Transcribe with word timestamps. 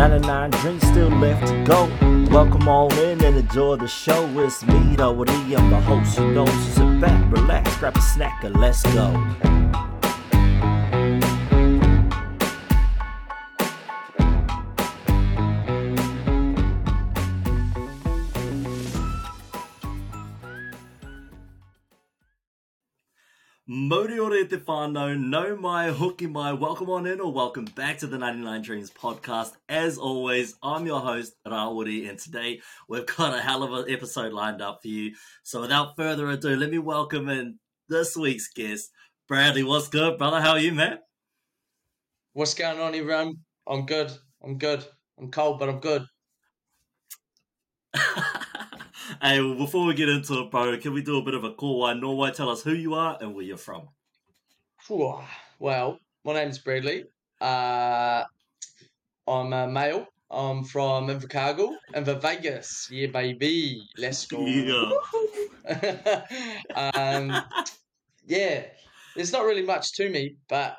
99 0.00 0.50
drinks 0.62 0.88
still 0.88 1.10
left 1.10 1.46
to 1.46 1.62
go. 1.64 1.84
Welcome 2.30 2.66
all 2.66 2.90
in 3.00 3.22
and 3.22 3.36
enjoy 3.36 3.76
the 3.76 3.86
show. 3.86 4.26
It's 4.40 4.64
me, 4.64 4.96
though, 4.96 5.12
I'm 5.12 5.68
the 5.68 5.78
host. 5.84 6.18
You 6.18 6.30
know, 6.30 6.46
sit 6.46 6.98
back, 7.02 7.30
relax, 7.30 7.76
grab 7.76 7.98
a 7.98 8.00
snack, 8.00 8.42
and 8.42 8.58
let's 8.58 8.82
go. 8.94 9.89
Te 24.50 24.56
whānau, 24.56 25.16
nau 25.16 25.54
mai, 25.54 25.90
hoki 25.92 26.26
mai, 26.26 26.52
welcome 26.52 26.90
on 26.90 27.06
in 27.06 27.20
or 27.20 27.32
welcome 27.32 27.66
back 27.76 27.98
to 27.98 28.08
the 28.08 28.18
99 28.18 28.62
Dreams 28.62 28.90
podcast. 28.90 29.52
As 29.68 29.96
always, 29.96 30.56
I'm 30.60 30.86
your 30.86 30.98
host, 30.98 31.34
Rawiri, 31.46 32.10
and 32.10 32.18
today 32.18 32.60
we've 32.88 33.06
got 33.06 33.32
a 33.32 33.40
hell 33.40 33.62
of 33.62 33.72
an 33.72 33.84
episode 33.88 34.32
lined 34.32 34.60
up 34.60 34.80
for 34.82 34.88
you. 34.88 35.14
So 35.44 35.60
without 35.60 35.94
further 35.94 36.28
ado, 36.28 36.56
let 36.56 36.68
me 36.68 36.78
welcome 36.78 37.28
in 37.28 37.60
this 37.88 38.16
week's 38.16 38.48
guest, 38.48 38.90
Bradley. 39.28 39.62
What's 39.62 39.86
good, 39.86 40.18
brother? 40.18 40.40
How 40.40 40.54
are 40.54 40.58
you, 40.58 40.72
man? 40.72 40.98
What's 42.32 42.54
going 42.54 42.80
on, 42.80 42.96
everyone? 42.96 43.36
I'm 43.68 43.86
good. 43.86 44.10
I'm 44.42 44.58
good. 44.58 44.84
I'm 45.16 45.30
cold, 45.30 45.60
but 45.60 45.68
I'm 45.68 45.78
good. 45.78 46.06
Hey, 49.22 49.40
well, 49.40 49.54
before 49.54 49.84
we 49.84 49.94
get 49.94 50.08
into 50.08 50.40
it, 50.40 50.50
bro, 50.50 50.78
can 50.78 50.94
we 50.94 51.02
do 51.02 51.18
a 51.18 51.22
bit 51.22 51.34
of 51.34 51.44
a 51.44 51.52
call 51.52 51.80
why 51.80 51.92
Norway? 51.92 52.30
Tell 52.30 52.48
us 52.48 52.62
who 52.62 52.72
you 52.72 52.94
are 52.94 53.18
and 53.20 53.34
where 53.34 53.44
you're 53.44 53.58
from. 53.58 53.88
Well, 54.90 56.00
my 56.24 56.32
name's 56.32 56.58
Bradley. 56.58 57.04
Uh, 57.40 58.24
I'm 59.28 59.52
a 59.52 59.68
male. 59.68 60.08
I'm 60.28 60.64
from 60.64 61.06
Invercargill, 61.06 61.76
Invervegas. 61.94 62.90
Yeah, 62.90 63.06
baby. 63.06 63.86
Let's 63.96 64.26
go. 64.26 64.44
Yeah. 64.44 64.90
um, 66.74 67.40
yeah, 68.26 68.64
there's 69.14 69.32
not 69.32 69.44
really 69.44 69.62
much 69.62 69.92
to 69.94 70.10
me, 70.10 70.34
but 70.48 70.76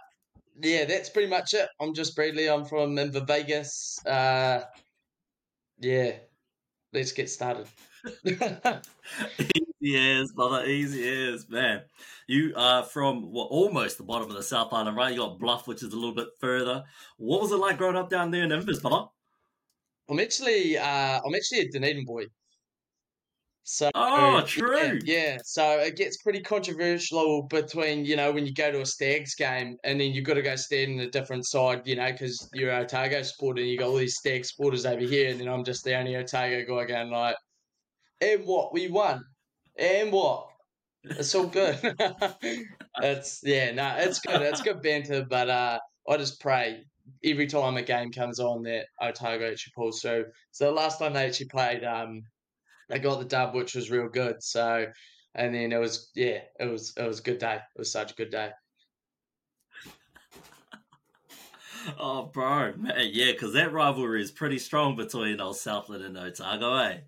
yeah, 0.62 0.84
that's 0.84 1.10
pretty 1.10 1.30
much 1.30 1.54
it. 1.54 1.70
I'm 1.80 1.94
just 1.94 2.14
Bradley. 2.14 2.50
I'm 2.50 2.66
from 2.66 2.98
Invervegas. 2.98 4.06
Uh, 4.06 4.66
yeah, 5.80 6.16
let's 6.92 7.14
get 7.14 7.30
started 7.30 7.68
as, 9.84 10.32
brother. 10.32 10.66
Easy 10.66 11.08
as, 11.08 11.50
man. 11.50 11.82
You 12.28 12.54
are 12.56 12.84
from 12.84 13.32
what 13.32 13.48
almost 13.50 13.98
the 13.98 14.04
bottom 14.04 14.30
of 14.30 14.36
the 14.36 14.44
South 14.44 14.72
Island, 14.72 14.96
right? 14.96 15.14
You 15.14 15.20
got 15.20 15.40
Bluff, 15.40 15.68
which 15.68 15.84
is 15.84 15.94
a 15.94 15.96
little 15.96 16.16
bit 16.16 16.30
further. 16.40 16.84
What 17.18 17.42
was 17.42 17.52
it 17.52 17.58
like 17.58 17.78
growing 17.78 17.96
up 17.96 18.10
down 18.10 18.32
there 18.32 18.44
in 18.44 18.52
Invers, 18.52 18.80
brother? 18.80 19.08
I'm 20.10 20.20
actually, 20.20 20.78
uh, 20.78 21.22
I'm 21.26 21.36
actually 21.36 21.60
a 21.60 21.70
Dunedin 21.70 22.06
boy. 22.06 22.26
So 23.64 23.92
oh, 23.94 24.44
true. 24.46 25.00
Yeah, 25.04 25.34
yeah, 25.34 25.38
so 25.44 25.80
it 25.80 25.96
gets 25.96 26.18
pretty 26.18 26.42
controversial 26.42 27.44
between 27.44 28.06
you 28.06 28.16
know 28.16 28.32
when 28.32 28.46
you 28.46 28.54
go 28.54 28.72
to 28.72 28.82
a 28.82 28.86
Stags 28.86 29.36
game 29.36 29.78
and 29.84 30.02
then 30.02 30.12
you've 30.12 30.26
got 30.26 30.34
to 30.34 30.42
go 30.42 30.56
stand 30.56 30.94
in 30.94 31.00
a 31.00 31.10
different 31.10 31.46
side, 31.46 31.84
you 31.86 31.96
know, 31.96 32.12
because 32.12 32.50
you're 32.54 32.72
a 32.72 32.82
Otago 32.82 33.22
supporter 33.22 33.62
and 33.62 33.70
you 33.70 33.78
got 33.78 33.90
all 33.90 33.98
these 33.98 34.18
Stag 34.18 34.46
supporters 34.46 34.86
over 34.86 35.02
here, 35.02 35.30
and 35.30 35.40
then 35.40 35.48
I'm 35.48 35.64
just 35.64 35.84
the 35.84 35.96
only 35.96 36.16
Otago 36.16 36.66
guy 36.66 36.86
going 36.86 37.12
like, 37.12 37.36
and 38.20 38.44
what 38.46 38.74
we 38.74 38.90
won, 38.90 39.24
and 39.78 40.12
what 40.12 40.52
it's 41.04 41.34
all 41.36 41.48
good. 41.48 41.80
it's 43.02 43.42
yeah, 43.44 43.72
no, 43.72 43.96
it's 43.98 44.20
good. 44.20 44.42
It's 44.42 44.62
good 44.62 44.82
banter, 44.82 45.26
but 45.28 45.50
uh, 45.50 45.80
I 46.08 46.18
just 46.18 46.40
pray 46.40 46.84
every 47.24 47.48
time 47.48 47.78
a 47.78 47.82
game 47.82 48.12
comes 48.12 48.40
on 48.40 48.64
that 48.64 48.86
Otago 49.02 49.50
actually 49.52 49.74
pulls 49.76 50.02
through. 50.02 50.26
So 50.52 50.66
the 50.66 50.72
last 50.72 51.00
time 51.00 51.14
they 51.14 51.26
actually 51.26 51.48
played, 51.48 51.84
um, 51.84 52.24
they 52.90 53.00
got 53.00 53.20
the 53.20 53.26
dub, 53.26 53.56
which 53.56 53.76
was 53.76 53.90
real 53.90 54.10
good. 54.10 54.44
So, 54.44 54.86
and 55.34 55.56
then 55.56 55.72
it 55.72 55.80
was 55.80 56.12
yeah, 56.16 56.40
it 56.60 56.66
was 56.66 56.94
it 56.98 57.08
was 57.08 57.20
a 57.20 57.24
good 57.24 57.40
day. 57.40 57.56
It 57.56 57.80
was 57.80 57.92
such 57.92 58.12
a 58.12 58.16
good 58.16 58.30
day. 58.30 58.52
oh, 62.00 62.30
bro, 62.32 62.74
man, 62.78 63.10
yeah, 63.12 63.32
because 63.32 63.54
that 63.54 63.74
rivalry 63.74 64.22
is 64.22 64.32
pretty 64.32 64.60
strong 64.60 64.96
between 64.96 65.42
old 65.42 65.58
Southland 65.58 66.04
and 66.04 66.18
Otago, 66.18 66.76
eh? 66.76 67.00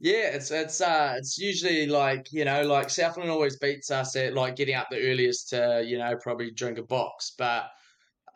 Yeah, 0.00 0.28
it's 0.36 0.50
it's 0.50 0.80
uh 0.80 1.14
it's 1.18 1.38
usually 1.38 1.86
like 1.86 2.32
you 2.32 2.44
know 2.44 2.62
like 2.62 2.88
Southland 2.88 3.30
always 3.30 3.58
beats 3.58 3.90
us 3.90 4.14
at 4.14 4.34
like 4.34 4.54
getting 4.56 4.76
up 4.76 4.88
the 4.90 5.00
earliest 5.10 5.48
to 5.50 5.82
you 5.84 5.98
know 5.98 6.16
probably 6.22 6.52
drink 6.52 6.78
a 6.78 6.84
box, 6.84 7.34
but 7.36 7.70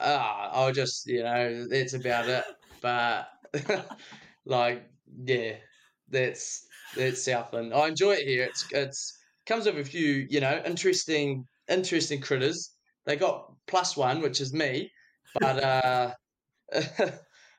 uh, 0.01 0.49
I'll 0.53 0.73
just 0.73 1.07
you 1.07 1.23
know 1.23 1.67
that's 1.69 1.95
about 1.95 2.29
it. 2.29 2.45
But 2.83 3.29
like 4.45 4.91
yeah, 5.25 5.59
that's 6.09 6.67
that's 6.97 7.25
Southland. 7.25 7.73
I 7.73 7.87
enjoy 7.87 8.15
it 8.15 8.27
here. 8.27 8.43
It's 8.43 8.67
it's 8.73 9.17
comes 9.47 9.67
with 9.67 9.79
a 9.79 9.85
few 9.85 10.27
you 10.29 10.41
know 10.41 10.61
interesting 10.67 11.47
interesting 11.69 12.21
critters. 12.21 12.75
They 13.07 13.15
got 13.15 13.53
plus 13.69 13.97
one, 13.97 14.21
which 14.21 14.41
is 14.41 14.53
me, 14.53 14.91
but 15.39 15.63
uh. 15.63 16.15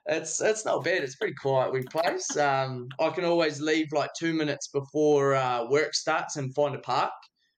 It's 0.05 0.41
it's 0.41 0.65
not 0.65 0.83
bad. 0.83 1.03
It's 1.03 1.15
pretty 1.15 1.35
quiet 1.35 1.71
we 1.71 1.83
place. 1.83 2.35
Um, 2.35 2.89
I 2.99 3.09
can 3.09 3.25
always 3.25 3.61
leave 3.61 3.91
like 3.91 4.11
two 4.17 4.33
minutes 4.33 4.67
before 4.67 5.35
uh, 5.35 5.67
work 5.69 5.93
starts 5.93 6.35
and 6.35 6.53
find 6.53 6.75
a 6.75 6.79
park, 6.79 7.13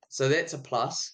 so 0.09 0.29
that's 0.29 0.53
a 0.53 0.59
plus. 0.59 1.13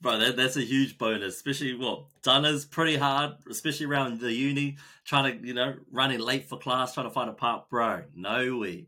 Bro, 0.00 0.18
that, 0.18 0.36
that's 0.36 0.56
a 0.56 0.62
huge 0.62 0.98
bonus, 0.98 1.36
especially 1.36 1.74
what 1.74 2.06
done 2.22 2.44
is 2.44 2.64
pretty 2.64 2.96
hard, 2.96 3.34
especially 3.48 3.86
around 3.86 4.18
the 4.18 4.32
uni, 4.32 4.76
trying 5.04 5.40
to 5.40 5.46
you 5.46 5.54
know 5.54 5.74
running 5.90 6.20
late 6.20 6.48
for 6.48 6.58
class, 6.58 6.94
trying 6.94 7.06
to 7.06 7.12
find 7.12 7.30
a 7.30 7.34
park, 7.34 7.68
bro. 7.70 8.02
No 8.14 8.58
way. 8.58 8.86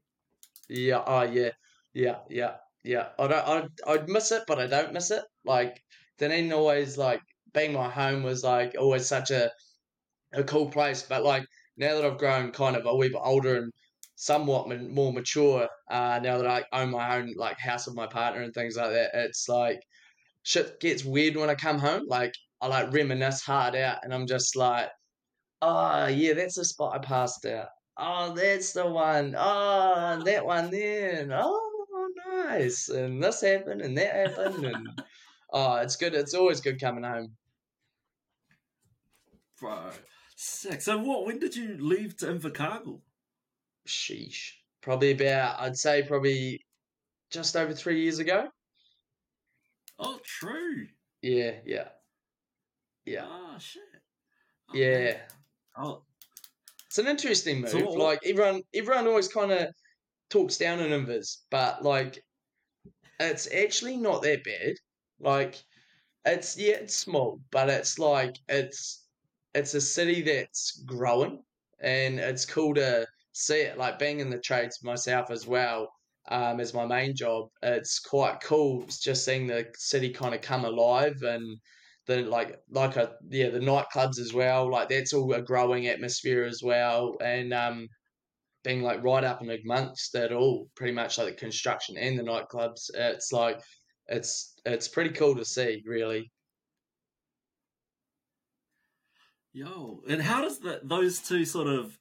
Yeah. 0.69 1.03
Oh 1.07 1.23
yeah. 1.23 1.51
Yeah. 1.93 2.19
Yeah. 2.29 2.57
Yeah. 2.83 3.09
I 3.19 3.27
don't. 3.27 3.49
I 3.87 3.93
I'd 3.93 4.09
miss 4.09 4.33
it, 4.33 4.45
but 4.47 4.59
I 4.59 4.67
don't 4.67 4.93
miss 4.93 5.11
it. 5.11 5.25
Like 5.45 5.83
Dunedin 6.19 6.53
always 6.53 6.97
like 6.97 7.23
being 7.55 7.73
my 7.73 7.89
home 7.89 8.23
was 8.23 8.45
like 8.45 8.75
always 8.79 9.07
such 9.07 9.31
a 9.31 9.51
a 10.33 10.45
cool 10.45 10.69
place. 10.69 11.03
But 11.03 11.25
like 11.25 11.47
now 11.77 11.95
that 11.95 12.05
I've 12.05 12.19
grown 12.19 12.53
kind 12.53 12.77
of 12.77 12.87
a 12.87 12.95
wee 12.95 13.09
bit 13.09 13.21
older 13.23 13.57
and 13.57 13.73
somewhat 14.17 14.69
more 14.69 15.13
mature, 15.13 15.69
uh, 15.91 16.21
now 16.23 16.39
that 16.39 16.47
I 16.47 16.83
own 16.83 16.91
my 16.91 17.17
own 17.17 17.35
like 17.37 17.59
house 17.59 17.87
with 17.87 17.97
my 17.97 18.07
partner 18.07 18.43
and 18.43 18.53
things 18.53 18.77
like 18.77 18.91
that, 18.91 19.11
it's 19.15 19.49
like 19.49 19.81
shit 20.43 20.79
gets 20.81 21.05
weird 21.05 21.37
when 21.37 21.51
I 21.51 21.55
come 21.55 21.79
home. 21.79 22.05
Like 22.09 22.35
I 22.61 22.69
like 22.69 22.93
reminisce 22.93 23.43
hard 23.43 23.75
out, 23.77 23.99
and 24.03 24.13
I'm 24.13 24.27
just 24.27 24.57
like, 24.57 24.89
oh 25.63 26.07
yeah, 26.09 26.35
that's 26.35 26.57
the 26.57 26.65
spot 26.65 26.95
I 26.95 26.99
passed 26.99 27.47
out. 27.47 27.69
Oh, 27.97 28.35
that's 28.35 28.73
the 28.73 28.87
one. 28.87 29.35
Oh, 29.39 30.21
that 30.25 30.45
one 30.45 30.71
then. 30.71 31.31
Oh, 31.33 32.09
nice. 32.27 32.89
And 32.89 33.23
this 33.23 33.41
happened, 33.41 33.83
and 33.83 33.97
that 33.99 34.15
happened, 34.31 34.65
and 34.65 34.89
oh, 35.53 35.77
it's 35.77 35.97
good. 35.97 36.15
It's 36.15 36.35
always 36.35 36.61
good 36.61 36.81
coming 36.81 37.05
home. 37.05 37.37
Bro, 39.65 39.93
sick. 40.37 40.83
So 40.83 40.99
what? 40.99 41.25
When 41.25 41.39
did 41.39 41.57
you 41.57 41.79
leave 41.81 42.19
to 42.19 42.27
Invercargill? 42.27 43.01
Sheesh. 43.89 44.51
Probably 44.83 45.13
about, 45.13 45.59
I'd 45.59 45.79
say 45.79 46.03
probably 46.03 46.63
just 47.31 47.57
over 47.57 47.73
three 47.73 48.03
years 48.03 48.19
ago. 48.19 48.49
Oh, 49.99 50.21
true. 50.23 50.87
Yeah, 51.23 51.53
yeah. 51.65 51.89
Yeah. 53.07 53.25
Oh, 53.27 53.57
shit. 53.59 53.83
Oh, 54.69 54.77
yeah. 54.77 54.99
Man. 54.99 55.17
Oh. 55.79 56.03
It's 56.89 56.99
an 56.99 57.07
interesting 57.07 57.63
move. 57.63 57.71
So 57.71 57.79
like 57.79 58.21
everyone 58.27 58.63
everyone 58.75 59.07
always 59.07 59.29
kind 59.29 59.51
of 59.51 59.69
talks 60.29 60.59
down 60.59 60.81
on 60.81 60.93
Invers, 60.93 61.43
but 61.51 61.83
like 61.83 62.23
it's 63.19 63.49
actually 63.51 63.97
not 63.97 64.21
that 64.23 64.45
bad. 64.45 64.75
Like 65.19 65.57
it's 66.27 66.59
yeah, 66.59 66.75
it's 66.75 66.95
small, 66.95 67.41
but 67.51 67.71
it's 67.71 67.99
like 67.99 68.37
it's 68.49 69.04
it's 69.55 69.75
a 69.75 69.81
city 69.81 70.23
that's 70.23 70.83
growing 70.87 71.43
and 71.81 72.19
it's 72.19 72.45
cool 72.45 72.75
to 72.75 73.07
see 73.33 73.61
it. 73.61 73.79
Like 73.79 73.99
being 73.99 74.21
in 74.21 74.31
the 74.31 74.39
trades 74.39 74.83
myself 74.83 75.31
as 75.31 75.47
well 75.47 75.89
um, 76.29 76.61
as 76.61 76.75
my 76.75 76.87
main 76.87 77.15
job, 77.15 77.49
it's 77.63 77.99
quite 77.99 78.41
cool 78.41 78.87
just 78.89 79.25
seeing 79.25 79.47
the 79.47 79.67
city 79.77 80.11
kind 80.11 80.35
of 80.35 80.41
come 80.41 80.65
alive 80.65 81.23
and 81.23 81.59
the 82.07 82.23
like 82.23 82.59
like 82.71 82.97
a 82.97 83.15
yeah 83.31 83.49
the 83.51 83.59
nightclubs 83.59 84.19
as 84.19 84.33
well. 84.33 84.71
Like 84.71 84.89
that's 84.89 85.13
all 85.13 85.33
a 85.33 85.43
growing 85.43 85.87
atmosphere 85.89 86.45
as 86.45 86.63
well, 86.63 87.17
and 87.21 87.53
um, 87.53 87.89
being 88.63 88.83
like 88.83 89.03
right 89.03 89.25
up 89.25 89.41
and 89.41 89.51
amongst 89.51 90.15
it 90.15 90.33
all, 90.33 90.69
pretty 90.77 90.93
much 90.93 91.19
like 91.19 91.29
the 91.29 91.35
construction 91.35 91.97
and 91.99 92.19
the 92.19 92.23
nightclubs. 92.23 92.91
It's 92.95 93.33
like 93.33 93.61
it's 94.09 94.55
it's 94.65 94.89
pretty 94.89 95.11
cool 95.11 95.37
to 95.37 95.45
see, 95.45 95.83
really. 95.87 96.31
Yo, 99.57 100.03
and 100.09 100.21
how 100.21 100.43
does 100.43 100.59
the, 100.59 100.81
those 100.83 101.21
two 101.21 101.45
sort 101.45 101.69
of 101.69 101.97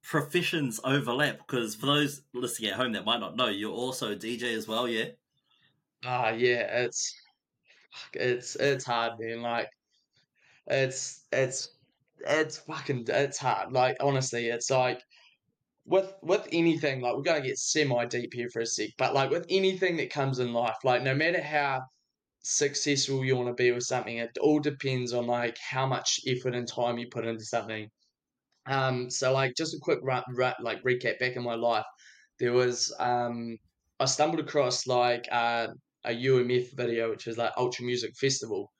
professions 0.00 0.78
overlap? 0.84 1.38
Because 1.38 1.74
for 1.74 1.86
those 1.86 2.22
listening 2.32 2.70
at 2.70 2.76
home 2.76 2.92
that 2.92 3.04
might 3.04 3.18
not 3.18 3.34
know, 3.34 3.48
you're 3.48 3.72
also 3.72 4.12
a 4.12 4.16
DJ 4.16 4.54
as 4.54 4.68
well, 4.68 4.86
yeah. 4.88 5.06
Ah, 6.04 6.28
uh, 6.28 6.30
yeah, 6.30 6.84
it's 6.84 7.12
it's 8.12 8.54
it's 8.54 8.84
hard, 8.84 9.18
man. 9.18 9.42
Like, 9.42 9.68
it's 10.68 11.24
it's 11.32 11.74
it's 12.20 12.58
fucking 12.58 13.06
it's 13.08 13.38
hard. 13.38 13.72
Like 13.72 13.96
honestly, 13.98 14.46
it's 14.46 14.70
like 14.70 15.02
with 15.84 16.14
with 16.22 16.46
anything 16.52 17.00
like 17.00 17.16
we're 17.16 17.22
gonna 17.22 17.40
get 17.40 17.58
semi 17.58 18.04
deep 18.04 18.32
here 18.32 18.50
for 18.50 18.60
a 18.60 18.66
sec, 18.66 18.90
but 18.98 19.14
like 19.14 19.30
with 19.30 19.46
anything 19.50 19.96
that 19.96 20.10
comes 20.10 20.38
in 20.38 20.52
life, 20.52 20.76
like 20.84 21.02
no 21.02 21.16
matter 21.16 21.42
how 21.42 21.82
successful 22.48 23.22
you 23.24 23.36
want 23.36 23.48
to 23.48 23.54
be 23.54 23.70
with 23.72 23.84
something, 23.84 24.16
it 24.16 24.38
all 24.40 24.58
depends 24.58 25.12
on 25.12 25.26
like 25.26 25.58
how 25.58 25.86
much 25.86 26.20
effort 26.26 26.54
and 26.54 26.66
time 26.66 26.98
you 26.98 27.06
put 27.10 27.26
into 27.26 27.44
something. 27.44 27.90
Um, 28.66 29.10
so 29.10 29.32
like 29.32 29.54
just 29.54 29.74
a 29.74 29.78
quick 29.80 29.98
run, 30.02 30.22
run, 30.34 30.54
like 30.60 30.82
recap 30.82 31.18
back 31.18 31.36
in 31.36 31.42
my 31.42 31.54
life, 31.54 31.84
there 32.38 32.52
was 32.52 32.94
um 32.98 33.58
I 34.00 34.06
stumbled 34.06 34.40
across 34.40 34.86
like 34.86 35.28
uh, 35.30 35.68
a 36.04 36.10
UMF 36.10 36.74
video, 36.74 37.10
which 37.10 37.26
is 37.26 37.36
like 37.36 37.52
Ultra 37.56 37.84
Music 37.84 38.16
Festival, 38.16 38.72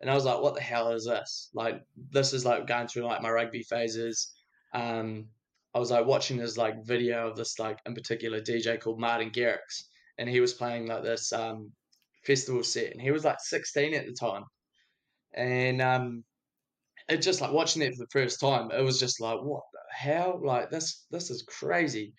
and 0.00 0.10
I 0.10 0.14
was 0.14 0.24
like, 0.24 0.40
what 0.40 0.54
the 0.54 0.60
hell 0.60 0.92
is 0.92 1.06
this? 1.06 1.50
Like, 1.54 1.82
this 2.10 2.32
is 2.32 2.44
like 2.44 2.66
going 2.66 2.86
through 2.86 3.04
like 3.04 3.22
my 3.22 3.30
rugby 3.30 3.62
phases. 3.62 4.34
Um, 4.74 5.26
I 5.74 5.78
was 5.78 5.90
like 5.90 6.06
watching 6.06 6.36
this 6.36 6.56
like 6.56 6.84
video 6.84 7.28
of 7.28 7.36
this 7.36 7.58
like 7.58 7.78
in 7.86 7.94
particular 7.94 8.40
DJ 8.40 8.78
called 8.80 9.00
Martin 9.00 9.30
Garrix, 9.30 9.84
and 10.18 10.28
he 10.28 10.40
was 10.40 10.54
playing 10.54 10.86
like 10.86 11.02
this 11.02 11.32
um 11.32 11.72
festival 12.24 12.62
set, 12.62 12.92
and 12.92 13.00
he 13.00 13.10
was 13.10 13.24
like 13.24 13.38
16 13.40 13.94
at 13.94 14.06
the 14.06 14.12
time, 14.12 14.44
and 15.34 15.80
um, 15.80 16.24
it 17.08 17.18
just 17.18 17.40
like 17.40 17.52
watching 17.52 17.82
it 17.82 17.94
for 17.94 18.04
the 18.04 18.10
first 18.10 18.40
time, 18.40 18.70
it 18.70 18.82
was 18.82 19.00
just 19.00 19.20
like, 19.20 19.40
what 19.42 19.62
the 19.72 19.80
hell? 19.94 20.40
Like 20.42 20.70
this, 20.70 21.06
this 21.10 21.30
is 21.30 21.42
crazy, 21.42 22.12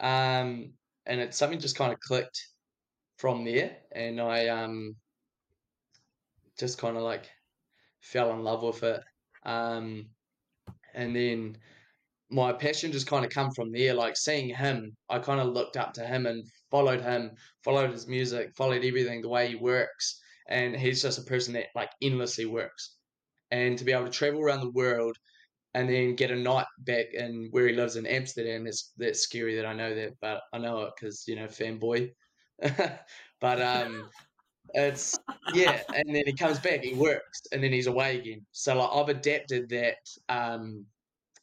um, 0.00 0.72
and 1.06 1.20
it 1.20 1.34
something 1.34 1.60
just 1.60 1.76
kind 1.76 1.92
of 1.92 2.00
clicked 2.00 2.40
from 3.16 3.44
there, 3.44 3.76
and 3.92 4.20
I 4.20 4.48
um 4.48 4.96
just 6.58 6.78
kind 6.78 6.96
of 6.96 7.02
like 7.02 7.28
fell 8.00 8.32
in 8.32 8.42
love 8.42 8.62
with 8.62 8.82
it. 8.82 9.02
Um, 9.44 10.06
and 10.94 11.14
then 11.14 11.56
my 12.30 12.52
passion 12.52 12.92
just 12.92 13.06
kind 13.06 13.24
of 13.24 13.30
come 13.30 13.50
from 13.52 13.72
there. 13.72 13.94
Like 13.94 14.16
seeing 14.16 14.54
him, 14.54 14.96
I 15.08 15.18
kind 15.18 15.40
of 15.40 15.48
looked 15.48 15.76
up 15.76 15.92
to 15.94 16.06
him 16.06 16.26
and 16.26 16.44
followed 16.70 17.00
him, 17.00 17.32
followed 17.64 17.90
his 17.90 18.06
music, 18.06 18.50
followed 18.56 18.84
everything, 18.84 19.22
the 19.22 19.28
way 19.28 19.48
he 19.48 19.54
works. 19.54 20.20
And 20.48 20.76
he's 20.76 21.02
just 21.02 21.18
a 21.18 21.22
person 21.22 21.54
that 21.54 21.66
like 21.74 21.90
endlessly 22.02 22.46
works. 22.46 22.96
And 23.50 23.78
to 23.78 23.84
be 23.84 23.92
able 23.92 24.04
to 24.04 24.10
travel 24.10 24.40
around 24.40 24.60
the 24.60 24.70
world 24.70 25.16
and 25.74 25.88
then 25.88 26.16
get 26.16 26.30
a 26.30 26.36
night 26.36 26.66
back 26.80 27.06
in 27.12 27.48
where 27.50 27.66
he 27.66 27.74
lives 27.74 27.96
in 27.96 28.06
Amsterdam, 28.06 28.66
it's 28.66 28.92
that's 28.96 29.20
scary 29.20 29.56
that 29.56 29.66
I 29.66 29.72
know 29.72 29.94
that, 29.94 30.12
but 30.20 30.42
I 30.52 30.58
know 30.58 30.82
it 30.82 30.92
because 30.98 31.24
you 31.26 31.36
know 31.36 31.46
fanboy. 31.46 32.10
but 33.40 33.62
um, 33.62 34.08
it's 34.74 35.18
yeah, 35.54 35.82
and 35.94 36.14
then 36.14 36.24
he 36.26 36.34
comes 36.34 36.58
back, 36.58 36.82
he 36.82 36.94
works, 36.94 37.42
and 37.52 37.62
then 37.62 37.72
he's 37.72 37.86
away 37.86 38.18
again. 38.18 38.44
So 38.52 38.76
like 38.76 38.90
I've 38.92 39.08
adapted 39.08 39.68
that 39.70 39.96
um 40.28 40.84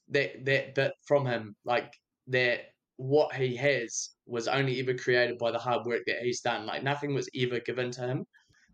that 0.09 0.45
that 0.45 0.75
bit 0.75 0.93
from 1.07 1.25
him, 1.25 1.55
like 1.65 1.91
that 2.27 2.61
what 2.97 3.35
he 3.35 3.55
has 3.55 4.09
was 4.25 4.47
only 4.47 4.79
ever 4.79 4.93
created 4.93 5.37
by 5.37 5.51
the 5.51 5.59
hard 5.59 5.85
work 5.85 6.01
that 6.07 6.21
he's 6.21 6.41
done. 6.41 6.65
Like 6.65 6.83
nothing 6.83 7.13
was 7.13 7.29
ever 7.35 7.59
given 7.59 7.91
to 7.91 8.01
him. 8.01 8.25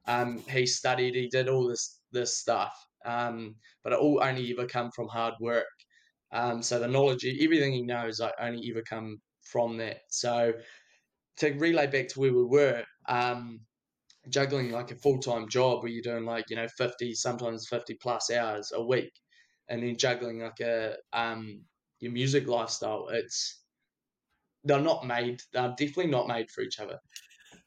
Um, 0.08 0.40
he 0.50 0.66
studied, 0.66 1.16
he 1.16 1.28
did 1.28 1.50
all 1.50 1.68
this 1.68 2.00
this 2.12 2.38
stuff, 2.38 2.74
um, 3.06 3.56
but 3.84 3.94
it 3.94 4.00
all 4.00 4.22
only 4.24 4.52
ever 4.52 4.68
come 4.68 4.92
from 4.92 5.08
hard 5.08 5.34
work. 5.40 5.66
Um, 6.34 6.64
so 6.64 6.80
the 6.80 6.88
knowledge, 6.88 7.26
everything 7.26 7.74
he 7.74 7.84
knows, 7.84 8.20
like 8.20 8.34
only 8.40 8.70
ever 8.72 8.82
come 8.88 9.18
from 9.44 9.78
that. 9.78 10.00
So 10.10 10.54
to 11.38 11.52
relay 11.54 11.88
back 11.88 12.08
to 12.10 12.20
where 12.20 12.34
we 12.34 12.44
were, 12.44 12.84
um, 13.08 13.62
juggling 14.30 14.72
like 14.72 14.92
a 14.92 14.96
full 14.96 15.20
time 15.20 15.50
job 15.50 15.82
where 15.82 15.92
you're 15.92 16.04
doing 16.04 16.26
like 16.26 16.46
you 16.50 16.56
know 16.56 16.68
fifty, 16.78 17.14
sometimes 17.14 17.68
fifty 17.68 17.96
plus 17.96 18.32
hours 18.32 18.72
a 18.76 18.84
week, 18.84 19.12
and 19.72 19.82
then 19.84 19.98
juggling 19.98 20.42
like 20.42 20.60
a 20.60 20.98
um 21.14 21.62
your 22.02 22.12
music 22.12 22.48
lifestyle. 22.48 23.08
It's 23.10 23.64
they're 24.66 24.82
not 24.82 25.08
made. 25.08 25.42
They're 25.54 25.70
definitely 25.78 26.08
not 26.12 26.28
made 26.28 26.52
for 26.52 26.62
each 26.62 26.80
other. 26.80 27.00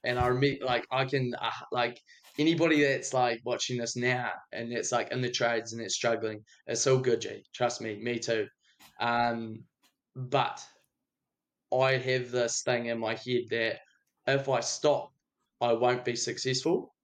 And 0.04 0.18
I 0.18 0.28
remember, 0.28 0.64
like, 0.64 0.86
I 0.90 1.06
can, 1.06 1.34
uh, 1.40 1.50
like, 1.72 2.00
anybody 2.38 2.82
that's 2.82 3.14
like 3.14 3.40
watching 3.44 3.78
this 3.78 3.96
now 3.96 4.32
and 4.52 4.72
it's 4.72 4.92
like 4.92 5.12
in 5.12 5.20
the 5.22 5.30
trades 5.30 5.72
and 5.72 5.80
it's 5.80 5.94
struggling, 5.94 6.44
it's 6.66 6.86
all 6.86 6.98
good, 6.98 7.20
G. 7.20 7.44
Trust 7.54 7.80
me, 7.80 7.96
me 7.96 8.18
too. 8.18 8.46
Um, 9.00 9.64
but 10.16 10.64
I 11.72 11.92
have 11.92 12.30
this 12.30 12.62
thing 12.62 12.86
in 12.86 12.98
my 12.98 13.14
head 13.14 13.44
that 13.50 13.80
if 14.26 14.48
I 14.48 14.60
stop, 14.60 15.12
I 15.60 15.72
won't 15.72 16.04
be 16.04 16.16
successful. 16.16 16.94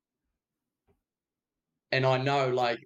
And 1.93 2.05
I 2.06 2.19
know, 2.19 2.49
like, 2.50 2.81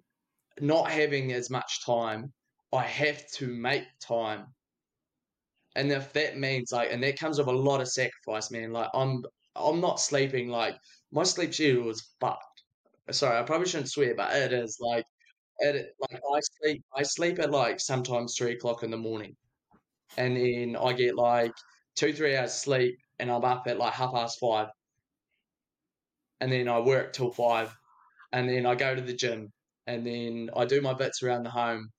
not 0.59 0.89
having 0.89 1.33
as 1.33 1.49
much 1.49 1.85
time, 1.85 2.31
I 2.73 2.83
have 2.83 3.25
to 3.35 3.47
make 3.47 3.85
time. 3.99 4.45
And 5.75 5.91
if 5.91 6.13
that 6.13 6.37
means 6.37 6.71
like, 6.71 6.91
and 6.91 7.03
that 7.03 7.19
comes 7.19 7.37
with 7.37 7.47
a 7.47 7.51
lot 7.51 7.81
of 7.81 7.89
sacrifice, 7.89 8.51
man. 8.51 8.71
Like, 8.71 8.89
I'm, 8.93 9.23
I'm 9.55 9.81
not 9.81 9.99
sleeping. 9.99 10.49
Like, 10.49 10.75
my 11.11 11.23
sleep 11.23 11.53
schedule 11.53 11.89
is 11.89 12.13
fucked. 12.19 12.63
Sorry, 13.11 13.37
I 13.37 13.43
probably 13.43 13.67
shouldn't 13.67 13.91
swear, 13.91 14.15
but 14.15 14.35
it 14.35 14.51
is 14.51 14.77
like, 14.79 15.05
it 15.59 15.93
like 15.99 16.21
I 16.33 16.39
sleep, 16.39 16.83
I 16.95 17.03
sleep 17.03 17.39
at 17.39 17.51
like 17.51 17.79
sometimes 17.79 18.35
three 18.35 18.53
o'clock 18.53 18.83
in 18.83 18.91
the 18.91 18.97
morning, 18.97 19.35
and 20.17 20.35
then 20.35 20.75
I 20.75 20.91
get 20.93 21.15
like 21.15 21.53
two, 21.95 22.13
three 22.13 22.35
hours 22.35 22.53
sleep, 22.53 22.97
and 23.19 23.31
I'm 23.31 23.45
up 23.45 23.63
at 23.67 23.77
like 23.77 23.93
half 23.93 24.13
past 24.13 24.39
five, 24.39 24.67
and 26.41 26.51
then 26.51 26.67
I 26.67 26.79
work 26.79 27.13
till 27.13 27.31
five, 27.31 27.73
and 28.33 28.49
then 28.49 28.65
I 28.65 28.75
go 28.75 28.95
to 28.95 29.01
the 29.01 29.13
gym, 29.13 29.53
and 29.87 30.05
then 30.05 30.49
I 30.55 30.65
do 30.65 30.81
my 30.81 30.93
bits 30.93 31.23
around 31.23 31.43
the 31.43 31.51
home. 31.51 31.89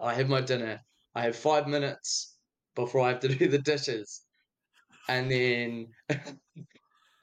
I 0.00 0.14
have 0.14 0.28
my 0.28 0.40
dinner. 0.42 0.80
I 1.14 1.22
have 1.24 1.36
five 1.36 1.68
minutes 1.68 2.38
before 2.76 3.02
I 3.02 3.10
have 3.10 3.20
to 3.20 3.28
do 3.36 3.48
the 3.48 3.58
dishes, 3.60 4.26
and 5.08 5.30
then 5.30 5.88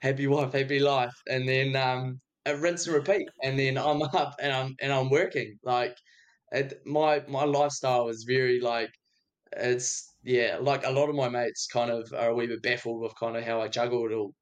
happy 0.02 0.26
wife, 0.26 0.52
happy 0.52 0.78
life, 0.78 1.14
and 1.28 1.48
then 1.48 1.76
um, 1.76 2.20
a 2.46 2.56
rinse 2.56 2.86
and 2.86 2.96
repeat, 2.96 3.28
and 3.42 3.58
then 3.58 3.78
I'm 3.78 4.02
up 4.14 4.34
and 4.40 4.52
I'm 4.52 4.74
and 4.80 4.92
I'm 4.92 5.10
working. 5.10 5.58
Like, 5.62 5.96
it, 6.52 6.74
my 6.86 7.24
my 7.28 7.44
lifestyle 7.44 8.08
is 8.08 8.24
very 8.28 8.60
like 8.60 8.90
it's 9.56 10.16
yeah. 10.24 10.58
Like 10.60 10.84
a 10.86 10.90
lot 10.92 11.08
of 11.10 11.16
my 11.16 11.28
mates 11.30 11.68
kind 11.72 11.90
of 11.90 12.12
are 12.14 12.30
a 12.30 12.34
wee 12.34 12.46
bit 12.48 12.62
baffled 12.62 13.02
with 13.02 13.14
kind 13.18 13.36
of 13.36 13.44
how 13.44 13.60
I 13.62 13.68
juggle 13.68 14.06
it 14.06 14.14
all, 14.14 14.34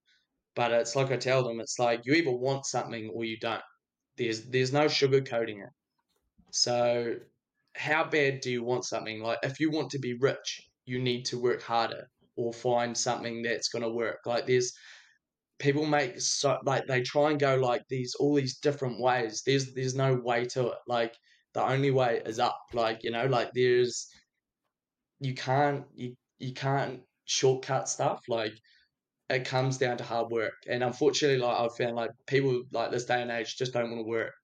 but 0.57 0.73
it's 0.73 0.97
like 0.97 1.11
I 1.13 1.19
tell 1.19 1.45
them, 1.45 1.61
it's 1.61 1.79
like 1.81 2.03
you 2.05 2.15
either 2.15 2.33
want 2.33 2.67
something 2.67 3.11
or 3.15 3.25
you 3.25 3.39
don't. 3.41 3.63
There's 4.17 4.43
there's 4.47 4.73
no 4.73 4.87
sugarcoating 4.87 5.63
it. 5.65 5.71
So 6.51 7.17
how 7.75 8.05
bad 8.05 8.41
do 8.41 8.51
you 8.51 8.63
want 8.63 8.85
something? 8.85 9.23
Like 9.23 9.39
if 9.43 9.61
you 9.61 9.71
want 9.71 9.91
to 9.91 9.99
be 9.99 10.15
rich, 10.15 10.69
you 10.85 11.01
need 11.01 11.25
to 11.27 11.41
work 11.41 11.63
harder 11.63 12.09
or 12.37 12.53
find 12.53 12.97
something 12.97 13.43
that's 13.43 13.69
going 13.69 13.83
to 13.83 13.91
work. 13.91 14.21
Like 14.27 14.47
there's 14.47 14.73
people 15.59 15.87
make 15.87 16.21
so 16.21 16.59
like 16.65 16.87
they 16.87 17.03
try 17.03 17.31
and 17.31 17.39
go 17.39 17.57
like 17.57 17.83
these 17.89 18.15
all 18.17 18.35
these 18.35 18.59
different 18.59 19.01
ways. 19.01 19.43
There's 19.47 19.73
there's 19.75 19.95
no 19.95 20.15
way 20.15 20.45
to 20.47 20.69
it. 20.69 20.79
Like 20.87 21.17
the 21.55 21.65
only 21.65 21.91
way 21.91 22.23
is 22.27 22.39
up. 22.39 22.59
Like 22.73 23.03
you 23.03 23.11
know, 23.11 23.27
like 23.27 23.51
there's 23.55 24.09
you 25.21 25.35
can't 25.35 25.85
you 25.95 26.15
you 26.39 26.53
can't 26.53 27.01
shortcut 27.25 27.89
stuff. 27.89 28.23
Like 28.29 28.53
it 29.29 29.47
comes 29.47 29.79
down 29.79 29.97
to 29.99 30.05
hard 30.05 30.31
work. 30.31 30.55
And 30.69 30.83
unfortunately, 30.83 31.39
like 31.39 31.59
I've 31.59 31.77
found 31.77 31.97
like 31.97 32.11
people 32.27 32.65
like 32.73 32.91
this 32.91 33.07
day 33.07 33.23
and 33.23 33.31
age 33.31 33.57
just 33.57 33.73
don't 33.73 33.91
want 33.91 34.05
to 34.05 34.09
work. 34.09 34.35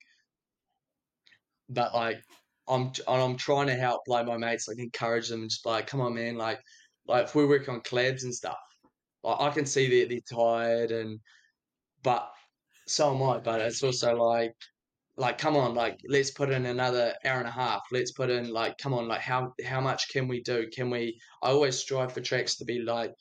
But 1.68 1.94
like 1.94 2.22
I'm 2.66 2.92
I'm 3.06 3.36
trying 3.36 3.66
to 3.68 3.74
help 3.74 4.02
like 4.06 4.26
my 4.26 4.36
mates, 4.36 4.68
like 4.68 4.78
encourage 4.78 5.28
them 5.28 5.42
and 5.42 5.50
just 5.50 5.66
like, 5.66 5.86
come 5.86 6.00
on 6.00 6.14
man, 6.14 6.36
like 6.36 6.60
like 7.06 7.24
if 7.24 7.34
we 7.34 7.46
work 7.46 7.68
on 7.68 7.80
collabs 7.80 8.24
and 8.24 8.34
stuff, 8.34 8.58
like 9.22 9.40
I 9.40 9.50
can 9.50 9.66
see 9.66 10.00
that 10.00 10.08
they're 10.08 10.38
tired 10.38 10.90
and 10.90 11.20
but 12.02 12.30
so 12.86 13.14
am 13.14 13.22
I. 13.22 13.38
But 13.38 13.60
it's 13.60 13.82
also 13.82 14.16
like 14.16 14.54
like 15.16 15.36
come 15.36 15.56
on, 15.56 15.74
like 15.74 15.98
let's 16.08 16.30
put 16.30 16.50
in 16.50 16.66
another 16.66 17.14
hour 17.24 17.40
and 17.40 17.48
a 17.48 17.52
half. 17.52 17.82
Let's 17.92 18.12
put 18.12 18.30
in 18.30 18.50
like 18.50 18.78
come 18.78 18.94
on, 18.94 19.08
like 19.08 19.20
how 19.20 19.52
how 19.66 19.80
much 19.80 20.08
can 20.10 20.28
we 20.28 20.42
do? 20.42 20.68
Can 20.74 20.90
we 20.90 21.20
I 21.42 21.50
always 21.50 21.76
strive 21.78 22.12
for 22.12 22.20
tracks 22.20 22.56
to 22.56 22.64
be 22.64 22.80
like 22.80 23.12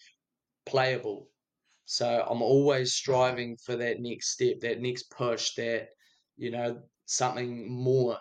playable 0.66 1.28
so 1.89 2.27
I'm 2.29 2.41
always 2.41 2.91
striving 2.91 3.56
for 3.65 3.77
that 3.77 4.01
next 4.01 4.32
step, 4.34 4.60
that 4.60 4.82
next 4.82 5.10
push, 5.10 5.56
that, 5.56 5.88
you 6.36 6.51
know, 6.51 6.82
something 7.06 7.72
more. 7.72 8.17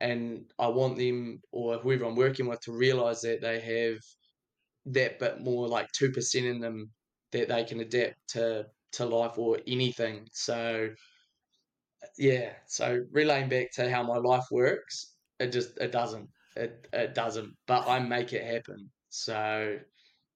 And 0.00 0.50
I 0.58 0.68
want 0.68 0.96
them 0.96 1.42
or 1.52 1.76
whoever 1.76 2.06
I'm 2.06 2.16
working 2.16 2.46
with 2.46 2.60
to 2.62 2.72
realize 2.72 3.20
that 3.20 3.42
they 3.42 3.60
have 3.60 3.98
that 4.94 5.18
bit 5.18 5.42
more 5.42 5.68
like 5.68 5.88
2% 5.92 6.46
in 6.46 6.60
them 6.60 6.92
that 7.32 7.48
they 7.48 7.62
can 7.64 7.80
adapt 7.80 8.16
to, 8.28 8.64
to 8.92 9.04
life 9.04 9.36
or 9.36 9.58
anything. 9.66 10.26
So, 10.32 10.88
yeah. 12.16 12.54
So 12.68 13.04
relaying 13.12 13.50
back 13.50 13.70
to 13.72 13.90
how 13.90 14.02
my 14.02 14.16
life 14.16 14.46
works, 14.50 15.14
it 15.38 15.52
just, 15.52 15.76
it 15.78 15.92
doesn't. 15.92 16.30
It, 16.56 16.88
it 16.94 17.14
doesn't. 17.14 17.52
But 17.66 17.86
I 17.86 17.98
make 17.98 18.32
it 18.32 18.46
happen. 18.46 18.90
So 19.10 19.78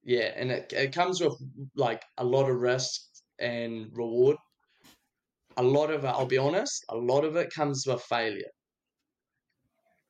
yeah, 0.05 0.31
and 0.35 0.51
it, 0.51 0.71
it 0.71 0.93
comes 0.93 1.19
with 1.19 1.35
like 1.75 2.03
a 2.19 2.23
lot 2.23 2.47
of 2.47 2.61
risk 2.61 3.01
and 3.39 3.89
reward. 3.91 4.37
A 5.57 5.63
lot 5.63 5.89
of 5.89 6.03
it, 6.05 6.07
I'll 6.07 6.27
be 6.27 6.37
honest, 6.37 6.85
a 6.89 6.95
lot 6.95 7.25
of 7.25 7.35
it 7.35 7.49
comes 7.51 7.85
with 7.87 8.01
failure. 8.03 8.51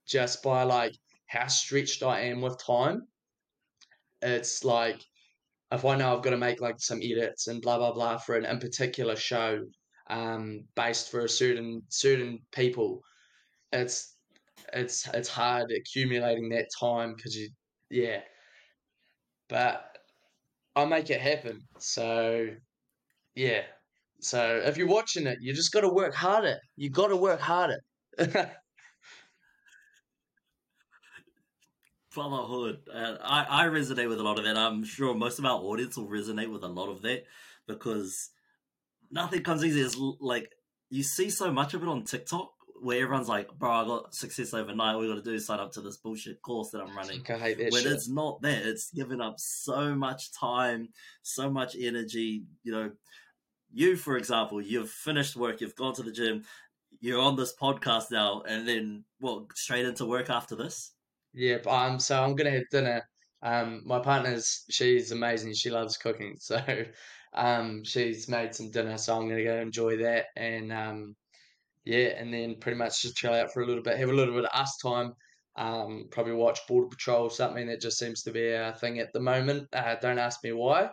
Just 0.06 0.44
by 0.44 0.64
like 0.64 0.92
how 1.28 1.48
stretched 1.48 2.04
I 2.04 2.20
am 2.22 2.42
with 2.42 2.62
time. 2.64 3.08
It's 4.22 4.66
like 4.66 5.02
if 5.72 5.86
I 5.86 5.96
know 5.96 6.16
I've 6.16 6.24
got 6.24 6.32
to 6.32 6.38
make 6.38 6.60
like 6.60 6.80
some 6.80 7.00
edits 7.02 7.48
and 7.48 7.62
blah 7.62 7.78
blah 7.78 7.94
blah 7.94 8.18
for 8.18 8.36
an 8.36 8.46
in 8.46 8.60
particular 8.60 9.16
show, 9.16 9.62
um, 10.10 10.68
based 10.75 11.10
for 11.10 11.22
a 11.22 11.30
certain 11.30 11.82
certain 11.88 12.40
people, 12.52 13.02
it's 13.72 14.18
it's 14.74 15.08
it's 15.14 15.30
hard 15.30 15.72
accumulating 15.72 16.50
that 16.50 16.68
time 16.78 17.14
because 17.16 17.38
you 17.38 17.50
yeah, 17.90 18.22
but 19.48 19.98
I 20.75 20.86
make 20.86 21.10
it 21.10 21.22
happen. 21.22 21.62
So 21.80 22.50
yeah, 23.36 23.62
so 24.20 24.62
if 24.64 24.78
you're 24.78 24.88
watching 24.88 25.28
it, 25.28 25.40
you 25.42 25.54
just 25.54 25.72
got 25.72 25.82
to 25.82 25.90
work 25.90 26.14
harder. 26.14 26.58
You 26.75 26.90
got 26.90 27.08
to 27.08 27.16
work 27.16 27.40
harder. 27.40 27.80
Fatherhood. 32.10 32.80
Uh, 32.92 33.18
I, 33.22 33.66
I 33.66 33.68
resonate 33.68 34.08
with 34.08 34.20
a 34.20 34.24
lot 34.24 34.40
of 34.40 34.46
that. 34.46 34.58
I'm 34.58 34.84
sure 34.86 35.14
most 35.14 35.38
of 35.38 35.46
our 35.46 35.60
audience 35.60 35.98
will 35.98 36.08
resonate 36.08 36.52
with 36.52 36.64
a 36.64 36.70
lot 36.70 36.90
of 36.90 37.02
that 37.02 37.25
because 37.68 38.30
nothing 39.12 39.44
comes 39.44 39.66
easy. 39.66 39.82
It's 39.82 39.98
like 40.22 40.50
you 40.90 41.04
see 41.04 41.30
so 41.30 41.52
much 41.52 41.74
of 41.74 41.84
it 41.84 41.90
on 41.90 42.04
TikTok 42.06 42.54
where 42.86 43.01
everyone's 43.01 43.27
like, 43.27 43.51
bro, 43.58 43.72
I 43.72 43.84
got 43.84 44.13
success 44.13 44.54
overnight. 44.54 44.94
All 44.94 45.01
we 45.01 45.08
got 45.08 45.15
to 45.15 45.22
do 45.24 45.34
is 45.34 45.48
sign 45.48 45.60
up 45.60 45.72
to 45.72 45.82
this 45.82 45.98
bullshit 45.98 46.39
course 46.44 46.70
that 46.70 46.82
I'm 46.82 46.96
running. 46.96 47.25
I 47.27 47.34
hate 47.34 47.58
that 47.58 47.72
when 47.72 47.82
shit. 47.82 47.92
it's 47.92 48.08
not 48.08 48.44
that, 48.44 48.63
it's 48.63 48.92
given 48.92 49.20
up 49.22 49.39
so 49.39 49.96
much 49.96 50.32
time, 50.32 50.89
so 51.24 51.50
much 51.50 51.75
energy. 51.80 52.44
You 52.62 52.72
know, 52.72 52.92
you, 53.74 53.96
for 53.96 54.18
example, 54.18 54.62
you've 54.62 54.92
finished 54.92 55.36
work, 55.36 55.62
you've 55.62 55.75
gone 55.75 55.96
to 55.96 56.04
the 56.04 56.12
gym, 56.12 56.44
you're 57.00 57.20
on 57.20 57.36
this 57.36 57.56
podcast 57.60 58.12
now, 58.12 58.44
and 58.48 58.68
then 58.68 59.04
well, 59.20 59.48
Straight 59.56 59.88
into 59.88 60.06
work 60.06 60.30
after 60.30 60.56
this? 60.56 60.92
Yeah, 61.34 61.58
but 61.63 61.72
um, 61.72 62.00
so 62.00 62.22
I'm 62.22 62.36
gonna 62.36 62.51
have 62.51 62.70
dinner. 62.70 63.10
Um, 63.42 63.82
my 63.84 63.98
partner's 63.98 64.63
she's 64.70 65.12
amazing. 65.12 65.56
She 65.56 65.72
loves 65.72 65.98
cooking, 65.98 66.36
so 66.39 66.62
um, 67.34 67.84
she's 67.84 68.30
made 68.30 68.54
some 68.54 68.70
dinner. 68.70 69.00
So 69.00 69.18
I'm 69.18 69.27
gonna 69.27 69.44
go 69.44 69.58
enjoy 69.58 69.98
that, 69.98 70.25
and 70.36 70.72
um, 70.72 71.15
yeah, 71.86 72.08
and 72.18 72.34
then 72.34 72.56
pretty 72.60 72.77
much 72.77 73.01
just 73.01 73.15
chill 73.15 73.34
out 73.34 73.54
for 73.54 73.62
a 73.62 73.65
little 73.65 73.84
bit, 73.84 73.98
have 73.98 74.10
a 74.10 74.13
little 74.13 74.34
bit 74.34 74.46
of 74.46 74.60
us 74.60 74.77
time. 74.82 75.13
Um, 75.58 76.08
probably 76.12 76.34
watch 76.34 76.60
Border 76.68 76.89
Patrol, 76.89 77.30
something 77.30 77.68
that 77.68 77.80
just 77.80 77.98
seems 77.98 78.24
to 78.24 78.32
be 78.32 78.54
our 78.54 78.74
thing 78.74 79.00
at 79.00 79.13
the 79.13 79.22
moment. 79.22 79.70
Uh, 79.72 79.96
don't 80.01 80.20
ask 80.20 80.44
me 80.44 80.51
why 80.51 80.89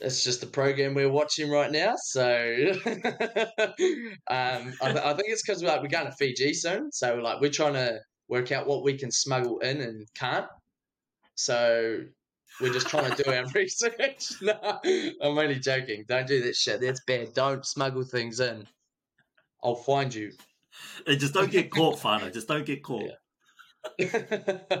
it's 0.00 0.24
just 0.24 0.40
the 0.40 0.46
program 0.46 0.94
we're 0.94 1.10
watching 1.10 1.50
right 1.50 1.70
now. 1.70 1.94
So 1.96 2.22
um, 2.86 3.02
I, 4.28 4.92
th- 4.92 5.04
I, 5.04 5.14
think 5.14 5.28
it's 5.28 5.42
because 5.42 5.62
like 5.62 5.82
we're 5.82 5.88
going 5.88 6.06
to 6.06 6.12
Fiji 6.12 6.54
soon, 6.54 6.90
so 6.92 7.16
like 7.16 7.40
we're 7.40 7.50
trying 7.50 7.74
to 7.74 7.98
work 8.28 8.52
out 8.52 8.66
what 8.66 8.84
we 8.84 8.96
can 8.96 9.10
smuggle 9.10 9.58
in 9.60 9.80
and 9.80 10.06
can't. 10.14 10.46
So 11.34 12.00
we're 12.60 12.72
just 12.72 12.88
trying 12.88 13.10
to 13.10 13.22
do 13.22 13.30
our 13.30 13.44
research. 13.54 14.32
no, 14.42 14.54
I'm 15.22 15.38
only 15.38 15.58
joking. 15.58 16.04
Don't 16.08 16.26
do 16.26 16.42
that 16.42 16.56
shit. 16.56 16.80
That's 16.80 17.00
bad. 17.06 17.34
Don't 17.34 17.64
smuggle 17.66 18.04
things 18.04 18.40
in. 18.40 18.66
I'll 19.62 19.74
find 19.76 20.12
you. 20.14 20.32
And 21.06 21.18
just 21.20 21.34
don't 21.34 21.50
get 21.50 21.70
caught, 21.70 21.98
whānau. 21.98 22.32
Just 22.32 22.48
don't 22.48 22.66
get 22.66 22.82
caught. 22.82 23.10
Yeah. 23.98 24.80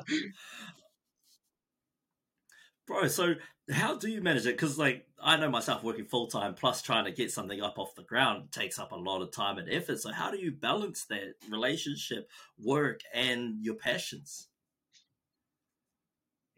Bro, 2.86 3.08
so 3.08 3.34
how 3.70 3.96
do 3.96 4.08
you 4.10 4.20
manage 4.20 4.46
it? 4.46 4.56
Because, 4.56 4.78
like, 4.78 5.06
I 5.22 5.36
know 5.36 5.50
myself 5.50 5.84
working 5.84 6.04
full 6.04 6.26
time 6.26 6.54
plus 6.54 6.82
trying 6.82 7.04
to 7.04 7.12
get 7.12 7.30
something 7.30 7.60
up 7.60 7.78
off 7.78 7.94
the 7.94 8.02
ground 8.02 8.50
takes 8.52 8.78
up 8.78 8.92
a 8.92 8.96
lot 8.96 9.22
of 9.22 9.30
time 9.30 9.58
and 9.58 9.68
effort. 9.70 10.00
So, 10.00 10.12
how 10.12 10.30
do 10.30 10.38
you 10.38 10.52
balance 10.52 11.04
that 11.06 11.34
relationship, 11.48 12.28
work, 12.58 13.00
and 13.14 13.64
your 13.64 13.76
passions? 13.76 14.48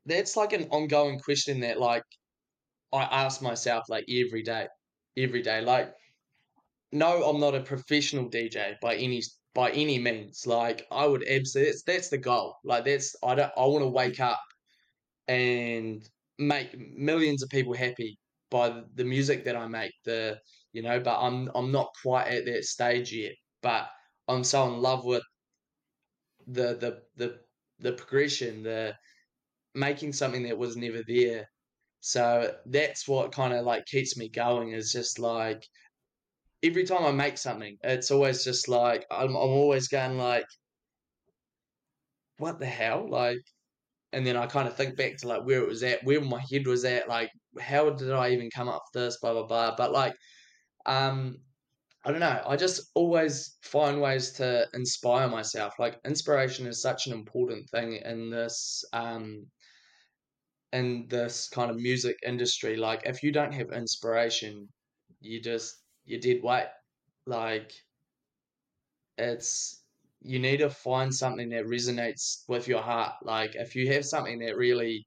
That's 0.06 0.36
like 0.36 0.52
an 0.52 0.68
ongoing 0.70 1.18
question 1.20 1.60
that, 1.60 1.78
like, 1.78 2.04
I 2.92 3.02
ask 3.02 3.42
myself, 3.42 3.88
like, 3.88 4.04
every 4.08 4.42
day. 4.42 4.68
Every 5.16 5.42
day. 5.42 5.60
Like, 5.60 5.94
no, 6.92 7.24
I'm 7.24 7.40
not 7.40 7.54
a 7.54 7.60
professional 7.60 8.28
DJ 8.28 8.76
by 8.80 8.96
any 8.96 9.22
by 9.54 9.70
any 9.70 9.98
means. 9.98 10.46
Like, 10.46 10.86
I 10.90 11.06
would 11.06 11.26
absolutely 11.28 11.74
that's, 11.86 12.08
the 12.08 12.18
goal. 12.18 12.56
Like, 12.64 12.84
that's 12.84 13.16
I 13.22 13.34
don't 13.34 13.52
I 13.56 13.66
want 13.66 13.82
to 13.82 13.88
wake 13.88 14.20
up 14.20 14.40
and 15.28 16.02
make 16.38 16.76
millions 16.96 17.42
of 17.42 17.48
people 17.48 17.74
happy 17.74 18.18
by 18.50 18.82
the 18.94 19.04
music 19.04 19.44
that 19.44 19.56
I 19.56 19.66
make. 19.68 19.92
The 20.04 20.38
you 20.72 20.82
know, 20.82 21.00
but 21.00 21.18
I'm 21.20 21.50
I'm 21.54 21.72
not 21.72 21.88
quite 22.02 22.28
at 22.28 22.44
that 22.46 22.64
stage 22.64 23.12
yet. 23.12 23.32
But 23.62 23.88
I'm 24.28 24.44
so 24.44 24.66
in 24.66 24.80
love 24.80 25.04
with 25.04 25.22
the 26.46 26.74
the 26.74 27.02
the 27.16 27.40
the 27.78 27.92
progression, 27.92 28.62
the 28.62 28.94
making 29.74 30.12
something 30.12 30.42
that 30.44 30.58
was 30.58 30.76
never 30.76 31.02
there. 31.06 31.48
So 32.00 32.54
that's 32.66 33.06
what 33.08 33.32
kind 33.32 33.54
of 33.54 33.64
like 33.64 33.86
keeps 33.86 34.16
me 34.16 34.28
going. 34.28 34.72
Is 34.72 34.92
just 34.92 35.18
like 35.18 35.62
every 36.62 36.84
time 36.84 37.04
I 37.04 37.12
make 37.12 37.38
something, 37.38 37.76
it's 37.82 38.10
always 38.10 38.44
just 38.44 38.68
like 38.68 39.06
I'm 39.10 39.30
I'm 39.30 39.36
always 39.36 39.88
going 39.88 40.18
like, 40.18 40.46
what 42.38 42.58
the 42.58 42.66
hell, 42.66 43.08
like 43.08 43.38
and 44.12 44.26
then 44.26 44.36
I 44.36 44.46
kind 44.46 44.68
of 44.68 44.76
think 44.76 44.96
back 44.96 45.16
to 45.18 45.28
like 45.28 45.44
where 45.44 45.62
it 45.62 45.68
was 45.68 45.82
at, 45.82 46.04
where 46.04 46.20
my 46.20 46.42
head 46.50 46.66
was 46.66 46.84
at, 46.84 47.08
like 47.08 47.30
how 47.60 47.90
did 47.90 48.10
I 48.12 48.30
even 48.30 48.50
come 48.50 48.68
up 48.68 48.82
with 48.94 49.02
this, 49.02 49.18
blah 49.20 49.32
blah 49.32 49.46
blah. 49.46 49.74
But 49.76 49.92
like, 49.92 50.14
um, 50.86 51.38
I 52.04 52.10
don't 52.10 52.20
know. 52.20 52.42
I 52.46 52.56
just 52.56 52.90
always 52.94 53.58
find 53.62 54.00
ways 54.00 54.32
to 54.32 54.66
inspire 54.74 55.28
myself. 55.28 55.74
Like 55.78 55.98
inspiration 56.04 56.66
is 56.66 56.82
such 56.82 57.06
an 57.06 57.12
important 57.12 57.68
thing 57.70 57.94
in 58.04 58.30
this 58.30 58.84
um 58.92 59.46
in 60.72 61.06
this 61.08 61.48
kind 61.48 61.70
of 61.70 61.76
music 61.76 62.16
industry. 62.26 62.76
Like 62.76 63.02
if 63.04 63.22
you 63.22 63.32
don't 63.32 63.52
have 63.52 63.72
inspiration, 63.72 64.68
you 65.20 65.40
just 65.40 65.81
you're 66.04 66.20
dead 66.20 66.42
weight. 66.42 66.68
Like 67.26 67.72
it's 69.18 69.84
you 70.20 70.38
need 70.38 70.58
to 70.58 70.70
find 70.70 71.14
something 71.14 71.50
that 71.50 71.66
resonates 71.66 72.44
with 72.48 72.68
your 72.68 72.82
heart. 72.82 73.14
Like 73.22 73.54
if 73.54 73.74
you 73.74 73.92
have 73.92 74.04
something 74.04 74.38
that 74.40 74.56
really 74.56 75.06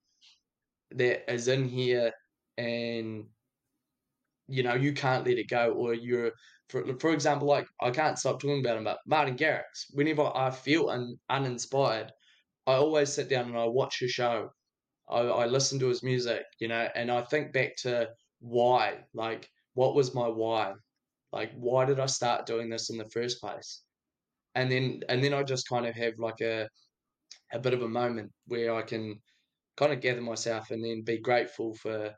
that 0.92 1.32
is 1.32 1.48
in 1.48 1.68
here 1.68 2.12
and 2.58 3.26
you 4.48 4.64
know 4.64 4.76
you 4.76 4.94
can't 4.94 5.26
let 5.26 5.38
it 5.38 5.50
go 5.50 5.72
or 5.72 5.94
you're 5.94 6.32
for, 6.70 6.86
for 7.00 7.12
example 7.12 7.48
like 7.48 7.68
i 7.82 7.90
can't 7.90 8.20
stop 8.20 8.40
talking 8.40 8.60
about 8.60 8.78
him 8.78 8.84
but 8.84 9.00
martin 9.08 9.36
garrix 9.36 9.86
whenever 9.92 10.32
i 10.36 10.50
feel 10.52 10.90
un, 10.90 11.18
uninspired 11.30 12.12
i 12.68 12.74
always 12.74 13.12
sit 13.12 13.30
down 13.30 13.48
and 13.48 13.58
i 13.58 13.66
watch 13.66 14.00
his 14.00 14.12
show 14.12 14.50
I, 15.10 15.20
I 15.20 15.46
listen 15.48 15.80
to 15.80 15.88
his 15.88 16.04
music 16.04 16.44
you 16.60 16.68
know 16.68 16.88
and 16.96 17.12
i 17.12 17.22
think 17.24 17.54
back 17.54 17.76
to 17.78 18.10
why 18.40 19.00
like 19.14 19.50
what 19.74 19.96
was 19.96 20.14
my 20.14 20.28
why 20.28 20.74
like 21.36 21.52
why 21.56 21.86
did 21.86 22.00
i 22.00 22.08
start 22.08 22.48
doing 22.48 22.70
this 22.70 22.90
in 22.90 22.98
the 22.98 23.10
first 23.10 23.40
place 23.40 23.84
and 24.56 24.72
then 24.72 25.02
and 25.10 25.24
then 25.24 25.34
I 25.34 25.44
just 25.44 25.70
kind 25.70 25.86
of 25.86 25.96
have 25.96 26.14
like 26.18 26.42
a 26.42 26.68
a 27.54 27.60
bit 27.60 27.74
of 27.74 27.84
a 27.84 27.88
moment 27.88 28.32
where 28.48 28.74
I 28.74 28.82
can 28.82 29.22
kind 29.78 29.94
of 29.94 30.02
gather 30.02 30.22
myself 30.22 30.72
and 30.72 30.84
then 30.84 31.04
be 31.04 31.20
grateful 31.20 31.76
for 31.76 32.14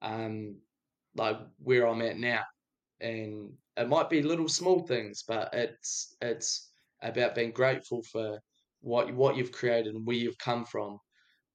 um 0.00 0.56
like 1.14 1.36
where 1.58 1.86
I'm 1.86 2.02
at 2.02 2.18
now. 2.18 2.42
And 3.00 3.52
it 3.76 3.88
might 3.88 4.08
be 4.08 4.22
little 4.22 4.48
small 4.48 4.86
things, 4.86 5.22
but 5.26 5.50
it's 5.52 6.16
it's 6.22 6.72
about 7.02 7.34
being 7.34 7.52
grateful 7.52 8.02
for 8.10 8.40
what 8.80 9.14
what 9.14 9.36
you've 9.36 9.52
created 9.52 9.94
and 9.94 10.06
where 10.06 10.16
you've 10.16 10.38
come 10.38 10.64
from. 10.64 10.98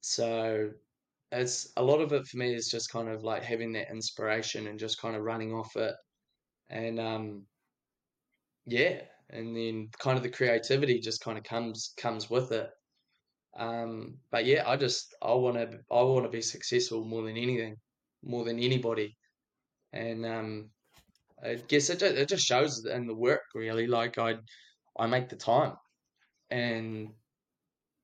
So 0.01 0.69
it's 1.31 1.74
a 1.77 1.83
lot 1.83 2.00
of 2.00 2.13
it 2.13 2.25
for 2.27 2.38
me 2.38 2.53
is 2.53 2.69
just 2.69 2.91
kind 2.91 3.09
of 3.09 3.24
like 3.24 3.43
having 3.43 3.74
that 3.74 3.89
inspiration 3.91 4.67
and 4.67 4.79
just 4.79 5.01
kind 5.01 5.15
of 5.15 5.24
running 5.24 5.51
off 5.53 5.75
it. 5.75 5.95
And 6.69 7.00
um 7.00 7.45
yeah, 8.65 9.01
and 9.29 9.55
then 9.55 9.89
kind 10.00 10.17
of 10.17 10.24
the 10.24 10.29
creativity 10.29 11.00
just 11.00 11.21
kind 11.21 11.38
of 11.38 11.43
comes 11.43 11.93
comes 11.97 12.29
with 12.29 12.51
it. 12.51 12.69
Um, 13.57 14.17
but 14.31 14.45
yeah, 14.45 14.63
I 14.67 14.77
just 14.77 15.15
I 15.21 15.33
want 15.33 15.57
to 15.57 15.79
I 15.91 16.01
want 16.03 16.25
to 16.25 16.29
be 16.29 16.41
successful 16.41 17.03
more 17.05 17.24
than 17.24 17.38
anything, 17.38 17.75
more 18.24 18.43
than 18.45 18.59
anybody, 18.59 19.15
and 19.93 20.25
um, 20.25 20.69
I 21.43 21.55
guess 21.55 21.89
it 21.89 22.00
just, 22.00 22.15
it 22.15 22.29
just 22.29 22.45
shows 22.45 22.86
in 22.86 23.07
the 23.07 23.15
work 23.15 23.43
really. 23.55 23.88
Like 23.88 24.17
I 24.17 24.36
I 25.00 25.07
make 25.07 25.29
the 25.29 25.38
time, 25.38 25.74
and 26.51 27.09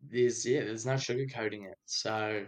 there's 0.01 0.45
yeah 0.45 0.61
there's 0.61 0.85
no 0.85 0.93
sugarcoating 0.93 1.65
it. 1.69 1.77
So 1.85 2.45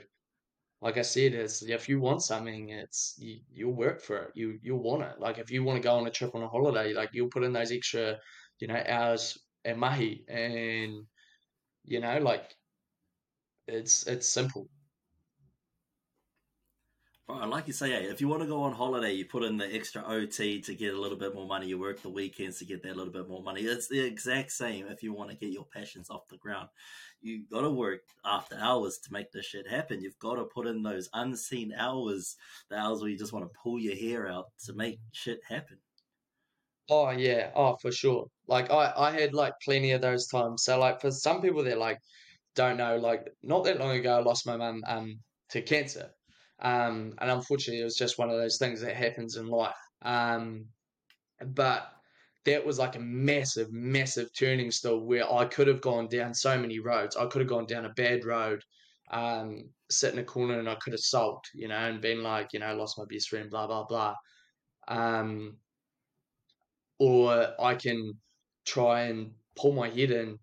like 0.86 0.98
I 0.98 1.04
said, 1.04 1.34
it's 1.34 1.64
if 1.64 1.90
you 1.90 2.00
want 2.00 2.22
something, 2.24 2.70
it's 2.70 3.16
you, 3.20 3.40
you'll 3.52 3.74
work 3.74 4.02
for 4.02 4.18
it. 4.26 4.32
You 4.36 4.60
you'll 4.64 4.84
want 4.84 5.04
it. 5.04 5.20
Like 5.20 5.40
if 5.40 5.52
you 5.52 5.64
want 5.66 5.78
to 5.82 5.88
go 5.88 5.96
on 5.96 6.08
a 6.08 6.12
trip 6.12 6.36
on 6.36 6.44
a 6.44 6.48
holiday, 6.48 6.94
like 6.94 7.10
you'll 7.14 7.30
put 7.30 7.44
in 7.44 7.54
those 7.54 7.74
extra 7.74 8.20
you 8.60 8.68
know, 8.68 8.82
hours 8.88 9.40
at 9.66 9.78
mahi, 9.80 10.26
and 10.30 11.06
you 11.86 12.02
know, 12.02 12.20
like 12.20 12.56
it's 13.68 14.08
it's 14.08 14.28
simple. 14.28 14.68
Right, 17.28 17.50
like 17.50 17.66
you 17.66 17.74
say, 17.74 17.92
if 17.92 18.22
you 18.22 18.28
want 18.28 18.44
to 18.44 18.48
go 18.48 18.62
on 18.62 18.74
holiday, 18.74 19.12
you 19.14 19.26
put 19.26 19.44
in 19.44 19.58
the 19.58 19.74
extra 19.74 20.04
OT 20.06 20.62
to 20.62 20.76
get 20.76 20.94
a 20.94 21.02
little 21.02 21.18
bit 21.18 21.34
more 21.34 21.48
money. 21.48 21.66
You 21.66 21.80
work 21.80 22.04
the 22.04 22.10
weekends 22.10 22.60
to 22.60 22.66
get 22.66 22.84
that 22.84 22.96
little 22.96 23.12
bit 23.12 23.28
more 23.28 23.42
money. 23.42 23.62
It's 23.62 23.88
the 23.88 24.00
exact 24.00 24.52
same 24.52 24.86
if 24.88 25.02
you 25.02 25.12
want 25.12 25.32
to 25.32 25.36
get 25.36 25.52
your 25.52 25.66
passions 25.66 26.12
off 26.12 26.28
the 26.30 26.38
ground. 26.38 26.70
You 27.22 27.46
got 27.52 27.62
to 27.62 27.72
work 27.72 28.02
after 28.24 28.56
hours 28.60 29.00
to 29.00 29.12
make 29.12 29.32
this 29.32 29.48
shit 29.48 29.68
happen. 29.68 30.02
You've 30.02 30.20
got 30.20 30.36
to 30.36 30.44
put 30.44 30.68
in 30.68 30.84
those 30.84 31.10
unseen 31.14 31.74
hours, 31.76 32.36
the 32.70 32.78
hours 32.78 33.02
where 33.02 33.10
you 33.10 33.18
just 33.18 33.34
want 33.34 33.46
to 33.46 33.60
pull 33.64 33.80
your 33.80 33.96
hair 33.96 34.28
out 34.28 34.46
to 34.66 34.74
make 34.74 35.00
shit 35.12 35.40
happen. 35.50 35.78
Oh 36.92 37.10
yeah, 37.10 37.50
oh 37.56 37.78
for 37.82 37.92
sure. 37.92 38.28
Like 38.48 38.70
I, 38.70 38.94
I 38.96 39.12
had 39.20 39.34
like 39.34 39.54
plenty 39.64 39.94
of 39.94 40.02
those 40.02 40.28
times. 40.28 40.64
So 40.64 40.78
like 40.78 41.02
for 41.02 41.10
some 41.10 41.42
people 41.42 41.64
that 41.64 41.80
like 41.80 41.98
don't 42.56 42.78
know, 42.78 42.98
like 42.98 43.28
not 43.42 43.64
that 43.64 43.80
long 43.80 43.98
ago 43.98 44.20
I 44.20 44.22
lost 44.22 44.46
my 44.46 44.58
mum 44.58 44.84
um 44.86 45.20
to 45.50 45.64
cancer. 45.64 46.12
Um, 46.66 47.14
and 47.20 47.30
unfortunately, 47.30 47.82
it 47.82 47.86
was 47.86 47.96
just 47.96 48.18
one 48.18 48.32
of 48.32 48.38
those 48.38 48.58
things 48.58 48.82
that 48.82 48.96
happens 48.96 49.38
in 49.38 49.48
life. 49.48 49.78
Um, 50.02 50.66
but 51.46 51.92
that 52.46 52.66
was 52.66 52.80
like 52.80 52.96
a 52.96 53.00
massive, 53.00 53.72
massive 53.72 54.30
turning 54.34 54.72
still 54.72 55.02
where 55.06 55.32
I 55.32 55.46
could 55.46 55.68
have 55.68 55.82
gone 55.82 56.08
down 56.08 56.34
so 56.34 56.58
many 56.58 56.80
roads. 56.80 57.16
I 57.16 57.28
could 57.28 57.42
have 57.42 57.50
gone 57.50 57.68
down 57.68 57.86
a 57.86 57.94
bad 57.94 58.26
road, 58.26 58.62
um, 59.12 59.70
sit 59.92 60.14
in 60.14 60.20
a 60.20 60.24
corner 60.24 60.60
and 60.60 60.68
I 60.68 60.76
could 60.76 60.94
have 60.94 61.02
sulked, 61.02 61.52
you 61.54 61.68
know, 61.68 61.76
and 61.76 62.02
been 62.02 62.24
like, 62.24 62.52
you 62.54 62.60
know, 62.60 62.76
lost 62.76 62.98
my 62.98 63.06
best 63.08 63.30
friend, 63.30 63.50
blah, 63.52 63.68
blah, 63.68 63.86
blah. 63.86 64.16
Um, 64.88 65.58
or 67.00 67.54
I 67.62 67.76
can 67.76 68.14
try 68.66 69.02
and 69.04 69.34
pull 69.56 69.74
my 69.74 69.90
head 69.90 70.12
in, 70.12 70.40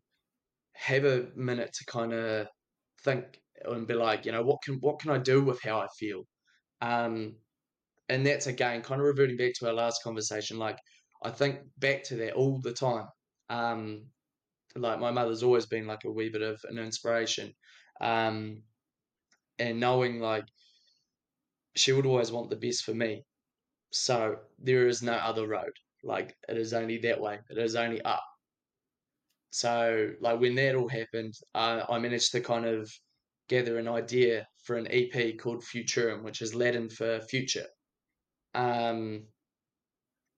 have 0.74 1.04
a 1.04 1.28
minute 1.34 1.72
to 1.74 1.84
kind 1.86 2.12
of 2.12 2.46
think 3.04 3.41
and 3.64 3.86
be 3.86 3.94
like, 3.94 4.24
you 4.26 4.32
know, 4.32 4.42
what 4.42 4.62
can 4.62 4.76
what 4.76 4.98
can 5.00 5.10
I 5.10 5.18
do 5.18 5.42
with 5.42 5.62
how 5.62 5.80
I 5.80 5.88
feel? 5.98 6.24
Um, 6.80 7.36
and 8.08 8.26
that's 8.26 8.46
again 8.46 8.82
kind 8.82 9.00
of 9.00 9.06
reverting 9.06 9.36
back 9.36 9.54
to 9.54 9.68
our 9.68 9.72
last 9.74 10.02
conversation. 10.02 10.58
Like 10.58 10.78
I 11.22 11.30
think 11.30 11.60
back 11.78 12.02
to 12.04 12.16
that 12.16 12.34
all 12.34 12.60
the 12.60 12.72
time. 12.72 13.06
Um, 13.48 14.06
like 14.76 15.00
my 15.00 15.10
mother's 15.10 15.42
always 15.42 15.66
been 15.66 15.86
like 15.86 16.04
a 16.04 16.10
wee 16.10 16.30
bit 16.30 16.42
of 16.42 16.60
an 16.68 16.78
inspiration, 16.78 17.54
um, 18.00 18.62
and 19.58 19.80
knowing 19.80 20.20
like 20.20 20.44
she 21.76 21.92
would 21.92 22.06
always 22.06 22.32
want 22.32 22.50
the 22.50 22.56
best 22.56 22.84
for 22.84 22.94
me. 22.94 23.24
So 23.90 24.38
there 24.58 24.88
is 24.88 25.02
no 25.02 25.14
other 25.14 25.46
road. 25.46 25.72
Like 26.02 26.36
it 26.48 26.56
is 26.56 26.72
only 26.72 26.98
that 26.98 27.20
way. 27.20 27.40
It 27.50 27.58
is 27.58 27.76
only 27.76 28.02
up. 28.02 28.24
So 29.50 30.14
like 30.20 30.40
when 30.40 30.54
that 30.56 30.74
all 30.74 30.88
happened, 30.88 31.34
uh, 31.54 31.84
I 31.88 31.98
managed 31.98 32.32
to 32.32 32.40
kind 32.40 32.64
of 32.66 32.90
gather 33.52 33.76
an 33.76 33.86
idea 33.86 34.48
for 34.64 34.76
an 34.76 34.88
EP 34.90 35.36
called 35.38 35.62
Futurum, 35.62 36.22
which 36.22 36.40
is 36.40 36.54
Latin 36.54 36.88
for 36.88 37.20
future. 37.20 37.66
Um, 38.54 39.24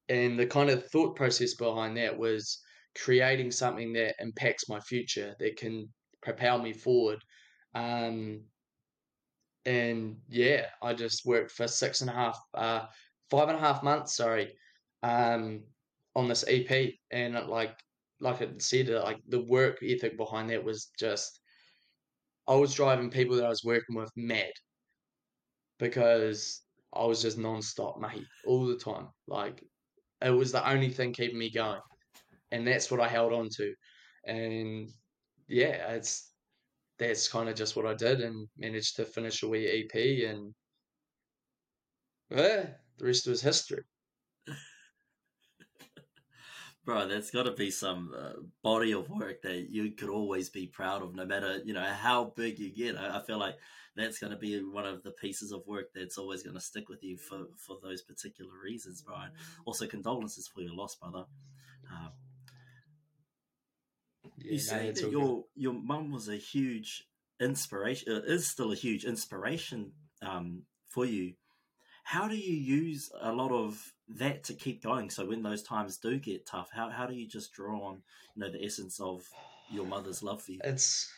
and 0.08 0.36
the 0.36 0.46
kind 0.46 0.68
of 0.68 0.84
thought 0.90 1.14
process 1.14 1.54
behind 1.54 1.96
that 1.96 2.18
was 2.18 2.60
creating 2.96 3.52
something 3.52 3.92
that 3.92 4.16
impacts 4.18 4.68
my 4.68 4.80
future, 4.80 5.36
that 5.38 5.56
can 5.56 5.88
propel 6.24 6.58
me 6.60 6.72
forward. 6.72 7.20
Um, 7.76 8.42
and 9.64 10.16
yeah, 10.28 10.66
I 10.82 10.92
just 10.92 11.24
worked 11.24 11.52
for 11.52 11.68
six 11.68 12.00
and 12.00 12.10
a 12.10 12.14
half, 12.14 12.40
uh, 12.54 12.86
five 13.30 13.48
and 13.48 13.58
a 13.58 13.60
half 13.60 13.84
months, 13.84 14.16
sorry, 14.16 14.54
um, 15.04 15.62
on 16.16 16.26
this 16.26 16.44
EP, 16.48 16.94
and 17.12 17.34
like 17.46 17.78
like 18.20 18.42
I 18.42 18.48
said, 18.58 18.88
like 18.88 19.20
the 19.28 19.42
work 19.42 19.78
ethic 19.82 20.16
behind 20.16 20.50
that 20.50 20.64
was 20.64 20.90
just 20.98 21.40
I 22.46 22.54
was 22.54 22.74
driving 22.74 23.10
people 23.10 23.36
that 23.36 23.46
I 23.46 23.48
was 23.48 23.64
working 23.64 23.96
with 23.96 24.10
mad 24.16 24.52
because 25.78 26.62
I 26.92 27.04
was 27.04 27.22
just 27.22 27.38
non-stop, 27.38 27.98
mate, 27.98 28.26
all 28.46 28.66
the 28.66 28.76
time. 28.76 29.08
Like 29.26 29.64
it 30.20 30.30
was 30.30 30.52
the 30.52 30.68
only 30.68 30.90
thing 30.90 31.12
keeping 31.12 31.38
me 31.38 31.50
going, 31.50 31.80
and 32.50 32.66
that's 32.66 32.90
what 32.90 33.00
I 33.00 33.08
held 33.08 33.32
on 33.32 33.48
to. 33.56 33.74
And 34.26 34.90
yeah, 35.48 35.92
it's 35.92 36.30
that's 36.98 37.28
kind 37.28 37.48
of 37.48 37.56
just 37.56 37.76
what 37.76 37.86
I 37.86 37.94
did, 37.94 38.20
and 38.20 38.48
managed 38.58 38.96
to 38.96 39.04
finish 39.04 39.42
a 39.42 39.48
wee 39.48 39.66
EP, 39.66 40.28
and 40.28 40.54
yeah, 42.30 42.66
the 42.98 43.06
rest 43.06 43.26
was 43.26 43.42
history. 43.42 43.82
Bro, 46.84 47.08
that's 47.08 47.30
got 47.30 47.44
to 47.44 47.52
be 47.52 47.70
some 47.70 48.12
uh, 48.16 48.40
body 48.62 48.92
of 48.92 49.08
work 49.08 49.42
that 49.42 49.70
you 49.70 49.92
could 49.92 50.08
always 50.08 50.48
be 50.48 50.66
proud 50.66 51.02
of, 51.02 51.14
no 51.14 51.24
matter 51.24 51.60
you 51.64 51.74
know 51.74 51.84
how 51.84 52.32
big 52.36 52.58
you 52.58 52.70
get. 52.70 52.96
I, 52.96 53.18
I 53.18 53.22
feel 53.22 53.38
like 53.38 53.56
that's 53.96 54.18
going 54.18 54.32
to 54.32 54.38
be 54.38 54.58
one 54.62 54.86
of 54.86 55.02
the 55.02 55.10
pieces 55.12 55.52
of 55.52 55.66
work 55.66 55.90
that's 55.94 56.18
always 56.18 56.42
going 56.42 56.56
to 56.56 56.60
stick 56.60 56.88
with 56.88 57.02
you 57.02 57.16
for 57.16 57.46
for 57.56 57.76
those 57.82 58.02
particular 58.02 58.52
reasons, 58.62 59.02
Brian. 59.02 59.30
Also, 59.64 59.86
condolences 59.86 60.48
for 60.48 60.60
your 60.60 60.74
loss, 60.74 60.94
brother. 60.96 61.24
Uh, 61.90 62.08
yeah, 64.38 64.52
you 64.52 64.58
say 64.58 64.90
that 64.90 65.10
your 65.10 65.44
your 65.54 65.74
mum 65.74 66.10
was 66.10 66.28
a 66.28 66.36
huge 66.36 67.04
inspiration, 67.40 68.12
uh, 68.12 68.20
is 68.26 68.46
still 68.46 68.72
a 68.72 68.76
huge 68.76 69.04
inspiration 69.04 69.92
um, 70.22 70.62
for 70.88 71.04
you. 71.04 71.34
How 72.04 72.28
do 72.28 72.36
you 72.36 72.54
use 72.54 73.10
a 73.20 73.32
lot 73.32 73.50
of 73.50 73.92
that 74.08 74.44
to 74.44 74.54
keep 74.54 74.82
going. 74.82 75.10
So 75.10 75.26
when 75.26 75.42
those 75.42 75.62
times 75.62 75.98
do 75.98 76.18
get 76.18 76.46
tough, 76.46 76.70
how 76.72 76.90
how 76.90 77.06
do 77.06 77.14
you 77.14 77.26
just 77.26 77.52
draw 77.52 77.88
on 77.88 78.02
you 78.34 78.42
know 78.42 78.50
the 78.50 78.64
essence 78.64 79.00
of 79.00 79.26
your 79.70 79.86
mother's 79.86 80.22
love 80.22 80.42
for 80.42 80.52
you? 80.52 80.60
It's 80.64 81.10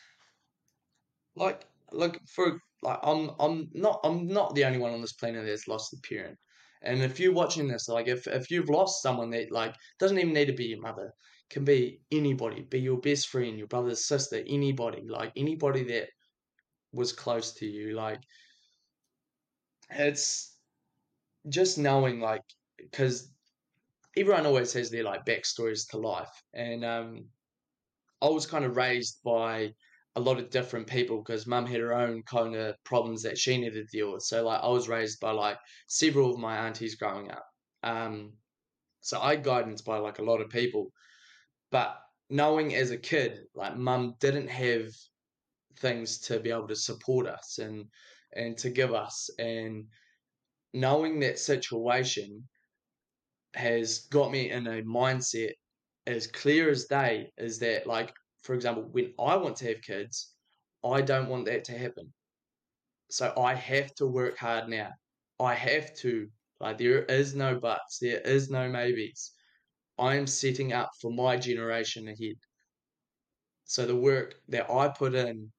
like 1.34 1.66
look 1.92 2.20
for 2.26 2.60
like 2.82 2.98
I'm 3.02 3.30
I'm 3.40 3.68
not 3.74 4.00
I'm 4.04 4.26
not 4.26 4.54
the 4.54 4.64
only 4.64 4.78
one 4.78 4.92
on 4.92 5.00
this 5.00 5.12
planet 5.12 5.44
that's 5.46 5.68
lost 5.68 5.92
a 5.92 6.08
parent. 6.08 6.38
And 6.82 7.02
if 7.02 7.18
you're 7.18 7.32
watching 7.32 7.66
this, 7.66 7.88
like 7.88 8.06
if, 8.06 8.26
if 8.26 8.50
you've 8.50 8.68
lost 8.68 9.02
someone 9.02 9.30
that 9.30 9.50
like 9.50 9.74
doesn't 9.98 10.18
even 10.18 10.34
need 10.34 10.46
to 10.46 10.52
be 10.52 10.66
your 10.66 10.80
mother, 10.80 11.12
can 11.50 11.64
be 11.64 12.00
anybody, 12.12 12.62
be 12.62 12.80
your 12.80 12.98
best 12.98 13.28
friend, 13.28 13.58
your 13.58 13.66
brother's 13.66 14.04
sister, 14.04 14.42
anybody, 14.46 15.02
like 15.08 15.32
anybody 15.36 15.82
that 15.84 16.08
was 16.92 17.12
close 17.12 17.52
to 17.54 17.66
you, 17.66 17.94
like 17.96 18.20
it's 19.90 20.55
just 21.48 21.78
knowing 21.78 22.20
like 22.20 22.42
because 22.78 23.30
everyone 24.16 24.46
always 24.46 24.72
has 24.72 24.90
their 24.90 25.04
like 25.04 25.24
backstories 25.24 25.88
to 25.90 25.98
life, 25.98 26.42
and 26.54 26.84
um, 26.84 27.26
I 28.22 28.28
was 28.28 28.46
kind 28.46 28.64
of 28.64 28.76
raised 28.76 29.22
by 29.24 29.72
a 30.16 30.20
lot 30.20 30.38
of 30.38 30.50
different 30.50 30.86
people 30.86 31.18
because 31.18 31.46
mum 31.46 31.66
had 31.66 31.80
her 31.80 31.92
own 31.92 32.22
kind 32.22 32.56
of 32.56 32.74
problems 32.84 33.22
that 33.22 33.36
she 33.36 33.58
needed 33.58 33.74
to 33.74 33.96
deal 33.96 34.12
with. 34.12 34.22
So 34.22 34.44
like 34.44 34.62
I 34.62 34.68
was 34.68 34.88
raised 34.88 35.20
by 35.20 35.32
like 35.32 35.58
several 35.88 36.32
of 36.32 36.38
my 36.38 36.56
aunties 36.56 36.94
growing 36.94 37.30
up. 37.30 37.44
Um, 37.82 38.32
so 39.02 39.20
I 39.20 39.36
guidance 39.36 39.82
by 39.82 39.98
like 39.98 40.18
a 40.18 40.24
lot 40.24 40.40
of 40.40 40.48
people, 40.48 40.90
but 41.70 41.98
knowing 42.30 42.74
as 42.74 42.90
a 42.90 42.96
kid 42.96 43.40
like 43.54 43.76
mum 43.76 44.14
didn't 44.18 44.48
have 44.48 44.88
things 45.78 46.18
to 46.18 46.40
be 46.40 46.50
able 46.50 46.66
to 46.68 46.74
support 46.74 47.26
us 47.26 47.58
and 47.58 47.84
and 48.34 48.56
to 48.58 48.70
give 48.70 48.92
us 48.92 49.30
and 49.38 49.84
knowing 50.72 51.20
that 51.20 51.38
situation 51.38 52.48
has 53.54 54.00
got 54.10 54.30
me 54.30 54.50
in 54.50 54.66
a 54.66 54.82
mindset 54.82 55.52
as 56.06 56.26
clear 56.26 56.70
as 56.70 56.84
day 56.84 57.32
is 57.36 57.58
that 57.58 57.86
like 57.86 58.12
for 58.42 58.54
example 58.54 58.84
when 58.92 59.12
i 59.18 59.34
want 59.34 59.56
to 59.56 59.66
have 59.66 59.80
kids 59.82 60.34
i 60.84 61.00
don't 61.00 61.28
want 61.28 61.46
that 61.46 61.64
to 61.64 61.76
happen. 61.76 62.12
So 63.10 63.32
i 63.36 63.54
have 63.54 63.94
to 63.96 64.06
work 64.06 64.38
hard 64.38 64.68
now. 64.68 64.90
I 65.40 65.54
have 65.54 65.94
to 65.98 66.28
like 66.60 66.78
there 66.78 67.04
is 67.04 67.34
no 67.34 67.58
buts 67.58 67.98
there 67.98 68.20
is 68.20 68.50
no 68.50 68.68
maybes. 68.68 69.32
I 69.98 70.16
am 70.16 70.26
setting 70.26 70.72
up 70.72 70.90
for 71.00 71.10
my 71.10 71.36
generation 71.36 72.08
ahead. 72.08 72.36
So 73.64 73.86
the 73.86 73.96
work 73.96 74.34
that 74.48 74.70
i 74.70 74.88
put 74.88 75.14
in 75.14 75.50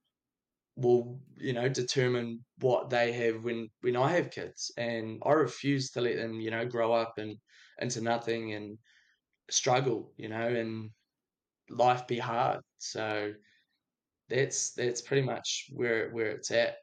will 0.78 1.20
you 1.38 1.54
know 1.54 1.68
determine 1.70 2.46
what 2.60 2.90
they 2.90 3.12
have 3.12 3.44
when 3.44 3.68
when 3.82 3.96
i 3.98 4.10
have 4.12 4.32
kids 4.32 4.72
and 4.78 5.22
i 5.26 5.32
refuse 5.32 5.92
to 5.92 6.02
let 6.02 6.18
them 6.18 6.40
you 6.40 6.52
know 6.52 6.66
grow 6.66 6.94
up 6.94 7.18
and 7.18 7.38
into 7.80 8.02
nothing 8.02 8.54
and 8.54 8.78
struggle, 9.50 10.14
you 10.18 10.30
know, 10.30 10.48
and 10.48 10.92
life 11.70 12.08
be 12.08 12.20
hard. 12.20 12.62
So 12.78 13.34
that's 14.30 14.74
that's 14.74 15.02
pretty 15.02 15.24
much 15.26 15.70
where 15.74 16.12
where 16.12 16.32
it's 16.32 16.52
at. 16.52 16.78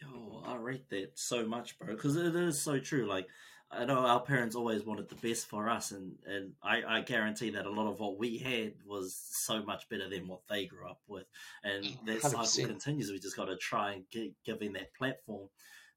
Yo, 0.00 0.42
I 0.44 0.56
rate 0.56 0.88
that 0.90 1.18
so 1.18 1.46
much, 1.46 1.78
bro, 1.78 1.94
because 1.94 2.16
it 2.16 2.34
is 2.36 2.60
so 2.60 2.78
true. 2.78 3.06
Like, 3.06 3.26
I 3.70 3.84
know 3.84 3.98
our 3.98 4.20
parents 4.20 4.54
always 4.54 4.84
wanted 4.84 5.08
the 5.08 5.16
best 5.16 5.46
for 5.46 5.68
us, 5.68 5.90
and 5.90 6.16
and 6.26 6.52
I, 6.62 6.82
I 6.86 7.00
guarantee 7.00 7.50
that 7.50 7.66
a 7.66 7.70
lot 7.70 7.88
of 7.90 7.98
what 7.98 8.18
we 8.18 8.38
had 8.38 8.74
was 8.86 9.20
so 9.30 9.62
much 9.62 9.88
better 9.88 10.08
than 10.08 10.28
what 10.28 10.42
they 10.48 10.66
grew 10.66 10.88
up 10.88 11.00
with, 11.08 11.26
and 11.64 11.84
mm, 11.84 12.06
that 12.06 12.22
100%. 12.22 12.46
cycle 12.46 12.68
continues. 12.68 13.10
We 13.10 13.18
just 13.18 13.36
got 13.36 13.46
to 13.46 13.56
try 13.56 13.92
and 13.92 14.04
get, 14.10 14.32
give 14.44 14.60
them 14.60 14.74
that 14.74 14.94
platform 14.94 15.48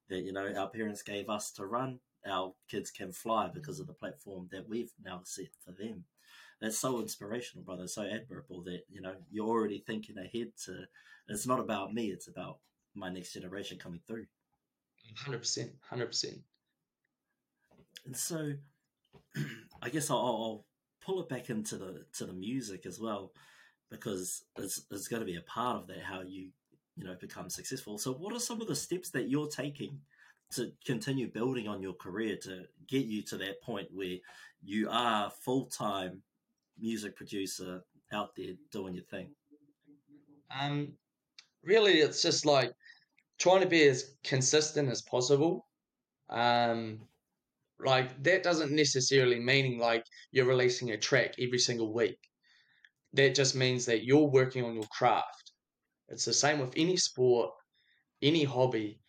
that 0.08 0.22
you 0.22 0.32
know 0.32 0.52
our 0.56 0.68
parents 0.68 1.02
gave 1.02 1.30
us 1.30 1.52
to 1.52 1.66
run 1.66 2.00
our 2.26 2.52
kids 2.68 2.90
can 2.90 3.12
fly 3.12 3.50
because 3.52 3.80
of 3.80 3.86
the 3.86 3.92
platform 3.92 4.48
that 4.52 4.68
we've 4.68 4.92
now 5.02 5.20
set 5.24 5.48
for 5.64 5.72
them. 5.72 6.04
That's 6.60 6.78
so 6.78 7.00
inspirational, 7.00 7.64
brother. 7.64 7.88
So 7.88 8.02
admirable 8.02 8.62
that 8.64 8.82
you 8.90 9.00
know 9.00 9.14
you're 9.30 9.48
already 9.48 9.82
thinking 9.86 10.18
ahead 10.18 10.52
to. 10.66 10.84
It's 11.28 11.46
not 11.46 11.60
about 11.60 11.94
me; 11.94 12.08
it's 12.08 12.28
about 12.28 12.58
my 12.94 13.08
next 13.08 13.32
generation 13.32 13.78
coming 13.78 14.00
through. 14.06 14.26
Mm, 15.06 15.18
hundred 15.18 15.38
percent, 15.38 15.70
hundred 15.88 16.06
percent. 16.06 16.38
And 18.04 18.16
so, 18.16 18.52
I 19.82 19.88
guess 19.88 20.10
I'll, 20.10 20.18
I'll, 20.18 20.64
pull 21.02 21.22
it 21.22 21.30
back 21.30 21.48
into 21.48 21.78
the 21.78 22.04
to 22.12 22.26
the 22.26 22.32
music 22.32 22.84
as 22.84 23.00
well, 23.00 23.32
because 23.90 24.44
it's 24.58 24.82
it's 24.90 25.08
going 25.08 25.20
to 25.20 25.26
be 25.26 25.36
a 25.36 25.42
part 25.42 25.76
of 25.76 25.86
that 25.86 26.02
how 26.02 26.20
you 26.20 26.50
you 26.96 27.04
know 27.04 27.16
become 27.18 27.48
successful. 27.48 27.96
So, 27.96 28.12
what 28.12 28.34
are 28.34 28.38
some 28.38 28.60
of 28.60 28.68
the 28.68 28.76
steps 28.76 29.10
that 29.10 29.28
you're 29.28 29.48
taking 29.48 29.98
to 30.52 30.72
continue 30.84 31.28
building 31.28 31.68
on 31.68 31.80
your 31.80 31.94
career 31.94 32.36
to 32.42 32.64
get 32.88 33.06
you 33.06 33.22
to 33.22 33.36
that 33.38 33.62
point 33.62 33.88
where 33.92 34.16
you 34.62 34.88
are 34.90 35.30
full 35.30 35.66
time 35.66 36.22
music 36.78 37.16
producer 37.16 37.82
out 38.12 38.34
there 38.36 38.54
doing 38.70 38.94
your 38.94 39.04
thing? 39.04 39.30
Um, 40.58 40.92
really, 41.62 42.00
it's 42.00 42.22
just 42.22 42.44
like 42.44 42.72
trying 43.38 43.60
to 43.60 43.68
be 43.68 43.86
as 43.86 44.14
consistent 44.24 44.90
as 44.90 45.02
possible. 45.02 45.66
Um, 46.28 47.00
like 47.84 48.22
that 48.22 48.42
doesn't 48.42 48.72
necessarily 48.72 49.38
meaning 49.38 49.78
like 49.78 50.04
you're 50.32 50.46
releasing 50.46 50.90
a 50.90 50.98
track 50.98 51.34
every 51.38 51.58
single 51.58 51.92
week. 51.92 52.18
That 53.12 53.34
just 53.34 53.56
means 53.56 53.86
that 53.86 54.04
you're 54.04 54.30
working 54.30 54.64
on 54.64 54.74
your 54.74 54.88
craft. 54.96 55.52
It's 56.08 56.24
the 56.24 56.32
same 56.32 56.58
with 56.58 56.72
any 56.76 56.96
sport, 56.96 57.50
any 58.22 58.44
hobby. 58.44 59.00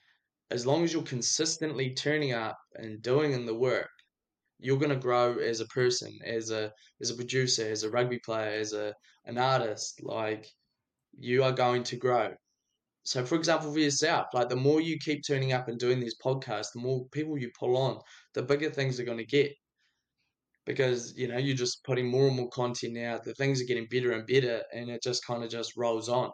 As 0.49 0.65
long 0.65 0.83
as 0.83 0.93
you're 0.93 1.03
consistently 1.03 1.93
turning 1.93 2.33
up 2.33 2.57
and 2.75 3.01
doing 3.01 3.33
in 3.33 3.45
the 3.45 3.55
work, 3.55 3.89
you're 4.59 4.77
going 4.77 4.89
to 4.89 4.95
grow 4.95 5.37
as 5.37 5.59
a 5.59 5.65
person, 5.67 6.17
as 6.25 6.51
a 6.51 6.71
as 7.01 7.09
a 7.09 7.15
producer, 7.15 7.69
as 7.69 7.83
a 7.83 7.89
rugby 7.89 8.19
player, 8.19 8.59
as 8.59 8.73
a 8.73 8.93
an 9.25 9.37
artist. 9.37 10.01
Like 10.03 10.47
you 11.17 11.43
are 11.43 11.51
going 11.51 11.83
to 11.83 11.95
grow. 11.95 12.33
So, 13.03 13.25
for 13.25 13.35
example, 13.35 13.71
for 13.73 13.79
yourself, 13.79 14.27
like 14.33 14.49
the 14.49 14.55
more 14.55 14.79
you 14.79 14.97
keep 14.99 15.25
turning 15.25 15.53
up 15.53 15.67
and 15.67 15.79
doing 15.79 15.99
these 15.99 16.17
podcasts, 16.23 16.73
the 16.73 16.81
more 16.81 17.05
people 17.11 17.37
you 17.37 17.51
pull 17.57 17.75
on, 17.75 17.99
the 18.33 18.43
bigger 18.43 18.69
things 18.69 18.99
are 18.99 19.05
going 19.05 19.17
to 19.17 19.25
get. 19.25 19.51
Because 20.65 21.17
you 21.17 21.27
know 21.27 21.37
you're 21.39 21.55
just 21.55 21.83
putting 21.83 22.07
more 22.07 22.27
and 22.27 22.35
more 22.35 22.49
content 22.49 22.97
out. 22.99 23.23
The 23.23 23.33
things 23.33 23.59
are 23.59 23.65
getting 23.65 23.87
better 23.89 24.11
and 24.11 24.27
better, 24.27 24.63
and 24.71 24.89
it 24.89 25.01
just 25.01 25.25
kind 25.25 25.43
of 25.43 25.49
just 25.49 25.75
rolls 25.75 26.07
on. 26.07 26.29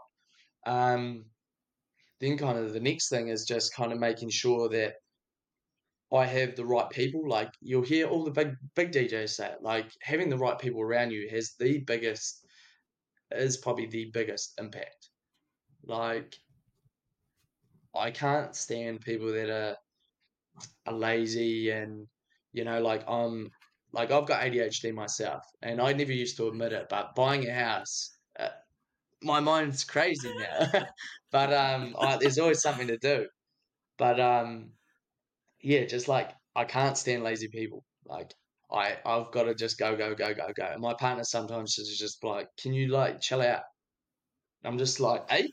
Um, 0.66 1.26
then, 2.20 2.38
kind 2.38 2.58
of 2.58 2.74
the 2.74 2.82
next 2.82 3.10
thing 3.10 3.30
is 3.30 3.46
just 3.46 3.74
kind 3.74 3.94
of 3.94 4.00
making 4.00 4.30
sure 4.30 4.68
that 4.70 4.96
I 6.14 6.26
have 6.26 6.56
the 6.56 6.66
right 6.66 6.90
people. 6.90 7.28
Like 7.28 7.52
you'll 7.62 7.84
hear 7.84 8.08
all 8.08 8.24
the 8.24 8.32
big 8.32 8.56
big 8.76 8.92
DJs 8.92 9.30
say 9.30 9.48
it. 9.48 9.62
Like 9.62 9.92
having 10.02 10.30
the 10.30 10.38
right 10.38 10.60
people 10.60 10.82
around 10.82 11.12
you 11.12 11.30
has 11.30 11.54
the 11.60 11.80
biggest 11.80 12.46
is 13.32 13.58
probably 13.58 13.88
the 13.88 14.10
biggest 14.14 14.54
impact. 14.60 15.10
Like 15.84 16.36
I 17.98 18.12
can't 18.12 18.56
stand 18.56 19.02
people 19.02 19.32
that 19.34 19.50
are 19.50 19.78
are 20.86 20.94
lazy 20.94 21.70
and 21.70 22.08
you 22.54 22.64
know 22.64 22.82
like 22.82 23.04
I'm 23.08 23.50
like 23.92 24.12
I've 24.12 24.26
got 24.28 24.44
ADHD 24.44 24.92
myself 24.94 25.42
and 25.62 25.82
I 25.82 25.94
never 25.94 26.12
used 26.14 26.38
to 26.38 26.48
admit 26.48 26.74
it 26.74 26.88
but 26.90 27.16
buying 27.16 27.48
a 27.48 27.54
house 27.54 28.10
uh, 28.40 28.50
my 29.24 29.40
mind's 29.40 29.84
crazy 29.84 30.34
now. 30.34 30.84
But 31.32 31.52
um 31.54 31.96
I, 32.00 32.18
there's 32.18 32.40
always 32.40 32.62
something 32.62 32.88
to 32.88 32.98
do. 32.98 33.28
But 33.98 34.20
um 34.20 34.74
yeah 35.62 35.86
just 35.86 36.08
like 36.08 36.32
I 36.56 36.66
can't 36.66 36.98
stand 36.98 37.24
lazy 37.24 37.50
people. 37.50 37.86
Like 38.06 38.34
I 38.72 38.98
I've 39.06 39.32
got 39.32 39.44
to 39.44 39.56
just 39.56 39.78
go 39.80 39.96
go 39.98 40.16
go 40.16 40.34
go 40.34 40.48
go. 40.56 40.66
And 40.66 40.82
my 40.82 40.96
partner 40.96 41.24
sometimes 41.26 41.78
is 41.80 41.98
just 42.00 42.24
like 42.24 42.48
can 42.62 42.74
you 42.74 42.90
like 42.90 43.22
chill 43.22 43.42
out? 43.42 43.64
I'm 44.64 44.78
just 44.78 45.00
like 45.00 45.30
hey 45.30 45.52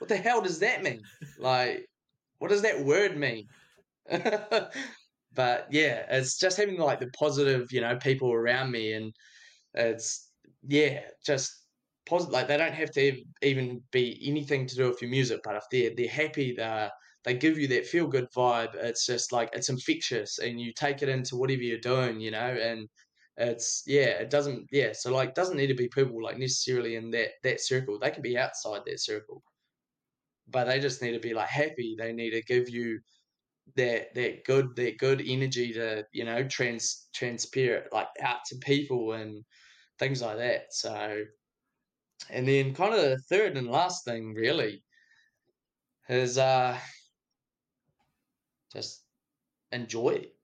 what 0.00 0.08
the 0.08 0.16
hell 0.16 0.40
does 0.40 0.58
that 0.60 0.82
mean? 0.82 1.02
Like, 1.38 1.86
what 2.38 2.48
does 2.48 2.62
that 2.62 2.84
word 2.84 3.16
mean? 3.18 3.46
but 4.10 5.68
yeah, 5.70 6.04
it's 6.10 6.38
just 6.38 6.56
having 6.56 6.78
like 6.78 7.00
the 7.00 7.10
positive, 7.18 7.68
you 7.70 7.82
know, 7.82 7.96
people 7.96 8.32
around 8.32 8.70
me, 8.70 8.94
and 8.94 9.12
it's 9.74 10.30
yeah, 10.66 11.00
just 11.24 11.52
positive. 12.06 12.32
Like 12.32 12.48
they 12.48 12.56
don't 12.56 12.72
have 12.72 12.90
to 12.92 13.22
even 13.42 13.82
be 13.92 14.18
anything 14.24 14.66
to 14.66 14.74
do 14.76 14.88
with 14.88 15.02
your 15.02 15.10
music, 15.10 15.40
but 15.44 15.56
if 15.56 15.64
they're 15.70 15.92
they're 15.94 16.08
happy, 16.08 16.54
they 16.56 16.88
they 17.24 17.34
give 17.34 17.58
you 17.58 17.68
that 17.68 17.86
feel 17.86 18.06
good 18.06 18.28
vibe. 18.34 18.74
It's 18.74 19.06
just 19.06 19.32
like 19.32 19.50
it's 19.52 19.68
infectious, 19.68 20.38
and 20.38 20.58
you 20.58 20.72
take 20.72 21.02
it 21.02 21.10
into 21.10 21.36
whatever 21.36 21.62
you're 21.62 21.78
doing, 21.78 22.20
you 22.20 22.30
know, 22.30 22.38
and 22.38 22.88
it's 23.36 23.82
yeah, 23.86 24.18
it 24.22 24.30
doesn't 24.30 24.66
yeah, 24.72 24.92
so 24.94 25.12
like 25.12 25.34
doesn't 25.34 25.58
need 25.58 25.68
to 25.68 25.74
be 25.74 25.88
people 25.88 26.22
like 26.22 26.38
necessarily 26.38 26.96
in 26.96 27.10
that 27.10 27.32
that 27.44 27.60
circle. 27.60 27.98
They 27.98 28.10
can 28.10 28.22
be 28.22 28.38
outside 28.38 28.80
that 28.86 29.00
circle 29.00 29.42
but 30.50 30.64
they 30.64 30.80
just 30.80 31.02
need 31.02 31.12
to 31.12 31.20
be 31.20 31.34
like 31.34 31.48
happy. 31.48 31.96
They 31.98 32.12
need 32.12 32.30
to 32.30 32.42
give 32.42 32.68
you 32.68 33.00
that 33.76 34.14
that 34.14 34.44
good 34.44 34.74
that 34.76 34.98
good 34.98 35.22
energy 35.24 35.72
to 35.72 36.04
you 36.12 36.24
know 36.24 36.42
trans 36.44 37.08
transparent 37.14 37.92
like 37.92 38.08
out 38.22 38.38
to 38.46 38.56
people 38.56 39.12
and 39.12 39.44
things 39.98 40.22
like 40.22 40.38
that. 40.38 40.72
So, 40.72 41.24
and 42.30 42.48
then 42.48 42.74
kind 42.74 42.94
of 42.94 43.00
the 43.00 43.18
third 43.28 43.56
and 43.56 43.68
last 43.68 44.04
thing 44.04 44.34
really 44.34 44.82
is 46.08 46.38
uh 46.38 46.76
just 48.72 49.04
enjoy 49.72 50.10
it. 50.10 50.34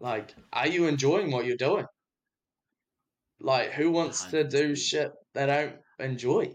Like, 0.00 0.34
are 0.52 0.66
you 0.66 0.86
enjoying 0.86 1.30
what 1.30 1.44
you're 1.44 1.56
doing? 1.56 1.86
Like, 3.40 3.72
who 3.72 3.90
wants 3.90 4.24
to 4.26 4.42
do 4.44 4.74
shit 4.74 5.12
they 5.34 5.46
don't 5.46 5.76
enjoy? 5.98 6.54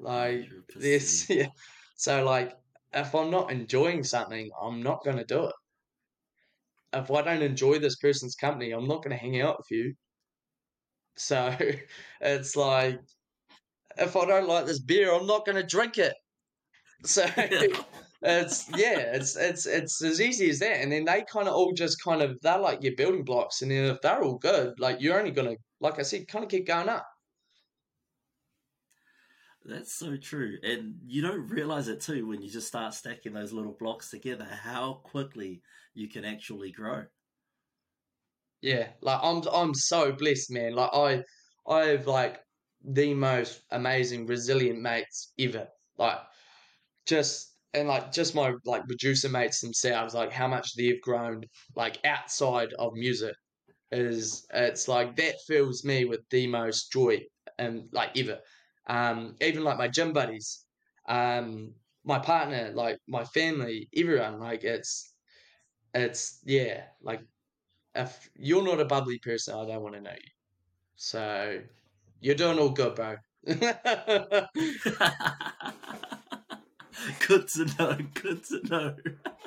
Like 0.00 0.40
100%. 0.40 0.80
this, 0.80 1.26
yeah. 1.30 1.48
So 1.96 2.24
like, 2.24 2.54
if 2.92 3.14
I'm 3.14 3.30
not 3.30 3.52
enjoying 3.52 4.04
something, 4.04 4.50
I'm 4.60 4.82
not 4.82 5.04
going 5.04 5.18
to 5.18 5.24
do 5.24 5.46
it. 5.46 5.54
If 6.92 7.10
I 7.10 7.22
don't 7.22 7.42
enjoy 7.42 7.78
this 7.78 7.96
person's 7.96 8.34
company, 8.34 8.72
I'm 8.72 8.88
not 8.88 9.04
going 9.04 9.16
to 9.16 9.22
hang 9.22 9.40
out 9.40 9.58
with 9.58 9.70
you. 9.70 9.94
So 11.16 11.54
it's 12.20 12.56
like, 12.56 12.98
if 13.98 14.16
I 14.16 14.24
don't 14.26 14.48
like 14.48 14.66
this 14.66 14.80
beer, 14.80 15.12
I'm 15.14 15.26
not 15.26 15.46
going 15.46 15.56
to 15.56 15.62
drink 15.66 15.98
it. 15.98 16.14
So 17.04 17.26
it's 18.22 18.68
yeah, 18.76 18.98
it's 19.14 19.36
it's 19.36 19.66
it's 19.66 20.02
as 20.04 20.20
easy 20.20 20.50
as 20.50 20.58
that. 20.60 20.80
And 20.82 20.92
then 20.92 21.04
they 21.04 21.24
kind 21.32 21.48
of 21.48 21.54
all 21.54 21.72
just 21.72 22.02
kind 22.02 22.22
of 22.22 22.38
they're 22.42 22.58
like 22.58 22.82
your 22.82 22.94
building 22.96 23.24
blocks. 23.24 23.62
And 23.62 23.70
then 23.70 23.84
if 23.84 24.00
they're 24.02 24.22
all 24.22 24.38
good, 24.38 24.78
like 24.78 25.00
you're 25.00 25.18
only 25.18 25.30
gonna, 25.30 25.56
like 25.80 25.98
I 25.98 26.02
said, 26.02 26.28
kind 26.28 26.44
of 26.44 26.50
keep 26.50 26.66
going 26.66 26.88
up. 26.88 27.06
That's 29.64 29.92
so 29.92 30.16
true. 30.16 30.58
And 30.62 31.00
you 31.06 31.22
don't 31.22 31.46
realize 31.48 31.88
it 31.88 32.00
too 32.00 32.26
when 32.26 32.40
you 32.42 32.50
just 32.50 32.68
start 32.68 32.94
stacking 32.94 33.32
those 33.34 33.52
little 33.52 33.72
blocks 33.74 34.10
together, 34.10 34.44
how 34.44 34.94
quickly 34.94 35.62
you 35.94 36.08
can 36.08 36.24
actually 36.24 36.72
grow. 36.72 37.06
Yeah, 38.60 38.92
like 39.00 39.20
I'm 39.22 39.42
I'm 39.52 39.74
so 39.74 40.12
blessed, 40.12 40.50
man. 40.50 40.74
Like 40.74 40.90
I 40.92 41.24
I 41.66 41.86
have 41.86 42.06
like 42.06 42.40
the 42.82 43.14
most 43.14 43.62
amazing 43.70 44.26
resilient 44.26 44.80
mates 44.80 45.32
ever. 45.38 45.68
Like 45.98 46.18
just 47.06 47.58
and 47.74 47.88
like 47.88 48.12
just 48.12 48.34
my 48.34 48.54
like 48.64 48.86
producer 48.86 49.28
mates 49.28 49.60
themselves, 49.60 50.14
like 50.14 50.32
how 50.32 50.48
much 50.48 50.74
they've 50.76 51.00
grown 51.02 51.44
like 51.76 52.04
outside 52.06 52.72
of 52.74 52.92
music 52.94 53.34
is 53.92 54.46
it's 54.54 54.88
like 54.88 55.16
that 55.16 55.36
fills 55.46 55.84
me 55.84 56.04
with 56.04 56.20
the 56.30 56.46
most 56.46 56.92
joy 56.92 57.20
and 57.58 57.88
like 57.92 58.16
ever 58.18 58.40
um, 58.86 59.36
even 59.40 59.64
like 59.64 59.78
my 59.78 59.88
gym 59.88 60.12
buddies, 60.12 60.64
um, 61.08 61.74
my 62.04 62.18
partner, 62.18 62.72
like 62.74 62.98
my 63.08 63.24
family, 63.24 63.88
everyone. 63.96 64.40
Like 64.40 64.64
it's, 64.64 65.12
it's 65.94 66.40
yeah. 66.44 66.82
Like 67.02 67.20
if 67.94 68.30
you're 68.36 68.64
not 68.64 68.80
a 68.80 68.84
bubbly 68.84 69.18
person, 69.18 69.54
I 69.54 69.66
don't 69.66 69.82
want 69.82 69.94
to 69.96 70.00
know 70.00 70.10
you. 70.12 70.30
So 70.96 71.60
you're 72.20 72.34
doing 72.34 72.58
all 72.58 72.70
good, 72.70 72.94
bro. 72.94 73.16
good 73.46 73.58
to 77.48 77.64
know. 77.78 77.98
Good 78.14 78.44
to 78.44 78.60
know. 78.68 78.96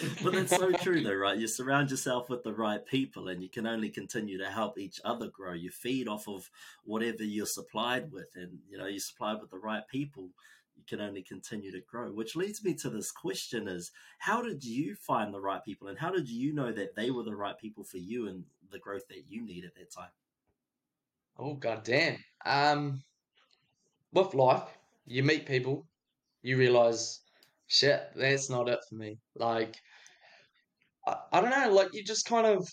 but 0.22 0.32
that's 0.32 0.54
so 0.54 0.72
true, 0.72 1.02
though, 1.02 1.14
right? 1.14 1.38
You 1.38 1.48
surround 1.48 1.90
yourself 1.90 2.28
with 2.28 2.42
the 2.42 2.52
right 2.52 2.84
people, 2.84 3.28
and 3.28 3.42
you 3.42 3.48
can 3.48 3.66
only 3.66 3.88
continue 3.88 4.38
to 4.38 4.46
help 4.46 4.78
each 4.78 5.00
other 5.04 5.28
grow. 5.28 5.52
You 5.52 5.70
feed 5.70 6.08
off 6.08 6.28
of 6.28 6.50
whatever 6.84 7.24
you're 7.24 7.46
supplied 7.46 8.12
with, 8.12 8.28
and 8.34 8.58
you 8.68 8.78
know 8.78 8.86
you're 8.86 8.98
supplied 8.98 9.40
with 9.40 9.50
the 9.50 9.58
right 9.58 9.86
people. 9.88 10.28
You 10.76 10.82
can 10.86 11.00
only 11.00 11.22
continue 11.22 11.72
to 11.72 11.80
grow. 11.80 12.10
Which 12.10 12.36
leads 12.36 12.62
me 12.62 12.74
to 12.74 12.90
this 12.90 13.10
question: 13.10 13.68
Is 13.68 13.92
how 14.18 14.42
did 14.42 14.64
you 14.64 14.94
find 14.94 15.32
the 15.32 15.40
right 15.40 15.64
people, 15.64 15.88
and 15.88 15.98
how 15.98 16.10
did 16.10 16.28
you 16.28 16.52
know 16.52 16.72
that 16.72 16.94
they 16.94 17.10
were 17.10 17.24
the 17.24 17.36
right 17.36 17.58
people 17.58 17.84
for 17.84 17.98
you 17.98 18.28
and 18.28 18.44
the 18.70 18.78
growth 18.78 19.06
that 19.08 19.24
you 19.28 19.44
need 19.44 19.64
at 19.64 19.74
that 19.76 19.90
time? 19.90 20.10
Oh 21.38 21.54
goddamn! 21.54 22.18
Um, 22.44 23.02
with 24.12 24.34
life, 24.34 24.68
you 25.06 25.22
meet 25.22 25.46
people, 25.46 25.86
you 26.42 26.56
realize 26.56 27.20
shit, 27.66 28.02
that's 28.14 28.50
not 28.50 28.68
it 28.68 28.78
for 28.88 28.96
me. 28.96 29.18
Like, 29.34 29.76
I, 31.06 31.16
I 31.32 31.40
don't 31.40 31.50
know, 31.50 31.72
like 31.72 31.94
you 31.94 32.04
just 32.04 32.26
kind 32.26 32.46
of, 32.46 32.68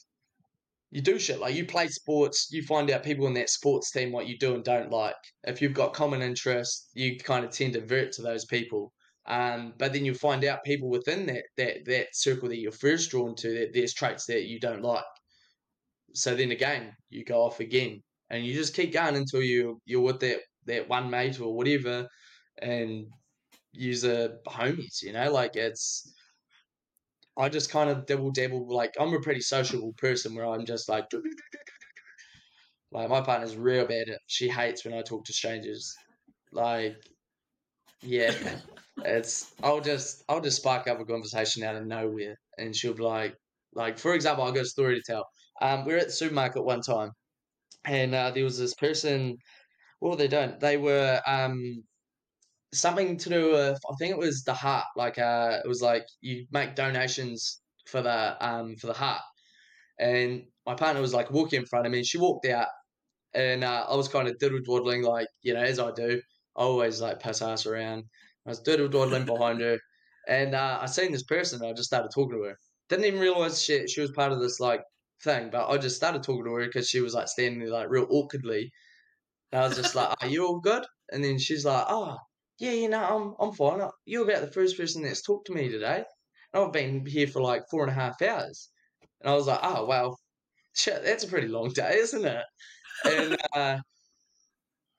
you 0.92 1.02
do 1.02 1.18
shit 1.18 1.40
like 1.40 1.56
you 1.56 1.66
play 1.66 1.88
sports, 1.88 2.50
you 2.52 2.62
find 2.64 2.92
out 2.92 3.04
people 3.04 3.26
in 3.28 3.34
that 3.34 3.50
sports 3.50 3.92
team 3.92 4.12
what 4.12 4.28
you 4.28 4.38
do 4.38 4.54
and 4.54 4.64
don't 4.64 4.92
like. 4.92 5.16
If 5.44 5.62
you've 5.62 5.74
got 5.74 5.94
common 5.94 6.22
interests, 6.22 6.90
you 6.94 7.18
kind 7.18 7.44
of 7.44 7.52
tend 7.52 7.74
to 7.74 7.82
vert 7.86 8.12
to 8.14 8.22
those 8.22 8.46
people. 8.46 8.94
Um, 9.26 9.74
but 9.78 9.94
then 9.94 10.06
you 10.06 10.14
find 10.14 10.44
out 10.44 10.64
people 10.66 10.90
within 10.90 11.26
that 11.28 11.44
that 11.58 11.86
that 11.86 12.08
circle 12.12 12.50
that 12.50 12.60
you're 12.60 12.74
first 12.74 13.10
drawn 13.10 13.36
to 13.38 13.54
that 13.54 13.70
there's 13.74 13.94
traits 13.94 14.26
that 14.26 14.44
you 14.44 14.60
don't 14.60 14.82
like. 14.84 15.04
So 16.14 16.36
then 16.36 16.52
again, 16.52 16.92
you 17.10 17.24
go 17.24 17.42
off 17.42 17.60
again, 17.62 18.02
and 18.30 18.46
you 18.46 18.54
just 18.54 18.76
keep 18.76 18.92
going 18.94 19.16
until 19.16 19.42
you 19.42 19.80
you're 19.86 20.02
with 20.02 20.20
that 20.20 20.42
that 20.66 20.90
one 20.90 21.10
mate 21.10 21.40
or 21.40 21.56
whatever, 21.56 22.06
and 22.62 23.08
use 23.74 24.04
a 24.04 24.40
homies. 24.48 25.02
You 25.02 25.14
know, 25.14 25.32
like 25.32 25.56
it's 25.56 26.14
I 27.38 27.50
just 27.50 27.70
kind 27.70 27.90
of 27.92 28.06
double 28.08 28.32
dabble. 28.32 28.68
Like 28.74 28.94
I'm 29.00 29.14
a 29.14 29.22
pretty 29.22 29.42
sociable 29.42 29.94
person 29.98 30.36
where 30.36 30.46
I'm 30.48 30.66
just 30.66 30.90
like, 30.90 31.10
like 32.92 33.10
my 33.10 33.22
partner's 33.22 33.56
real 33.56 33.86
bad 33.86 34.10
at. 34.10 34.20
She 34.28 34.50
hates 34.50 34.86
when 34.86 34.94
I 34.94 35.02
talk 35.02 35.26
to 35.26 35.34
strangers. 35.34 35.94
Like, 36.52 36.98
yeah, 38.02 38.60
it's 38.98 39.54
I'll 39.64 39.82
just 39.82 40.24
I'll 40.30 40.42
just 40.42 40.58
spark 40.58 40.88
up 40.88 41.00
a 41.00 41.06
conversation 41.06 41.64
out 41.64 41.76
of 41.76 41.86
nowhere, 41.86 42.36
and 42.58 42.76
she'll 42.76 42.94
be 42.94 43.04
like, 43.04 43.36
like 43.74 43.98
for 43.98 44.14
example, 44.14 44.44
I've 44.46 44.54
got 44.56 44.64
a 44.64 44.70
story 44.70 44.96
to 44.96 45.04
tell. 45.06 45.26
Um, 45.62 45.86
we 45.86 45.94
are 45.94 45.98
at 45.98 46.08
the 46.08 46.12
supermarket 46.14 46.64
one 46.64 46.82
time, 46.82 47.12
and 47.86 48.16
uh, 48.16 48.32
there 48.32 48.44
was 48.46 48.60
this 48.60 48.76
person. 48.76 49.38
Well, 50.02 50.18
they 50.18 50.28
don't. 50.30 50.60
They 50.60 50.78
were 50.78 51.22
um 51.28 51.84
something 52.74 53.18
to 53.18 53.30
do 53.30 53.52
with 53.52 53.80
I 53.90 53.96
think 54.00 54.12
it 54.12 54.18
was 54.18 54.44
the 54.44 54.54
heart. 54.54 54.86
Like 54.96 55.18
uh, 55.20 55.62
it 55.64 55.68
was 55.68 55.82
like 55.82 56.06
you 56.22 56.48
make 56.52 56.76
donations 56.76 57.62
for 57.88 58.02
the 58.02 58.38
um 58.46 58.76
for 58.78 58.88
the 58.88 58.94
heart, 58.94 59.22
and 60.00 60.46
my 60.66 60.76
partner 60.76 61.02
was 61.02 61.14
like 61.14 61.32
walking 61.32 61.62
in 61.62 61.66
front 61.68 61.86
of 61.86 61.92
me. 61.92 62.04
She 62.04 62.18
walked 62.18 62.46
out, 62.48 62.70
and 63.34 63.64
uh, 63.64 63.88
I 63.90 63.96
was 63.96 64.08
kind 64.08 64.28
of 64.28 64.38
diddle 64.40 64.62
dwaddling, 64.64 65.04
like 65.04 65.28
you 65.44 65.54
know, 65.54 65.62
as 65.64 65.80
I 65.80 65.92
do. 65.92 66.22
I 66.58 66.62
always 66.62 67.02
like 67.02 67.20
pass 67.20 67.42
ass 67.42 67.66
around. 67.66 68.06
I 68.46 68.50
was 68.50 68.62
diddle 68.62 68.90
dwaddling 68.90 69.26
behind 69.26 69.62
her, 69.62 69.80
and 70.28 70.56
uh, 70.56 70.80
I 70.82 70.86
seen 70.88 71.12
this 71.12 71.24
person. 71.24 71.64
I 71.66 71.74
just 71.74 71.88
started 71.90 72.12
talking 72.14 72.38
to 72.38 72.44
her. 72.50 72.58
Didn't 72.90 73.06
even 73.06 73.20
realize 73.20 73.64
she 73.64 73.88
she 73.88 74.02
was 74.02 74.12
part 74.12 74.32
of 74.32 74.40
this 74.40 74.60
like 74.60 74.82
thing, 75.24 75.50
but 75.52 75.70
I 75.70 75.78
just 75.78 75.96
started 75.98 76.24
talking 76.24 76.46
to 76.46 76.54
her 76.54 76.66
because 76.66 76.90
she 76.90 77.02
was 77.02 77.14
like 77.14 77.28
standing 77.28 77.60
there 77.62 77.70
like 77.70 77.90
real 77.90 78.08
awkwardly. 78.10 78.72
And 79.52 79.62
I 79.62 79.68
was 79.68 79.78
just 79.78 79.96
like, 79.96 80.14
"Are 80.22 80.28
you 80.28 80.46
all 80.46 80.60
good?" 80.60 80.86
And 81.12 81.24
then 81.24 81.38
she's 81.40 81.66
like, 81.66 81.86
"Oh, 81.90 82.18
yeah, 82.64 82.72
you 82.72 82.88
know, 82.88 83.04
I'm 83.04 83.36
I'm 83.46 83.54
fine. 83.54 83.86
You're 84.06 84.24
about 84.24 84.40
the 84.40 84.52
first 84.54 84.78
person 84.78 85.04
that's 85.04 85.22
talked 85.22 85.48
to 85.48 85.54
me 85.54 85.68
today. 85.68 86.06
And 86.54 86.64
I've 86.64 86.72
been 86.72 87.06
here 87.06 87.28
for 87.28 87.42
like 87.42 87.64
four 87.70 87.84
and 87.84 87.92
a 87.92 87.94
half 87.94 88.22
hours. 88.22 88.70
And 89.20 89.30
I 89.30 89.36
was 89.36 89.48
like, 89.48 89.60
oh, 89.62 89.86
well, 89.86 90.18
shit, 90.74 91.04
that's 91.04 91.26
a 91.26 91.28
pretty 91.28 91.50
long 91.50 91.74
day, 91.74 91.96
isn't 91.96 92.24
it? 92.24 92.46
And 93.04 93.38
uh, 93.54 93.80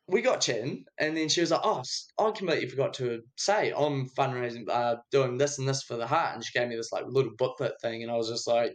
we 0.09 0.21
got 0.21 0.43
chatting, 0.43 0.85
and 0.99 1.17
then 1.17 1.31
she 1.31 1.41
was 1.41 1.53
like, 1.53 1.63
oh, 1.65 1.83
I 2.19 2.31
completely 2.33 2.69
forgot 2.69 2.93
to 2.95 3.21
say 3.39 3.73
I'm 3.73 4.11
fundraising, 4.11 4.69
uh, 4.69 4.97
doing 5.11 5.39
this 5.39 5.59
and 5.59 5.67
this 5.67 5.85
for 5.85 5.97
the 5.97 6.07
heart. 6.07 6.35
And 6.35 6.45
she 6.45 6.59
gave 6.59 6.69
me 6.69 6.77
this 6.77 6.93
like 6.93 7.05
little 7.07 7.33
booklet 7.39 7.81
thing, 7.81 8.03
and 8.03 8.13
I 8.13 8.17
was 8.17 8.29
just 8.29 8.47
like, 8.47 8.75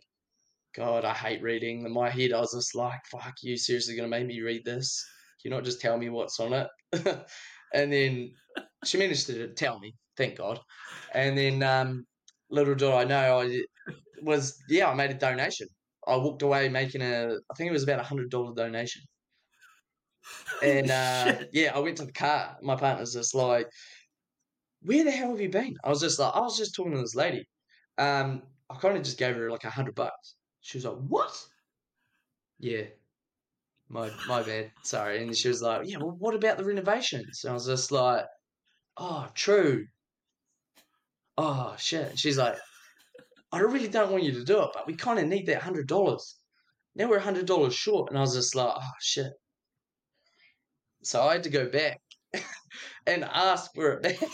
God, 0.76 1.06
I 1.06 1.14
hate 1.14 1.44
reading. 1.44 1.86
In 1.86 1.94
my 1.94 2.10
head, 2.10 2.34
I 2.34 2.40
was 2.40 2.56
just 2.56 2.74
like, 2.74 3.02
fuck, 3.12 3.36
you 3.44 3.56
seriously 3.56 3.96
gonna 3.96 4.08
make 4.08 4.26
me 4.26 4.42
read 4.42 4.66
this? 4.66 5.06
Can 5.44 5.52
you 5.52 5.56
not 5.56 5.64
just 5.64 5.80
tell 5.80 5.96
me 5.96 6.10
what's 6.10 6.40
on 6.40 6.54
it? 6.54 6.68
and 7.74 7.92
then 7.92 8.32
she 8.86 8.98
managed 8.98 9.28
to 9.28 9.54
tell 9.54 9.80
me, 9.80 9.96
thank 10.18 10.38
God. 10.38 10.60
And 11.14 11.38
then 11.38 11.64
um, 11.64 12.06
little 12.50 12.76
did 12.76 12.92
I 12.92 13.04
know, 13.04 13.40
I 13.40 13.62
was 14.22 14.62
yeah, 14.70 14.90
I 14.90 14.96
made 14.96 15.12
a 15.12 15.16
donation. 15.16 15.68
I 16.08 16.16
walked 16.16 16.42
away 16.42 16.70
making 16.70 17.02
a, 17.02 17.36
I 17.52 17.54
think 17.56 17.70
it 17.70 17.74
was 17.74 17.84
about 17.84 18.00
a 18.00 18.04
hundred 18.04 18.30
dollar 18.30 18.54
donation. 18.54 19.02
And 20.64 20.90
uh, 20.90 21.44
yeah, 21.54 21.72
I 21.76 21.80
went 21.80 21.98
to 21.98 22.06
the 22.06 22.12
car. 22.12 22.58
My 22.62 22.76
partner's 22.76 23.14
just 23.14 23.34
like, 23.34 23.68
"Where 24.82 25.04
the 25.04 25.12
hell 25.12 25.30
have 25.32 25.42
you 25.42 25.50
been?" 25.50 25.76
I 25.84 25.90
was 25.90 26.02
just 26.02 26.20
like, 26.20 26.36
I 26.36 26.40
was 26.42 26.58
just 26.58 26.76
talking 26.76 26.94
to 26.94 27.00
this 27.00 27.16
lady. 27.16 27.46
Um, 27.98 28.44
I 28.70 28.76
kind 28.76 28.98
of 28.98 29.04
just 29.04 29.18
gave 29.18 29.36
her 29.36 29.50
like 29.50 29.64
a 29.64 29.70
hundred 29.70 29.96
bucks. 29.96 30.36
She 30.62 30.78
was 30.78 30.86
like, 30.86 30.98
"What?" 30.98 31.48
Yeah, 32.60 32.86
my 33.90 34.12
my 34.28 34.44
bad. 34.44 34.72
Sorry. 34.84 35.22
And 35.22 35.36
she 35.36 35.48
was 35.48 35.62
like, 35.62 35.82
"Yeah, 35.86 35.98
well, 35.98 36.16
what 36.18 36.36
about 36.36 36.58
the 36.58 36.66
renovations?" 36.66 37.42
And 37.44 37.52
I 37.52 37.54
was 37.54 37.66
just 37.66 37.92
like, 37.92 38.26
oh, 39.00 39.28
true. 39.34 39.88
Oh, 41.38 41.76
shit. 41.78 42.20
She's 42.20 42.38
like, 42.38 42.58
I 43.52 43.60
really 43.60 43.88
don't 43.88 44.12
want 44.12 44.24
you 44.24 44.34
to 44.34 44.44
do 44.44 44.62
it, 44.62 44.70
but 44.74 44.86
we 44.86 44.96
kind 44.96 45.18
of 45.20 45.26
need 45.26 45.48
that 45.48 45.64
hundred 45.64 45.88
dollars. 45.88 46.36
Now 46.96 47.10
we're 47.10 47.20
hundred 47.20 47.46
dollars 47.48 47.74
short, 47.74 48.10
and 48.10 48.18
I 48.18 48.22
was 48.22 48.36
just 48.36 48.56
like, 48.56 48.74
oh 48.76 48.92
shit. 49.02 49.32
So 51.04 51.22
I 51.22 51.34
had 51.34 51.44
to 51.44 51.50
go 51.50 51.68
back 51.70 52.00
and 53.08 53.24
ask 53.24 53.74
for 53.74 53.94
it 53.94 54.04
back. 54.04 54.30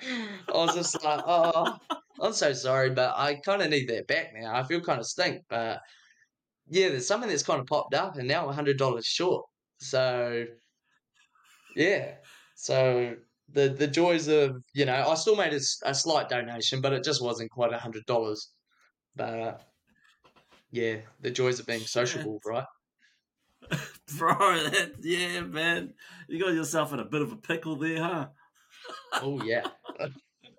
I 0.02 0.52
was 0.52 0.74
just 0.74 1.02
like, 1.02 1.22
oh, 1.26 1.76
I'm 2.20 2.32
so 2.32 2.52
sorry, 2.52 2.90
but 2.90 3.14
I 3.16 3.36
kind 3.36 3.62
of 3.62 3.70
need 3.70 3.88
that 3.88 4.06
back 4.06 4.32
now. 4.34 4.54
I 4.54 4.62
feel 4.64 4.80
kind 4.80 5.00
of 5.00 5.06
stink, 5.06 5.42
but 5.48 5.80
yeah, 6.68 6.88
there's 6.88 7.06
something 7.06 7.28
that's 7.28 7.42
kind 7.42 7.60
of 7.60 7.66
popped 7.66 7.94
up, 7.94 8.16
and 8.16 8.28
now 8.28 8.46
I'm 8.48 8.54
hundred 8.54 8.78
dollars 8.78 9.06
short. 9.06 9.44
So 9.78 10.46
yeah, 11.76 12.14
so 12.54 13.16
the 13.50 13.68
the 13.68 13.86
joys 13.86 14.28
of 14.28 14.62
you 14.74 14.84
know, 14.84 15.08
I 15.08 15.14
still 15.14 15.36
made 15.36 15.52
a, 15.52 15.60
a 15.84 15.94
slight 15.94 16.28
donation, 16.28 16.80
but 16.80 16.92
it 16.92 17.04
just 17.04 17.22
wasn't 17.22 17.50
quite 17.50 17.72
a 17.72 17.78
hundred 17.78 18.06
dollars. 18.06 18.50
But 19.16 19.62
yeah, 20.70 20.96
the 21.20 21.30
joys 21.30 21.60
of 21.60 21.66
being 21.66 21.80
sociable, 21.80 22.40
right? 22.46 22.64
Bro, 24.18 24.34
that, 24.38 24.92
yeah, 25.00 25.40
man, 25.40 25.94
you 26.28 26.40
got 26.40 26.52
yourself 26.52 26.92
in 26.92 26.98
a 26.98 27.04
bit 27.04 27.22
of 27.22 27.32
a 27.32 27.36
pickle 27.36 27.76
there, 27.76 28.02
huh? 28.02 28.26
oh 29.14 29.42
yeah. 29.42 29.66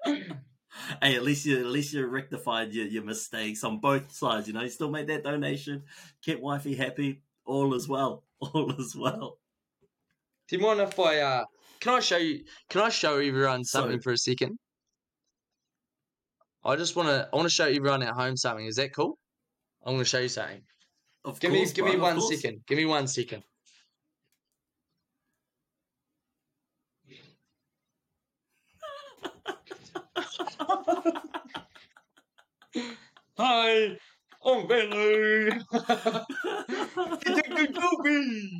hey, 1.01 1.15
at 1.15 1.23
least 1.23 1.45
you 1.45 1.59
at 1.59 1.65
least 1.65 1.93
you 1.93 2.05
rectified 2.05 2.73
your, 2.73 2.87
your 2.87 3.03
mistakes 3.03 3.63
on 3.63 3.79
both 3.79 4.11
sides. 4.11 4.47
You 4.47 4.53
know, 4.53 4.61
you 4.61 4.69
still 4.69 4.91
made 4.91 5.07
that 5.07 5.23
donation, 5.23 5.83
kept 6.23 6.41
wifey 6.41 6.75
happy. 6.75 7.21
All 7.45 7.75
as 7.75 7.87
well. 7.87 8.23
All 8.39 8.73
as 8.79 8.95
well. 8.95 9.37
Do 10.47 10.57
you 10.57 10.61
mind 10.61 10.79
if 10.81 10.99
I 10.99 11.19
uh, 11.19 11.45
can 11.79 11.95
I 11.95 11.99
show 11.99 12.17
you? 12.17 12.43
Can 12.69 12.81
I 12.81 12.89
show 12.89 13.17
everyone 13.17 13.63
something 13.63 13.91
Sorry. 13.91 14.01
for 14.01 14.11
a 14.13 14.17
second? 14.17 14.57
I 16.63 16.75
just 16.75 16.95
want 16.95 17.09
to. 17.09 17.27
I 17.31 17.35
want 17.35 17.47
to 17.47 17.53
show 17.53 17.65
everyone 17.65 18.03
at 18.03 18.13
home 18.13 18.37
something. 18.37 18.65
Is 18.65 18.77
that 18.77 18.93
cool? 18.95 19.17
I'm 19.85 19.93
going 19.93 20.03
to 20.03 20.09
show 20.09 20.19
you 20.19 20.29
something. 20.29 20.61
Of 21.25 21.39
give 21.39 21.51
course, 21.51 21.69
me, 21.69 21.73
give 21.73 21.85
bro, 21.85 21.93
me 21.93 21.99
one 21.99 22.21
second. 22.21 22.61
Give 22.67 22.77
me 22.77 22.85
one 22.85 23.07
second. 23.07 23.43
Hi, 33.37 33.97
I'm 34.45 34.67
Billy. 34.67 35.51
Detective 37.23 37.75
Toby. 37.75 38.59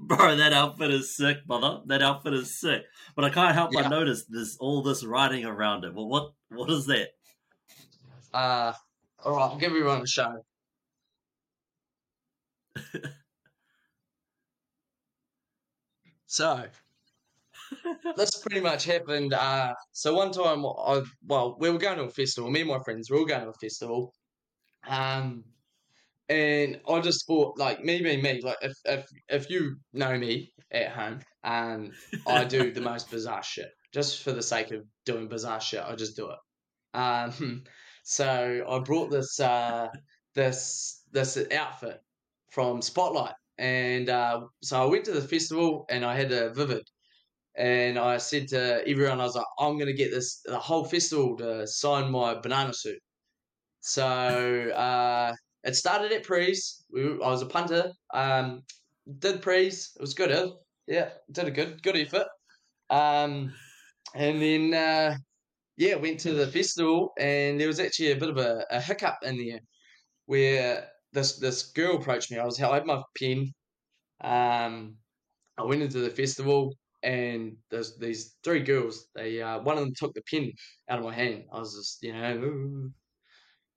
Bro, 0.00 0.36
that 0.36 0.52
outfit 0.52 0.90
is 0.90 1.16
sick, 1.16 1.46
brother. 1.46 1.80
That 1.86 2.02
outfit 2.02 2.34
is 2.34 2.58
sick. 2.58 2.82
But 3.14 3.24
I 3.24 3.30
can't 3.30 3.54
help 3.54 3.72
yeah. 3.72 3.82
but 3.82 3.88
notice 3.88 4.24
there's 4.28 4.56
all 4.58 4.82
this 4.82 5.04
writing 5.04 5.44
around 5.44 5.84
it. 5.84 5.94
Well, 5.94 6.08
what 6.08 6.32
what 6.48 6.70
is 6.70 6.86
that? 6.86 7.10
Uh, 8.32 8.72
all 9.24 9.36
right, 9.36 9.42
I'll 9.42 9.56
give 9.56 9.70
everyone 9.70 10.02
a 10.02 10.06
show. 10.06 10.44
so, 16.26 16.64
this 18.16 18.36
pretty 18.36 18.60
much 18.60 18.84
happened. 18.84 19.32
Uh, 19.32 19.74
so 19.92 20.14
one 20.14 20.32
time, 20.32 20.64
I 20.64 21.02
well, 21.26 21.56
we 21.58 21.70
were 21.70 21.78
going 21.78 21.98
to 21.98 22.04
a 22.04 22.10
festival. 22.10 22.50
Me 22.50 22.60
and 22.60 22.70
my 22.70 22.78
friends 22.84 23.10
we 23.10 23.14
were 23.16 23.20
all 23.20 23.26
going 23.26 23.42
to 23.42 23.48
a 23.48 23.54
festival. 23.54 24.12
Um, 24.86 25.44
and 26.28 26.80
I 26.88 27.00
just 27.00 27.26
thought, 27.26 27.58
like 27.58 27.84
me 27.84 28.02
being 28.02 28.22
me, 28.22 28.40
like 28.42 28.58
if 28.62 28.72
if 28.84 29.06
if 29.28 29.50
you 29.50 29.76
know 29.92 30.18
me 30.18 30.52
at 30.70 30.90
home, 30.90 31.20
and 31.44 31.92
I 32.26 32.44
do 32.44 32.72
the 32.72 32.80
most 32.80 33.10
bizarre 33.10 33.42
shit 33.42 33.70
just 33.92 34.22
for 34.22 34.32
the 34.32 34.42
sake 34.42 34.72
of 34.72 34.82
doing 35.04 35.28
bizarre 35.28 35.60
shit. 35.60 35.82
I 35.82 35.94
just 35.94 36.16
do 36.16 36.30
it. 36.30 36.98
Um, 36.98 37.64
so 38.04 38.64
I 38.68 38.78
brought 38.80 39.10
this 39.10 39.38
uh, 39.40 39.88
this 40.34 41.02
this 41.12 41.38
outfit 41.52 42.00
from 42.50 42.82
Spotlight, 42.82 43.34
and 43.58 44.08
uh, 44.08 44.40
so 44.62 44.82
I 44.82 44.86
went 44.86 45.04
to 45.06 45.12
the 45.12 45.26
festival, 45.26 45.86
and 45.88 46.04
I 46.04 46.14
had 46.16 46.32
a 46.32 46.52
vivid, 46.52 46.82
and 47.56 47.98
I 47.98 48.18
said 48.18 48.48
to 48.48 48.86
everyone, 48.86 49.20
I 49.20 49.24
was 49.24 49.34
like, 49.34 49.46
I'm 49.58 49.78
gonna 49.78 49.92
get 49.92 50.10
this 50.10 50.40
the 50.44 50.58
whole 50.58 50.84
festival 50.84 51.36
to 51.38 51.66
sign 51.66 52.10
my 52.10 52.34
banana 52.34 52.74
suit. 52.74 52.98
So 53.80 54.06
uh, 54.06 55.32
it 55.64 55.74
started 55.76 56.12
at 56.12 56.24
prees. 56.24 56.84
We, 56.90 57.04
I 57.04 57.30
was 57.30 57.42
a 57.42 57.46
punter. 57.46 57.92
Um, 58.12 58.62
did 59.18 59.42
prees. 59.42 59.92
It 59.96 60.00
was 60.00 60.14
good. 60.14 60.30
Eh? 60.30 60.48
Yeah, 60.86 61.10
did 61.32 61.46
a 61.46 61.50
good 61.50 61.82
good 61.82 61.96
effort. 61.96 62.26
Um, 62.90 63.52
and 64.14 64.40
then 64.40 64.74
uh, 64.74 65.16
yeah, 65.76 65.96
went 65.96 66.20
to 66.20 66.32
the 66.32 66.46
festival, 66.46 67.12
and 67.18 67.60
there 67.60 67.68
was 67.68 67.80
actually 67.80 68.12
a 68.12 68.16
bit 68.16 68.30
of 68.30 68.38
a, 68.38 68.64
a 68.70 68.80
hiccup 68.80 69.18
in 69.22 69.36
there 69.38 69.60
where 70.26 70.88
this 71.12 71.38
this 71.38 71.70
girl 71.72 71.96
approached 71.96 72.30
me. 72.30 72.38
I 72.38 72.44
was 72.44 72.60
I 72.60 72.74
had 72.74 72.86
my 72.86 73.02
pen. 73.18 73.52
Um, 74.20 74.96
I 75.58 75.62
went 75.64 75.82
into 75.82 76.00
the 76.00 76.10
festival, 76.10 76.74
and 77.06 77.56
there's 77.70 77.96
these 77.98 78.34
three 78.42 78.60
girls. 78.60 79.06
They 79.14 79.40
uh, 79.40 79.60
one 79.60 79.78
of 79.78 79.84
them 79.84 79.94
took 79.96 80.12
the 80.12 80.22
pin 80.22 80.52
out 80.88 80.98
of 80.98 81.04
my 81.04 81.14
hand. 81.14 81.44
I 81.52 81.60
was 81.60 81.74
just 81.76 82.02
you 82.02 82.12
know, 82.12 82.90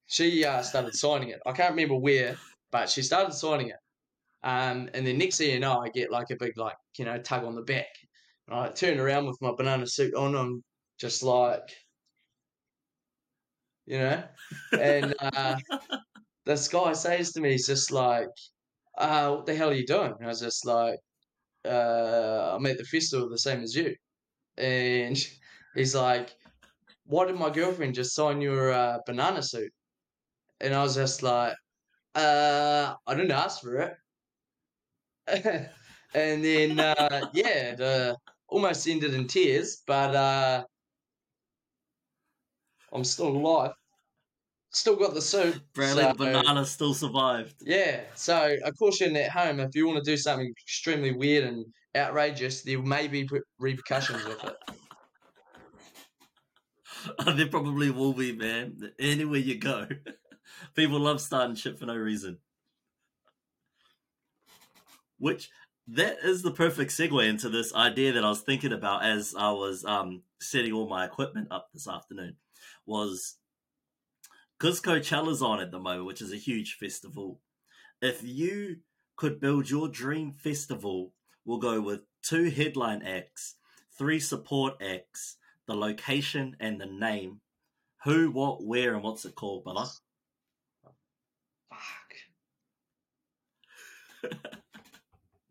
she 0.07 0.43
uh, 0.43 0.63
started 0.63 0.95
signing 0.95 1.29
it. 1.29 1.39
I 1.45 1.51
can't 1.51 1.71
remember 1.75 1.95
where, 1.95 2.37
but 2.71 2.89
she 2.89 3.03
started 3.03 3.33
signing 3.33 3.69
it. 3.69 3.75
Um, 4.41 4.89
and 4.95 5.05
then 5.05 5.19
next 5.19 5.37
thing 5.37 5.51
you 5.51 5.59
know, 5.59 5.79
I 5.79 5.89
get 5.89 6.11
like 6.11 6.31
a 6.31 6.37
big 6.37 6.57
like 6.57 6.75
you 6.97 7.05
know 7.05 7.19
tug 7.19 7.43
on 7.43 7.55
the 7.55 7.61
back. 7.61 7.87
And 8.47 8.59
I 8.59 8.69
turn 8.69 8.99
around 8.99 9.27
with 9.27 9.37
my 9.41 9.51
banana 9.55 9.85
suit 9.85 10.15
on. 10.15 10.35
I'm 10.35 10.63
just 10.99 11.21
like, 11.21 11.69
you 13.85 13.99
know, 13.99 14.23
and 14.79 15.13
uh, 15.19 15.57
this 16.47 16.67
guy 16.67 16.93
says 16.93 17.33
to 17.33 17.41
me, 17.41 17.51
he's 17.51 17.67
just 17.67 17.91
like, 17.91 18.29
uh, 18.97 19.35
"What 19.35 19.45
the 19.45 19.53
hell 19.53 19.69
are 19.69 19.73
you 19.73 19.85
doing?" 19.85 20.13
And 20.17 20.25
I 20.25 20.29
was 20.29 20.41
just 20.41 20.65
like, 20.65 20.97
uh, 21.65 22.55
"I'm 22.55 22.65
at 22.65 22.77
the 22.77 22.83
festival 22.85 23.29
the 23.29 23.37
same 23.37 23.61
as 23.61 23.75
you," 23.75 23.95
and 24.57 25.17
he's 25.75 25.95
like, 25.95 26.35
"Why 27.05 27.25
did 27.27 27.35
my 27.37 27.49
girlfriend 27.49 27.95
just 27.95 28.15
sign 28.15 28.41
your 28.41 28.71
uh, 28.71 28.99
banana 29.05 29.43
suit?" 29.43 29.73
And 30.61 30.73
I 30.73 30.83
was 30.83 30.95
just 30.95 31.23
like, 31.23 31.55
uh, 32.15 32.95
"I 33.07 33.15
didn't 33.15 33.31
ask 33.31 33.61
for 33.61 33.77
it." 33.79 33.97
and 36.13 36.43
then 36.43 36.79
uh, 36.79 37.29
yeah, 37.33 37.75
the 37.75 38.17
almost 38.47 38.87
ended 38.87 39.13
in 39.13 39.27
tears, 39.27 39.83
but 39.85 40.15
uh, 40.15 40.65
I'm 42.91 43.03
still 43.03 43.27
alive. 43.29 43.78
Still 44.71 44.95
got 44.95 45.15
the 45.15 45.21
suit. 45.21 45.59
Bradley 45.73 46.03
so, 46.03 46.13
Banana 46.13 46.63
still 46.65 46.93
survived. 46.93 47.55
Yeah, 47.61 48.01
so 48.13 48.55
a 48.63 48.71
caution 48.71 49.15
at 49.15 49.31
home 49.31 49.59
if 49.59 49.75
you 49.75 49.87
want 49.87 50.03
to 50.03 50.11
do 50.11 50.15
something 50.15 50.53
extremely 50.61 51.11
weird 51.11 51.43
and 51.43 51.65
outrageous, 51.95 52.61
there 52.61 52.81
may 52.81 53.07
be 53.07 53.27
repercussions 53.57 54.23
with 54.25 54.43
it. 54.43 54.55
there 57.35 57.47
probably 57.47 57.89
will 57.89 58.13
be, 58.13 58.31
man. 58.31 58.91
Anywhere 58.99 59.39
you 59.39 59.57
go, 59.57 59.87
people 60.75 60.99
love 60.99 61.19
starting 61.19 61.55
shit 61.55 61.79
for 61.79 61.87
no 61.87 61.95
reason. 61.95 62.37
Which 65.17 65.49
that 65.87 66.17
is 66.23 66.43
the 66.43 66.51
perfect 66.51 66.91
segue 66.91 67.27
into 67.27 67.49
this 67.49 67.73
idea 67.73 68.13
that 68.13 68.23
I 68.23 68.29
was 68.29 68.41
thinking 68.41 68.71
about 68.71 69.03
as 69.03 69.33
I 69.35 69.51
was 69.51 69.83
um, 69.83 70.21
setting 70.39 70.73
all 70.73 70.87
my 70.87 71.05
equipment 71.05 71.47
up 71.49 71.69
this 71.73 71.87
afternoon. 71.87 72.35
Was 72.85 73.38
because 74.59 74.81
Coachella's 74.81 75.41
on 75.41 75.61
at 75.61 75.71
the 75.71 75.79
moment, 75.79 76.05
which 76.05 76.21
is 76.21 76.33
a 76.33 76.37
huge 76.37 76.77
festival. 76.79 77.39
If 78.01 78.21
you 78.23 78.77
could 79.15 79.39
build 79.39 79.69
your 79.69 79.87
dream 79.87 80.33
festival, 80.33 81.13
we'll 81.45 81.59
go 81.59 81.79
with 81.81 82.01
two 82.21 82.49
headline 82.49 83.01
acts, 83.03 83.55
three 83.97 84.19
support 84.19 84.73
acts, 84.81 85.37
the 85.67 85.75
location 85.75 86.57
and 86.59 86.79
the 86.79 86.85
name. 86.85 87.39
Who, 88.03 88.31
what, 88.31 88.63
where, 88.63 88.93
and 88.95 89.03
what's 89.03 89.25
it 89.25 89.35
called, 89.35 89.63
brother? 89.63 89.89
Fuck. 91.69 92.15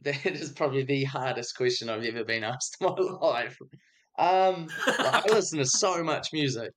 that 0.03 0.27
is 0.27 0.53
probably 0.53 0.85
the 0.85 1.05
hardest 1.05 1.57
question 1.57 1.89
I've 1.89 2.05
ever 2.05 2.25
been 2.25 2.45
asked 2.45 2.77
in 2.81 2.87
my 2.87 2.95
life. 3.21 3.59
Um, 4.19 4.69
I 4.87 5.23
listen 5.29 5.59
to 5.59 5.67
so 5.67 6.03
much 6.03 6.29
music, 6.33 6.73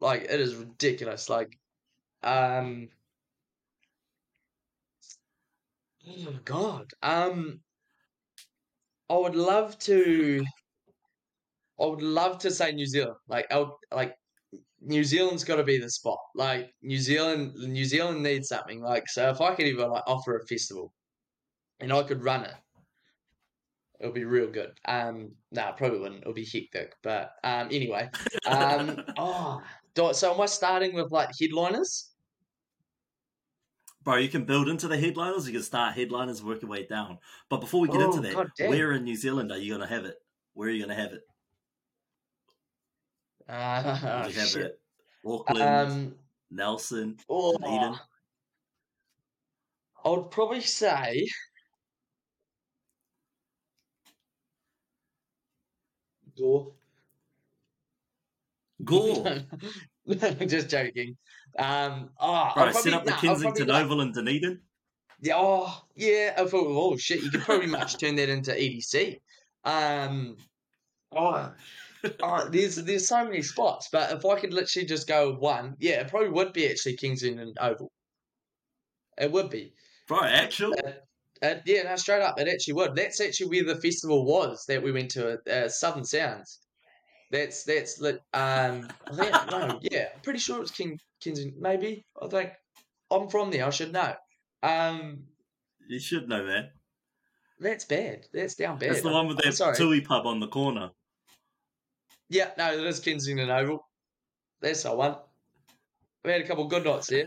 like 0.00 0.22
it 0.22 0.40
is 0.40 0.54
ridiculous. 0.56 1.28
Like, 1.28 1.58
um, 2.22 2.88
oh 6.08 6.24
my 6.24 6.38
god, 6.44 6.90
um, 7.02 7.60
I 9.08 9.14
would 9.14 9.36
love 9.36 9.78
to. 9.80 10.44
I 11.80 11.86
would 11.86 12.02
love 12.02 12.38
to 12.38 12.50
say 12.50 12.72
New 12.72 12.86
Zealand. 12.86 13.16
Like, 13.26 13.46
would, 13.54 13.70
like 13.92 14.14
New 14.82 15.04
Zealand's 15.04 15.44
got 15.44 15.56
to 15.56 15.64
be 15.64 15.78
the 15.78 15.90
spot. 15.90 16.18
Like 16.34 16.74
New 16.82 16.98
Zealand, 16.98 17.54
New 17.54 17.84
Zealand 17.84 18.22
needs 18.22 18.48
something. 18.48 18.82
Like, 18.82 19.08
so 19.08 19.30
if 19.30 19.40
I 19.40 19.54
could 19.54 19.66
even 19.66 19.90
like 19.90 20.04
offer 20.06 20.36
a 20.36 20.46
festival, 20.46 20.92
and 21.80 21.92
I 21.92 22.02
could 22.02 22.24
run 22.24 22.44
it, 22.44 22.54
it 24.00 24.06
would 24.06 24.14
be 24.14 24.24
real 24.24 24.50
good. 24.50 24.72
Um, 24.86 25.32
no, 25.52 25.62
nah, 25.62 25.72
probably 25.72 25.98
wouldn't. 25.98 26.22
It'll 26.22 26.32
be 26.32 26.48
hectic. 26.50 26.94
But 27.02 27.32
um, 27.44 27.68
anyway, 27.70 28.08
um, 28.46 29.02
oh, 29.18 29.62
so 29.94 30.34
am 30.34 30.40
I 30.40 30.46
starting 30.46 30.94
with 30.94 31.12
like 31.12 31.30
headliners? 31.38 32.10
Bro, 34.02 34.16
you 34.16 34.28
can 34.28 34.44
build 34.44 34.68
into 34.68 34.88
the 34.88 34.96
headliners. 34.96 35.46
You 35.46 35.52
can 35.52 35.62
start 35.62 35.94
headliners, 35.94 36.42
work 36.42 36.62
your 36.62 36.70
way 36.70 36.86
down. 36.86 37.18
But 37.50 37.60
before 37.60 37.82
we 37.82 37.88
get 37.88 38.00
oh, 38.00 38.12
into 38.12 38.20
that, 38.22 38.68
where 38.68 38.92
in 38.92 39.04
New 39.04 39.16
Zealand 39.16 39.52
are 39.52 39.58
you 39.58 39.72
gonna 39.72 39.86
have 39.86 40.06
it? 40.06 40.16
Where 40.54 40.68
are 40.68 40.72
you 40.72 40.80
gonna 40.82 40.94
have 40.94 41.12
it? 41.12 41.22
Uh, 43.52 44.26
you 44.28 44.34
have 44.38 44.48
shit. 44.48 44.62
it? 44.62 44.80
Auckland, 45.26 45.90
um, 45.90 46.14
Nelson, 46.52 47.16
oh, 47.28 47.56
Eden. 47.66 47.98
I 50.04 50.08
would 50.08 50.30
probably 50.30 50.60
say 50.60 51.26
Gore. 56.38 56.72
Gore. 58.84 59.38
Just 60.46 60.68
joking. 60.68 61.16
Um, 61.58 62.10
oh, 62.18 62.50
Bro, 62.54 62.72
set 62.72 62.94
up 62.94 63.04
the 63.04 63.12
Kensington 63.12 63.70
Oval 63.70 64.00
in 64.00 64.12
Dunedin. 64.12 64.60
Yeah, 65.20 65.34
oh, 65.36 65.82
yeah. 65.94 66.34
I 66.38 66.44
thought, 66.44 66.66
oh 66.66 66.96
shit, 66.96 67.22
you 67.22 67.30
could 67.30 67.42
probably 67.42 67.66
much 67.66 67.98
turn 67.98 68.16
that 68.16 68.28
into 68.28 68.52
EDC. 68.52 69.18
Um, 69.64 70.36
oh, 71.12 71.52
oh, 72.22 72.48
there's 72.48 72.76
there's 72.76 73.08
so 73.08 73.24
many 73.24 73.42
spots, 73.42 73.88
but 73.92 74.12
if 74.12 74.24
I 74.24 74.40
could 74.40 74.54
literally 74.54 74.86
just 74.86 75.06
go 75.06 75.30
with 75.30 75.40
one, 75.40 75.76
yeah, 75.78 76.00
it 76.00 76.08
probably 76.08 76.30
would 76.30 76.52
be 76.52 76.68
actually 76.70 76.96
Kensington 76.96 77.54
Oval. 77.60 77.90
It 79.18 79.30
would 79.30 79.50
be. 79.50 79.74
Right, 80.08 80.32
actually. 80.32 80.78
Uh, 80.78 80.92
uh, 81.42 81.54
yeah, 81.64 81.82
no, 81.82 81.96
straight 81.96 82.22
up, 82.22 82.38
it 82.38 82.48
actually 82.48 82.74
would. 82.74 82.96
That's 82.96 83.20
actually 83.20 83.48
where 83.48 83.74
the 83.74 83.80
festival 83.80 84.24
was 84.24 84.64
that 84.68 84.82
we 84.82 84.92
went 84.92 85.10
to, 85.12 85.38
uh, 85.50 85.68
Southern 85.68 86.04
Sounds. 86.04 86.60
That's 87.30 87.62
that's 87.64 88.00
lit. 88.00 88.22
Um, 88.34 88.88
I 89.06 89.14
think, 89.14 89.32
no, 89.50 89.78
yeah, 89.82 90.08
I'm 90.14 90.20
pretty 90.22 90.40
sure 90.40 90.56
it 90.56 90.62
was 90.62 90.70
King 90.72 90.98
Kensington. 91.22 91.60
Maybe 91.60 92.04
I 92.20 92.26
think 92.26 92.50
I'm 93.10 93.28
from 93.28 93.50
there. 93.50 93.66
I 93.66 93.70
should 93.70 93.92
know. 93.92 94.14
Um, 94.62 95.24
you 95.88 96.00
should 96.00 96.28
know 96.28 96.44
that. 96.46 96.72
That's 97.60 97.84
bad. 97.84 98.26
That's 98.32 98.54
down 98.54 98.78
bad. 98.78 98.90
That's 98.90 99.02
the 99.02 99.12
one 99.12 99.28
with 99.28 99.36
that 99.38 99.74
Tui 99.76 100.00
pub 100.00 100.26
on 100.26 100.40
the 100.40 100.48
corner. 100.48 100.90
Yeah, 102.28 102.50
no, 102.56 102.72
it 102.72 102.84
is 102.84 103.00
Kensington 103.00 103.50
Oval. 103.50 103.86
That's 104.60 104.82
the 104.82 104.94
one. 104.94 105.16
We 106.24 106.32
had 106.32 106.40
a 106.42 106.46
couple 106.46 106.66
good 106.66 106.84
nights 106.84 107.08
there. 107.08 107.26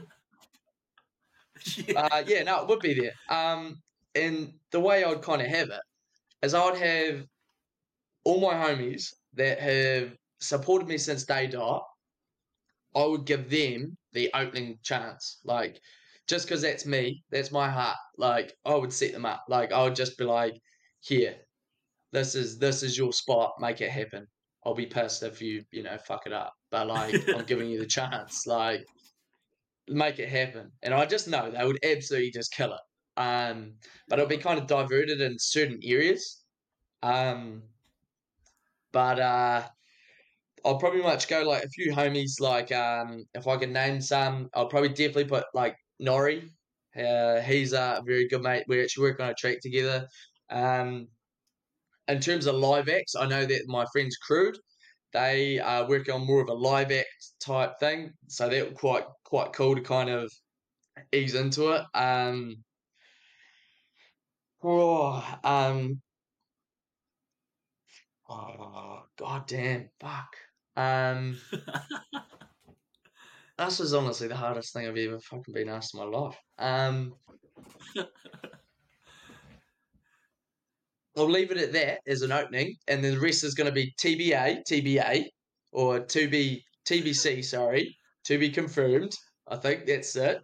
yeah. 1.88 2.08
Uh, 2.12 2.24
yeah, 2.28 2.44
no, 2.44 2.62
it 2.62 2.68
would 2.68 2.80
be 2.80 2.94
there. 2.94 3.14
Um, 3.30 3.82
and 4.16 4.54
the 4.72 4.80
way 4.80 5.04
I'd 5.04 5.22
kind 5.22 5.42
of 5.42 5.48
have 5.48 5.70
it 5.70 5.82
is 6.42 6.54
I'd 6.54 6.78
have 6.78 7.26
all 8.26 8.42
my 8.42 8.54
homies 8.54 9.14
that 9.36 9.60
have 9.60 10.16
supported 10.40 10.88
me 10.88 10.98
since 10.98 11.24
day 11.24 11.48
dot. 11.48 11.84
I 12.96 13.06
would 13.06 13.26
give 13.26 13.50
them 13.50 13.98
the 14.12 14.30
opening 14.34 14.78
chance, 14.84 15.40
like 15.44 15.80
just 16.28 16.46
because 16.46 16.62
that's 16.62 16.86
me, 16.86 17.24
that's 17.32 17.52
my 17.52 17.70
heart. 17.70 17.98
Like 18.18 18.54
I 18.66 18.76
would 18.76 18.94
set 18.94 19.14
them 19.14 19.26
up. 19.26 19.44
Like 19.50 19.72
I 19.72 19.84
would 19.84 19.96
just 19.96 20.18
be 20.18 20.26
like, 20.26 20.54
here, 21.02 21.36
this 22.12 22.36
is 22.36 22.60
this 22.60 22.84
is 22.84 22.98
your 22.98 23.12
spot. 23.14 23.54
Make 23.60 23.82
it 23.82 23.90
happen. 23.90 24.28
I'll 24.66 24.76
be 24.76 24.86
pissed 24.86 25.24
if 25.24 25.42
you 25.42 25.64
you 25.72 25.84
know 25.84 25.98
fuck 25.98 26.26
it 26.26 26.34
up, 26.34 26.54
but 26.72 26.88
like 26.88 27.16
I'm 27.36 27.46
giving 27.46 27.70
you 27.70 27.80
the 27.80 27.88
chance. 27.88 28.46
Like 28.48 28.86
make 29.88 30.20
it 30.20 30.30
happen. 30.30 30.72
And 30.82 30.94
I 30.94 31.06
just 31.06 31.28
know 31.28 31.52
they 31.52 31.66
would 31.66 31.84
absolutely 31.84 32.32
just 32.32 32.54
kill 32.54 32.74
it. 32.74 33.20
Um, 33.20 33.74
but 34.08 34.20
it'll 34.20 34.30
be 34.30 34.38
kind 34.38 34.60
of 34.60 34.68
diverted 34.68 35.22
in 35.22 35.38
certain 35.38 35.80
areas. 35.84 36.44
Um, 37.02 37.64
but 38.94 39.20
uh, 39.20 39.68
I'll 40.66 40.80
probably 40.80 41.02
much 41.02 41.28
go 41.28 41.44
like 41.44 41.64
a 41.64 41.70
few 41.70 41.92
homies. 41.92 42.40
Like 42.40 42.72
um, 42.72 43.26
if 43.34 43.48
I 43.48 43.58
can 43.58 43.74
name 43.74 44.02
some, 44.02 44.50
I'll 44.54 44.68
probably 44.70 44.90
definitely 44.90 45.26
put 45.26 45.46
like 45.54 45.76
Nori. 46.02 46.50
Uh, 46.96 47.42
he's 47.42 47.74
a 47.74 48.02
very 48.06 48.28
good 48.28 48.44
mate. 48.44 48.66
We 48.68 48.82
actually 48.82 49.10
work 49.10 49.20
on 49.20 49.30
a 49.30 49.34
track 49.34 49.60
together. 49.62 50.08
Um, 50.50 51.08
in 52.08 52.20
terms 52.20 52.46
of 52.46 52.56
live 52.56 52.90
acts, 52.90 53.16
I 53.16 53.26
know 53.28 53.46
that 53.46 53.64
my 53.68 53.86
friends 53.92 54.16
Crude, 54.18 54.58
they 55.14 55.60
are 55.60 55.88
working 55.88 56.14
on 56.14 56.28
more 56.28 56.42
of 56.42 56.50
a 56.50 56.54
live 56.54 56.92
act 56.92 57.32
type 57.42 57.80
thing. 57.80 58.14
So 58.28 58.50
that 58.50 58.76
quite 58.76 59.06
quite 59.26 59.54
cool 59.54 59.76
to 59.76 59.82
kind 59.82 60.10
of 60.10 60.32
ease 61.14 61.36
into 61.36 61.72
it. 61.72 61.84
Um, 61.94 62.64
Oh, 64.64 65.40
um, 65.44 66.02
oh, 68.34 69.04
god 69.18 69.48
damn, 69.48 69.90
fuck. 70.00 70.36
Um, 70.76 71.38
this 73.58 73.80
was 73.80 73.94
honestly 73.94 74.28
the 74.28 74.36
hardest 74.36 74.74
thing 74.74 74.88
I've 74.88 74.98
ever 74.98 75.20
fucking 75.20 75.54
been 75.54 75.70
asked 75.70 75.94
in 75.94 76.00
my 76.00 76.06
life. 76.06 76.36
Um, 76.58 77.14
I'll 81.16 81.30
leave 81.30 81.52
it 81.52 81.58
at 81.58 81.74
that 81.74 82.00
as 82.08 82.24
an 82.24 82.32
opening, 82.32 82.76
and 82.88 83.04
then 83.04 83.14
the 83.14 83.20
rest 83.20 83.44
is 83.44 83.54
going 83.54 83.68
to 83.68 83.74
be 83.74 83.94
TBA, 84.02 84.64
TBA, 84.70 85.26
or 85.72 86.00
to 86.00 86.28
be 86.28 86.64
TBC. 86.88 87.46
Sorry, 87.46 87.96
to 88.26 88.40
be 88.40 88.50
confirmed. 88.50 89.12
I 89.48 89.58
think 89.58 89.86
that's 89.86 90.16
it. 90.16 90.40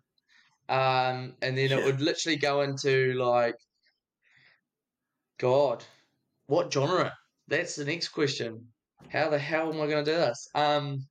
Um, 0.68 1.34
and 1.42 1.58
then 1.58 1.72
it 1.72 1.84
would 1.84 2.02
literally 2.02 2.38
go 2.38 2.62
into 2.62 3.14
like, 3.14 3.56
God, 5.40 5.84
what 6.46 6.72
genre? 6.72 7.14
That's 7.50 7.76
the 7.76 7.86
next 7.86 8.10
question. 8.10 8.68
How 9.10 9.30
the 9.30 9.40
hell 9.40 9.74
am 9.74 9.82
I 9.82 9.88
going 9.88 10.06
to 10.06 10.12
do 10.12 10.18
this? 10.18 10.48
Um, 10.54 11.08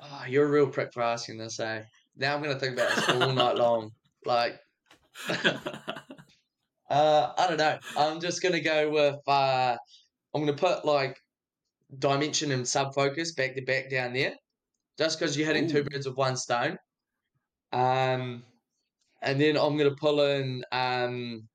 oh, 0.00 0.24
you're 0.28 0.46
a 0.46 0.50
real 0.50 0.68
prick 0.68 0.92
for 0.92 1.02
asking 1.02 1.38
this, 1.38 1.58
eh? 1.58 1.82
Now 2.16 2.36
I'm 2.36 2.42
going 2.42 2.54
to 2.54 2.60
think 2.60 2.74
about 2.74 2.94
this 2.94 3.08
all 3.08 3.32
night 3.32 3.56
long. 3.56 3.90
Like, 4.24 4.60
uh, 5.28 7.32
I 7.36 7.46
don't 7.48 7.56
know. 7.56 7.78
I'm 7.98 8.20
just 8.20 8.42
going 8.42 8.54
to 8.54 8.60
go 8.60 8.90
with, 8.90 9.16
uh, 9.26 9.76
I'm 10.32 10.44
going 10.44 10.56
to 10.56 10.60
put 10.60 10.84
like 10.84 11.18
dimension 11.98 12.52
and 12.52 12.68
sub 12.68 12.94
focus 12.94 13.32
back 13.32 13.56
to 13.56 13.62
back 13.62 13.90
down 13.90 14.12
there. 14.12 14.34
Just 14.98 15.18
because 15.18 15.36
you're 15.36 15.48
hitting 15.48 15.64
Ooh. 15.64 15.68
two 15.68 15.82
birds 15.82 16.06
with 16.06 16.16
one 16.16 16.36
stone. 16.36 16.78
Um, 17.72 18.44
and 19.20 19.40
then 19.40 19.56
I'm 19.56 19.76
going 19.76 19.90
to 19.90 19.96
pull 19.96 20.20
in, 20.20 20.62
um, 20.70 21.48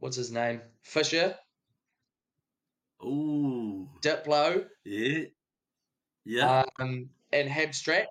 what's 0.00 0.16
his 0.16 0.32
name? 0.32 0.60
Fisher. 0.82 1.36
Ooh. 3.04 3.88
Diplo. 4.02 4.66
Yeah. 4.84 5.24
Yeah. 6.24 6.64
Um, 6.78 7.08
and 7.32 7.48
Abstract. 7.48 8.08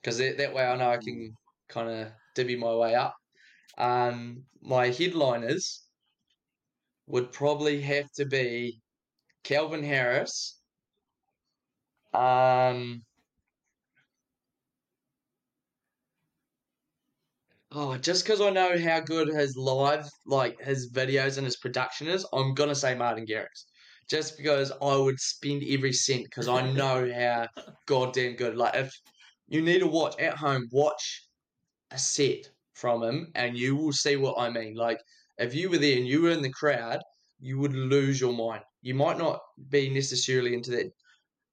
Because 0.00 0.18
that, 0.18 0.38
that 0.38 0.54
way 0.54 0.64
I 0.64 0.76
know 0.76 0.90
I 0.90 0.96
can 0.98 1.34
kind 1.68 1.88
of 1.88 2.08
divvy 2.34 2.56
my 2.56 2.74
way 2.74 2.94
up. 2.94 3.14
Um, 3.76 4.44
my 4.60 4.88
headliners 4.88 5.82
would 7.06 7.32
probably 7.32 7.80
have 7.80 8.10
to 8.12 8.26
be 8.26 8.80
Calvin 9.44 9.82
Harris. 9.82 10.60
Um, 12.12 13.02
Oh, 17.80 17.96
just 17.96 18.24
because 18.24 18.40
I 18.40 18.50
know 18.50 18.76
how 18.76 18.98
good 18.98 19.28
his 19.28 19.56
live, 19.56 20.04
like 20.26 20.60
his 20.60 20.90
videos 20.90 21.36
and 21.36 21.44
his 21.44 21.58
production 21.58 22.08
is, 22.08 22.26
I'm 22.32 22.52
gonna 22.52 22.74
say 22.74 22.96
Martin 22.96 23.24
Garrix. 23.24 23.66
Just 24.10 24.36
because 24.36 24.72
I 24.82 24.96
would 24.96 25.20
spend 25.20 25.62
every 25.62 25.92
cent 25.92 26.24
because 26.24 26.48
I 26.48 26.72
know 26.72 27.08
how 27.12 27.46
goddamn 27.86 28.34
good. 28.34 28.56
Like 28.56 28.74
if 28.74 28.92
you 29.46 29.62
need 29.62 29.78
to 29.78 29.86
watch 29.86 30.18
at 30.18 30.36
home, 30.36 30.66
watch 30.72 31.28
a 31.92 31.98
set 32.00 32.50
from 32.74 33.04
him, 33.04 33.30
and 33.36 33.56
you 33.56 33.76
will 33.76 33.92
see 33.92 34.16
what 34.16 34.40
I 34.40 34.50
mean. 34.50 34.74
Like 34.74 34.98
if 35.36 35.54
you 35.54 35.70
were 35.70 35.78
there 35.78 35.98
and 35.98 36.06
you 36.08 36.22
were 36.22 36.32
in 36.32 36.42
the 36.42 36.50
crowd, 36.50 37.00
you 37.38 37.60
would 37.60 37.74
lose 37.74 38.20
your 38.20 38.32
mind. 38.32 38.64
You 38.82 38.96
might 38.96 39.18
not 39.18 39.38
be 39.68 39.88
necessarily 39.88 40.52
into 40.52 40.72
that. 40.72 40.90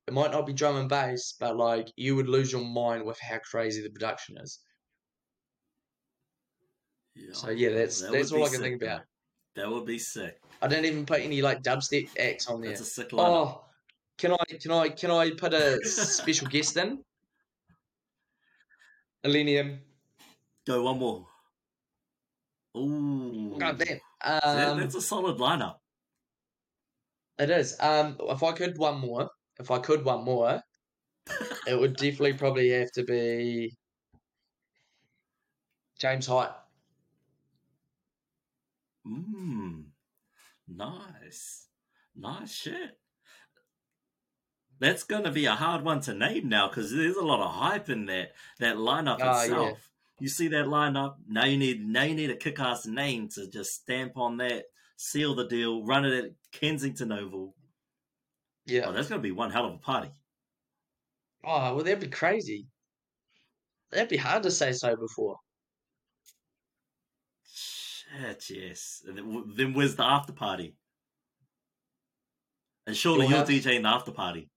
It 0.07 0.13
might 0.13 0.31
not 0.31 0.47
be 0.47 0.53
drum 0.53 0.77
and 0.77 0.89
bass, 0.89 1.35
but 1.39 1.55
like 1.55 1.87
you 1.95 2.15
would 2.15 2.27
lose 2.27 2.51
your 2.51 2.65
mind 2.65 3.05
with 3.05 3.19
how 3.19 3.37
crazy 3.47 3.83
the 3.83 3.91
production 3.91 4.39
is. 4.39 4.59
Yeah. 7.15 7.33
So 7.33 7.49
yeah, 7.49 7.69
that's 7.69 8.01
that 8.01 8.11
that's 8.11 8.31
all 8.31 8.43
I 8.43 8.47
can 8.47 8.55
sick, 8.55 8.61
think 8.61 8.81
about. 8.81 9.01
That 9.55 9.69
would 9.69 9.85
be 9.85 9.99
sick. 9.99 10.37
I 10.61 10.67
didn't 10.67 10.85
even 10.85 11.05
put 11.05 11.21
any 11.21 11.41
like 11.41 11.63
dubstep 11.63 12.09
acts 12.19 12.47
on 12.47 12.61
there. 12.61 12.71
That's 12.71 12.81
a 12.81 12.85
sick 12.85 13.09
lineup. 13.09 13.19
Oh, 13.19 13.65
can 14.17 14.33
I 14.33 14.57
can 14.61 14.71
I 14.71 14.89
can 14.89 15.11
I 15.11 15.31
put 15.31 15.53
a 15.53 15.79
special 15.85 16.47
guest 16.47 16.77
in? 16.77 16.99
Illenium. 19.25 19.79
Go 20.67 20.83
one 20.83 20.99
more. 20.99 21.27
Ooh. 22.77 23.55
God 23.57 23.77
damn. 23.77 23.99
Um, 24.23 24.39
that, 24.43 24.77
that's 24.77 24.95
a 24.95 25.01
solid 25.01 25.37
lineup. 25.37 25.75
It 27.37 27.49
is. 27.49 27.75
Um, 27.79 28.17
if 28.19 28.43
I 28.43 28.51
could 28.51 28.77
one 28.77 28.99
more, 28.99 29.29
if 29.59 29.71
I 29.71 29.79
could 29.79 30.03
one 30.03 30.23
more, 30.23 30.61
it 31.67 31.79
would 31.79 31.95
definitely 31.97 32.33
probably 32.33 32.69
have 32.69 32.91
to 32.93 33.03
be 33.03 33.75
James 35.99 36.27
Hype. 36.27 36.55
Mmm. 39.07 39.83
Nice. 40.67 41.67
Nice 42.15 42.53
shit. 42.53 42.97
That's 44.79 45.03
going 45.03 45.23
to 45.23 45.31
be 45.31 45.45
a 45.45 45.53
hard 45.53 45.83
one 45.83 46.01
to 46.01 46.13
name 46.13 46.49
now 46.49 46.67
because 46.67 46.91
there's 46.91 47.15
a 47.15 47.23
lot 47.23 47.39
of 47.39 47.51
hype 47.51 47.89
in 47.89 48.05
that 48.07 48.33
that 48.59 48.75
lineup 48.75 49.21
uh, 49.21 49.41
itself. 49.41 49.69
Yeah. 49.69 49.75
You 50.19 50.27
see 50.29 50.47
that 50.49 50.65
lineup 50.65 51.15
now. 51.27 51.45
You 51.45 51.57
need 51.57 51.85
now 51.85 52.03
you 52.03 52.15
need 52.15 52.29
a 52.29 52.35
kick-ass 52.35 52.85
name 52.85 53.29
to 53.35 53.49
just 53.49 53.73
stamp 53.73 54.17
on 54.17 54.37
that, 54.37 54.65
seal 54.97 55.35
the 55.35 55.47
deal, 55.47 55.85
run 55.85 56.05
it 56.05 56.25
at 56.25 56.31
Kensington 56.51 57.11
Oval. 57.11 57.55
Yeah, 58.65 58.85
oh, 58.87 58.91
that's 58.91 59.07
going 59.07 59.21
to 59.21 59.27
be 59.27 59.31
one 59.31 59.51
hell 59.51 59.65
of 59.65 59.75
a 59.75 59.77
party. 59.77 60.09
Oh 61.45 61.75
well, 61.75 61.83
that'd 61.83 61.99
be 61.99 62.07
crazy. 62.07 62.67
That'd 63.91 64.09
be 64.09 64.17
hard 64.17 64.43
to 64.43 64.51
say 64.51 64.71
so 64.71 64.95
before. 64.95 65.37
Yes. 68.49 69.03
then, 69.05 69.73
where's 69.73 69.95
the 69.95 70.03
after 70.03 70.33
party? 70.33 70.75
And 72.87 72.95
surely 72.95 73.27
you're 73.27 73.43
DJing 73.43 73.81
the 73.83 73.89
after 73.89 74.11
party. 74.11 74.49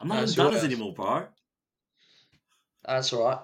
I'm 0.00 0.08
not 0.08 0.28
in 0.28 0.34
Dunners 0.34 0.64
anymore, 0.64 0.94
bro. 0.94 1.06
Ah, 1.06 1.28
that's 2.86 3.12
all 3.12 3.24
right. 3.24 3.38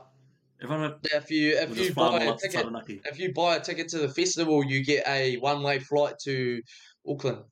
Everyone, 0.62 0.96
if 1.04 1.30
you 1.30 1.56
if 1.56 1.78
you 1.78 1.94
buy 1.94 2.24
a 2.24 2.36
ticket, 2.36 2.66
if 3.06 3.18
you 3.18 3.32
buy 3.32 3.56
a 3.56 3.60
ticket 3.60 3.88
to 3.88 3.98
the 3.98 4.10
festival, 4.10 4.62
you 4.62 4.84
get 4.84 5.06
a 5.08 5.36
one 5.38 5.62
way 5.62 5.78
flight 5.78 6.16
to 6.24 6.60
Auckland. 7.08 7.44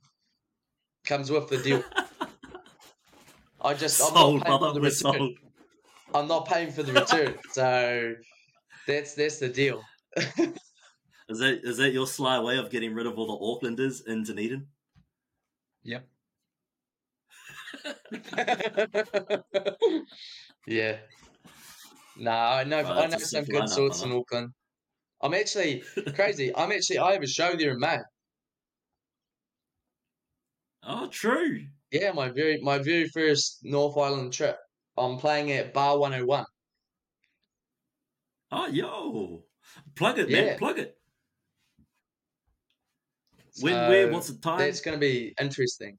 Comes 1.05 1.30
with 1.30 1.49
the 1.49 1.57
deal. 1.59 1.82
I 3.61 3.74
just 3.74 3.97
sold, 3.97 4.14
I'm 4.14 4.20
not 4.20 4.45
paying 4.45 4.59
brother, 4.59 4.66
for 4.68 4.74
the 4.74 4.80
return. 4.80 5.12
Sold. 5.14 5.39
I'm 6.14 6.28
not 6.28 6.47
paying 6.47 6.70
for 6.70 6.82
the 6.82 6.93
return, 6.93 7.34
so 7.53 8.14
that's 8.86 9.14
that's 9.14 9.39
the 9.39 9.49
deal. 9.49 9.82
Is 11.29 11.41
that 11.41 11.61
is 11.62 11.76
that 11.76 11.93
your 11.93 12.07
sly 12.07 12.41
way 12.41 12.57
of 12.59 12.70
getting 12.70 12.95
rid 12.95 13.07
of 13.07 13.18
all 13.18 13.26
the 13.26 13.66
Aucklanders 13.66 14.07
in 14.07 14.22
Dunedin? 14.22 14.66
Yep. 15.85 16.09
yeah. 20.66 20.97
No, 22.16 22.31
I 22.31 22.64
know. 22.64 22.83
Oh, 22.85 22.93
I 22.93 23.07
know 23.07 23.18
some 23.18 23.45
good 23.45 23.68
sorts 23.68 24.03
in 24.03 24.12
Auckland. 24.12 24.53
I'm 25.20 25.35
actually 25.35 25.83
crazy. 26.14 26.55
I'm 26.55 26.72
actually. 26.72 26.99
I 26.99 27.12
have 27.12 27.22
a 27.22 27.26
show 27.26 27.55
there 27.57 27.72
in 27.72 27.81
May. 27.81 27.99
Oh, 30.83 31.09
true. 31.09 31.66
Yeah, 31.91 32.12
my 32.12 32.31
very 32.31 32.61
my 32.62 32.79
very 32.79 33.09
first 33.09 33.61
North 33.62 33.97
Island 33.97 34.33
trip. 34.33 34.59
I'm 34.97 35.18
playing 35.18 35.53
at 35.53 35.72
Bar 35.72 35.99
101. 35.99 36.45
Oh, 38.51 38.66
yo. 38.66 39.45
Plug 39.95 40.18
it, 40.18 40.29
yeah. 40.29 40.41
man. 40.41 40.59
Plug 40.59 40.79
it. 40.79 40.97
When, 43.61 43.74
so 43.74 43.88
where, 43.88 44.11
what's 44.11 44.28
the 44.28 44.38
time? 44.38 44.59
That's 44.59 44.80
going 44.80 44.96
to 44.96 45.00
be 45.00 45.34
interesting. 45.40 45.98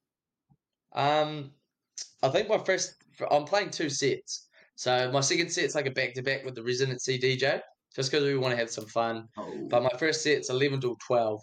Um, 0.94 1.52
I 2.24 2.30
think 2.30 2.50
my 2.50 2.58
first, 2.58 2.96
I'm 3.30 3.46
playing 3.46 3.72
two 3.72 3.90
sets. 3.90 4.48
So 4.76 5.12
my 5.12 5.22
second 5.22 5.52
set's 5.52 5.76
like 5.76 5.88
a 5.88 5.92
back 5.92 6.14
to 6.14 6.22
back 6.22 6.46
with 6.46 6.56
the 6.56 6.64
residency 6.64 7.20
DJ, 7.20 7.62
just 7.96 8.12
because 8.12 8.26
we 8.26 8.38
want 8.38 8.52
to 8.52 8.58
have 8.58 8.70
some 8.70 8.86
fun. 8.86 9.28
Oh. 9.38 9.68
But 9.70 9.84
my 9.84 9.98
first 10.00 10.24
set's 10.24 10.50
11 10.50 10.82
till 10.82 10.96
12, 11.06 11.42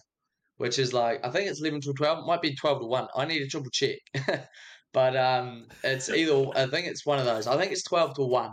which 0.57 0.79
is 0.79 0.93
like, 0.93 1.25
I 1.25 1.31
think 1.31 1.51
it's 1.51 1.61
11 1.61 1.83
till 1.83 1.95
12, 1.95 2.21
it 2.21 2.27
might 2.27 2.43
be 2.43 2.55
12 2.55 2.81
to 2.81 2.87
1. 2.87 3.09
I 3.15 3.25
need 3.27 3.41
to 3.41 3.47
triple 3.47 3.71
check. 3.71 3.99
but 4.93 5.17
um, 5.17 5.67
it's 5.85 6.09
either, 6.09 6.47
I 6.57 6.67
think 6.67 6.87
it's 6.87 7.05
one 7.05 7.19
of 7.19 7.27
those. 7.27 7.47
I 7.47 7.59
think 7.59 7.73
it's 7.73 7.85
12 7.85 8.15
to 8.15 8.23
1. 8.23 8.51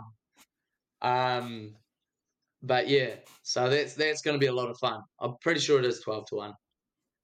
Um, 1.02 1.74
but 2.62 2.88
yeah, 2.88 3.10
so 3.42 3.68
that's 3.68 3.94
that's 3.94 4.22
going 4.22 4.34
to 4.34 4.40
be 4.40 4.46
a 4.46 4.52
lot 4.52 4.70
of 4.70 4.78
fun. 4.78 5.02
I'm 5.20 5.34
pretty 5.42 5.60
sure 5.60 5.78
it 5.78 5.84
is 5.84 6.00
12 6.00 6.26
to 6.30 6.34
1. 6.36 6.54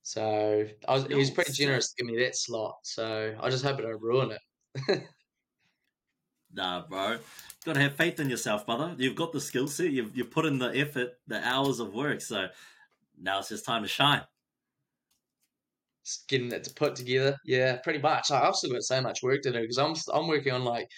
So 0.03 0.67
I 0.89 0.93
was, 0.93 1.07
he 1.07 1.15
was 1.15 1.31
pretty 1.31 1.53
generous 1.53 1.93
to 1.93 2.03
give 2.03 2.13
me 2.13 2.23
that 2.23 2.37
slot. 2.37 2.77
So 2.83 3.37
I 3.41 3.51
just 3.51 3.65
hope 3.65 3.79
I 3.79 3.83
don't 3.83 4.01
ruin 4.01 4.33
it. 4.33 5.03
nah, 6.53 6.87
bro. 6.87 7.19
Got 7.65 7.75
to 7.75 7.81
have 7.81 7.95
faith 7.95 8.19
in 8.19 8.31
yourself, 8.31 8.65
brother. 8.65 8.95
You've 8.97 9.17
got 9.17 9.33
the 9.33 9.41
skill 9.41 9.69
set. 9.69 9.91
You've 9.91 10.17
you 10.17 10.25
put 10.25 10.47
in 10.47 10.59
the 10.59 10.75
effort, 10.77 11.11
the 11.27 11.47
hours 11.47 11.81
of 11.81 11.93
work. 11.93 12.21
So 12.23 12.49
now 13.21 13.39
it's 13.39 13.51
just 13.51 13.67
time 13.67 13.83
to 13.83 13.89
shine. 13.89 14.23
Just 16.05 16.27
getting 16.29 16.51
it 16.51 16.65
to 16.65 16.75
put 16.75 16.97
together. 16.97 17.37
Yeah, 17.45 17.77
pretty 17.77 17.99
much. 17.99 18.31
I've 18.31 18.55
still 18.55 18.73
got 18.73 18.83
so 18.83 19.03
much 19.03 19.23
work 19.23 19.43
to 19.43 19.53
do 19.53 19.61
because 19.61 19.79
I'm 19.79 19.95
I'm 20.15 20.29
working 20.29 20.53
on 20.53 20.65
like 20.65 20.89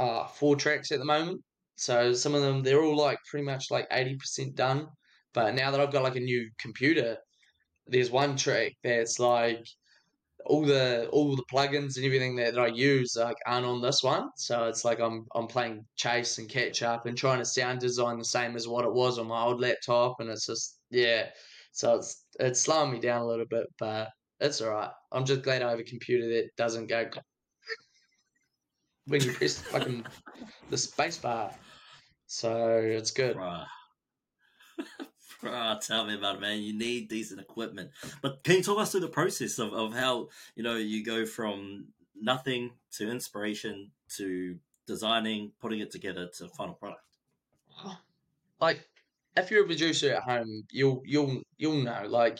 uh 0.00 0.26
four 0.26 0.56
tracks 0.56 0.90
at 0.90 0.98
the 0.98 1.04
moment. 1.04 1.40
So 1.76 2.12
some 2.12 2.34
of 2.34 2.42
them 2.42 2.62
they're 2.62 2.82
all 2.82 2.96
like 2.96 3.18
pretty 3.30 3.46
much 3.46 3.70
like 3.70 3.86
eighty 3.92 4.16
percent 4.16 4.56
done. 4.56 4.88
But 5.32 5.54
now 5.54 5.70
that 5.70 5.80
I've 5.80 5.92
got 5.92 6.02
like 6.02 6.16
a 6.16 6.20
new 6.20 6.50
computer 6.58 7.16
there's 7.86 8.10
one 8.10 8.36
track 8.36 8.72
that's 8.82 9.18
like 9.18 9.66
all 10.46 10.64
the 10.64 11.08
all 11.08 11.36
the 11.36 11.44
plugins 11.50 11.96
and 11.96 12.04
everything 12.04 12.36
that, 12.36 12.54
that 12.54 12.60
I 12.60 12.66
use 12.66 13.16
like 13.16 13.36
aren't 13.46 13.66
on 13.66 13.80
this 13.80 14.02
one. 14.02 14.30
So 14.36 14.64
it's 14.64 14.84
like 14.84 15.00
I'm 15.00 15.26
I'm 15.34 15.46
playing 15.46 15.84
chase 15.96 16.38
and 16.38 16.48
catch 16.48 16.82
up 16.82 17.06
and 17.06 17.16
trying 17.16 17.38
to 17.38 17.44
sound 17.44 17.80
design 17.80 18.18
the 18.18 18.24
same 18.24 18.56
as 18.56 18.68
what 18.68 18.84
it 18.84 18.92
was 18.92 19.18
on 19.18 19.28
my 19.28 19.42
old 19.42 19.60
laptop, 19.60 20.20
and 20.20 20.30
it's 20.30 20.46
just 20.46 20.78
yeah. 20.90 21.28
So 21.72 21.96
it's 21.96 22.24
it's 22.40 22.60
slowing 22.60 22.92
me 22.92 23.00
down 23.00 23.22
a 23.22 23.26
little 23.26 23.46
bit, 23.46 23.66
but 23.78 24.10
it's 24.40 24.60
all 24.60 24.70
right. 24.70 24.90
I'm 25.12 25.24
just 25.24 25.42
glad 25.42 25.62
I 25.62 25.70
have 25.70 25.78
a 25.78 25.84
computer 25.84 26.28
that 26.28 26.50
doesn't 26.56 26.86
go 26.88 27.08
when 29.06 29.22
you 29.22 29.32
press 29.32 29.56
the 29.56 29.64
fucking 29.64 30.06
the 30.70 30.78
space 30.78 31.18
bar. 31.18 31.52
So 32.26 32.80
it's 32.82 33.10
good. 33.10 33.36
Bruh, 35.42 35.80
tell 35.86 36.06
me 36.06 36.14
about 36.14 36.36
it, 36.36 36.40
man. 36.40 36.62
You 36.62 36.76
need 36.76 37.08
decent 37.08 37.40
equipment. 37.40 37.90
But 38.22 38.44
can 38.44 38.56
you 38.56 38.62
talk 38.62 38.78
us 38.78 38.92
through 38.92 39.00
the 39.00 39.08
process 39.08 39.58
of, 39.58 39.72
of 39.72 39.94
how, 39.94 40.28
you 40.56 40.62
know, 40.62 40.76
you 40.76 41.04
go 41.04 41.26
from 41.26 41.86
nothing 42.20 42.72
to 42.92 43.10
inspiration 43.10 43.90
to 44.16 44.58
designing, 44.86 45.52
putting 45.60 45.80
it 45.80 45.90
together 45.90 46.28
to 46.38 46.48
final 46.48 46.74
product? 46.74 47.02
Like, 48.60 48.88
if 49.36 49.50
you're 49.50 49.64
a 49.64 49.66
producer 49.66 50.14
at 50.14 50.22
home, 50.22 50.62
you'll 50.70 51.02
you'll 51.04 51.42
you'll 51.58 51.82
know. 51.82 52.04
Like, 52.06 52.38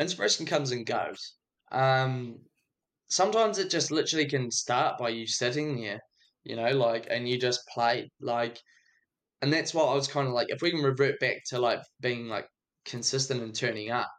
inspiration 0.00 0.46
comes 0.46 0.72
and 0.72 0.86
goes. 0.86 1.34
Um, 1.70 2.40
sometimes 3.08 3.58
it 3.58 3.70
just 3.70 3.90
literally 3.90 4.26
can 4.26 4.50
start 4.50 4.98
by 4.98 5.10
you 5.10 5.26
sitting 5.26 5.80
there, 5.80 6.00
you 6.44 6.56
know, 6.56 6.70
like, 6.70 7.06
and 7.10 7.28
you 7.28 7.38
just 7.38 7.66
play, 7.68 8.10
like, 8.20 8.60
and 9.42 9.52
that's 9.52 9.74
why 9.74 9.84
I 9.84 9.94
was 9.94 10.08
kind 10.08 10.26
of 10.28 10.34
like. 10.34 10.48
If 10.50 10.62
we 10.62 10.70
can 10.70 10.82
revert 10.82 11.20
back 11.20 11.36
to 11.48 11.58
like 11.58 11.80
being 12.00 12.28
like 12.28 12.46
consistent 12.84 13.42
and 13.42 13.54
turning 13.54 13.90
up, 13.90 14.10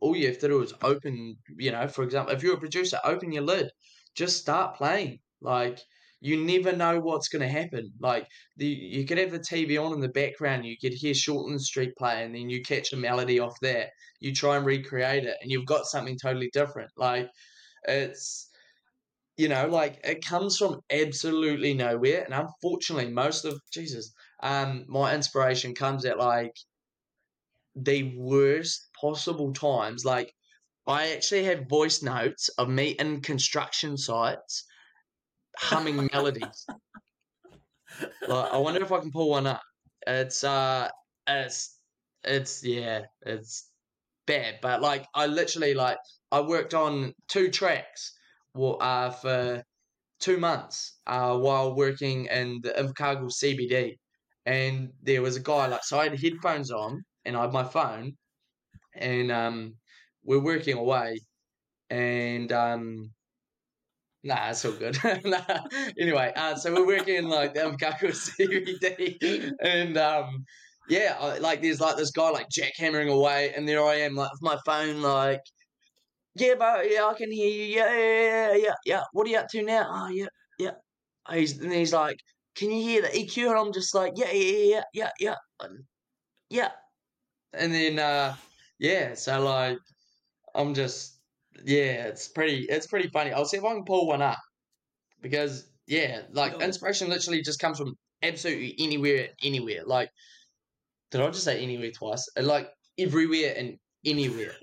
all 0.00 0.16
you 0.16 0.26
have 0.28 0.38
to 0.38 0.48
do 0.48 0.62
is 0.62 0.74
open, 0.82 1.36
you 1.58 1.72
know, 1.72 1.88
for 1.88 2.04
example, 2.04 2.34
if 2.34 2.42
you're 2.42 2.54
a 2.54 2.60
producer, 2.60 2.98
open 3.04 3.32
your 3.32 3.42
lid, 3.42 3.70
just 4.14 4.38
start 4.38 4.76
playing. 4.76 5.18
Like, 5.40 5.78
you 6.20 6.44
never 6.44 6.74
know 6.74 6.98
what's 6.98 7.28
going 7.28 7.42
to 7.42 7.48
happen. 7.48 7.92
Like 8.00 8.26
the 8.56 8.66
you 8.66 9.06
could 9.06 9.18
have 9.18 9.30
the 9.30 9.38
TV 9.38 9.82
on 9.82 9.92
in 9.92 10.00
the 10.00 10.08
background, 10.08 10.66
you 10.66 10.76
could 10.80 10.92
hear 10.92 11.14
Shortland 11.14 11.60
Street 11.60 11.92
play, 11.96 12.24
and 12.24 12.34
then 12.34 12.50
you 12.50 12.62
catch 12.62 12.92
a 12.92 12.96
melody 12.96 13.38
off 13.38 13.54
that. 13.62 13.90
You 14.20 14.34
try 14.34 14.56
and 14.56 14.66
recreate 14.66 15.24
it, 15.24 15.36
and 15.40 15.50
you've 15.50 15.66
got 15.66 15.86
something 15.86 16.18
totally 16.20 16.50
different. 16.52 16.90
Like 16.96 17.28
it's 17.84 18.50
you 19.36 19.48
know, 19.48 19.68
like 19.68 20.00
it 20.04 20.24
comes 20.24 20.58
from 20.58 20.80
absolutely 20.90 21.72
nowhere, 21.72 22.24
and 22.24 22.34
unfortunately, 22.34 23.12
most 23.12 23.44
of 23.44 23.60
Jesus, 23.72 24.12
um, 24.40 24.84
my 24.88 25.14
inspiration 25.14 25.74
comes 25.74 26.04
at 26.04 26.18
like 26.18 26.56
the 27.74 28.14
worst 28.16 28.88
possible 29.00 29.52
times. 29.52 30.04
Like 30.04 30.32
I 30.86 31.12
actually 31.12 31.44
have 31.44 31.68
voice 31.68 32.02
notes 32.02 32.48
of 32.58 32.68
me 32.68 32.90
in 32.90 33.20
construction 33.20 33.96
sites 33.96 34.64
humming 35.56 36.08
melodies. 36.12 36.66
Like, 38.26 38.52
I 38.52 38.56
wonder 38.58 38.82
if 38.82 38.92
I 38.92 39.00
can 39.00 39.10
pull 39.10 39.30
one 39.30 39.46
up. 39.46 39.62
It's 40.06 40.44
uh, 40.44 40.88
it's 41.26 41.76
it's 42.24 42.64
yeah, 42.64 43.02
it's 43.22 43.70
bad. 44.26 44.56
But 44.62 44.80
like, 44.80 45.06
I 45.14 45.26
literally 45.26 45.74
like 45.74 45.98
I 46.30 46.40
worked 46.40 46.74
on 46.74 47.12
two 47.28 47.50
tracks 47.50 48.16
uh, 48.56 49.10
for 49.10 49.62
two 50.20 50.36
months 50.36 50.98
uh, 51.06 51.36
while 51.36 51.76
working 51.76 52.26
in 52.26 52.60
the 52.62 52.70
Invercargill 52.70 53.32
CBD, 53.32 53.96
and 54.48 54.90
there 55.02 55.20
was 55.20 55.36
a 55.36 55.40
guy 55.40 55.66
like 55.66 55.84
so 55.84 55.98
I 56.00 56.08
had 56.08 56.18
headphones 56.18 56.70
on 56.70 57.04
and 57.26 57.36
I 57.36 57.42
had 57.42 57.52
my 57.52 57.64
phone, 57.64 58.16
and 58.94 59.30
um, 59.30 59.74
we're 60.24 60.42
working 60.42 60.78
away, 60.78 61.20
and 61.90 62.50
um, 62.52 63.10
Nah, 64.24 64.50
it's 64.50 64.64
all 64.64 64.72
good. 64.72 64.98
nah. 65.24 65.40
Anyway, 65.98 66.32
uh, 66.34 66.56
so 66.56 66.74
we're 66.74 66.86
working 66.86 67.16
in 67.16 67.28
like 67.28 67.54
the 67.54 67.60
Invercargill 67.60 68.12
CBD, 68.38 69.52
and 69.62 69.96
um, 69.96 70.44
yeah, 70.88 71.16
I, 71.20 71.38
like 71.38 71.62
there's 71.62 71.80
like 71.80 71.96
this 71.96 72.10
guy 72.10 72.30
like 72.30 72.48
jackhammering 72.48 73.12
away, 73.12 73.52
and 73.54 73.68
there 73.68 73.84
I 73.84 73.96
am 73.96 74.14
like 74.16 74.32
with 74.32 74.42
my 74.42 74.58
phone 74.66 75.02
like, 75.02 75.42
yeah, 76.34 76.54
but 76.58 76.90
yeah, 76.90 77.04
I 77.04 77.14
can 77.14 77.30
hear 77.30 77.48
you. 77.48 77.76
Yeah, 77.76 77.94
yeah, 77.94 78.22
yeah, 78.22 78.54
yeah, 78.56 78.74
yeah. 78.86 79.02
What 79.12 79.26
are 79.26 79.30
you 79.30 79.38
up 79.38 79.48
to 79.48 79.62
now? 79.62 79.86
Oh, 79.88 80.08
yeah, 80.08 80.26
yeah. 80.58 80.72
He's 81.30 81.58
and 81.60 81.72
he's 81.72 81.92
like, 81.92 82.18
can 82.58 82.70
you 82.72 82.82
hear 82.82 83.02
the 83.02 83.08
EQ? 83.08 83.50
And 83.50 83.58
I'm 83.58 83.72
just 83.72 83.94
like, 83.94 84.14
yeah, 84.16 84.32
yeah, 84.32 84.82
yeah, 84.92 85.10
yeah, 85.20 85.34
yeah, 85.70 85.78
yeah. 86.50 86.70
And 87.52 87.72
then 87.72 87.98
uh, 87.98 88.34
yeah, 88.78 89.14
so 89.14 89.42
like, 89.42 89.78
I'm 90.54 90.74
just 90.74 91.20
yeah, 91.64 92.06
it's 92.06 92.28
pretty 92.28 92.64
it's 92.64 92.86
pretty 92.86 93.08
funny. 93.08 93.32
I'll 93.32 93.44
see 93.44 93.56
if 93.56 93.64
I 93.64 93.72
can 93.74 93.84
pull 93.84 94.06
one 94.06 94.22
up 94.22 94.38
because 95.22 95.70
yeah, 95.86 96.22
like 96.32 96.60
inspiration 96.60 97.08
literally 97.08 97.42
just 97.42 97.60
comes 97.60 97.78
from 97.78 97.94
absolutely 98.22 98.74
anywhere, 98.78 99.28
anywhere. 99.42 99.82
Like, 99.86 100.10
did 101.10 101.20
I 101.20 101.30
just 101.30 101.44
say 101.44 101.62
anywhere 101.62 101.90
twice? 101.90 102.28
Uh, 102.36 102.42
like 102.42 102.68
everywhere 102.98 103.54
and 103.56 103.78
anywhere. 104.04 104.54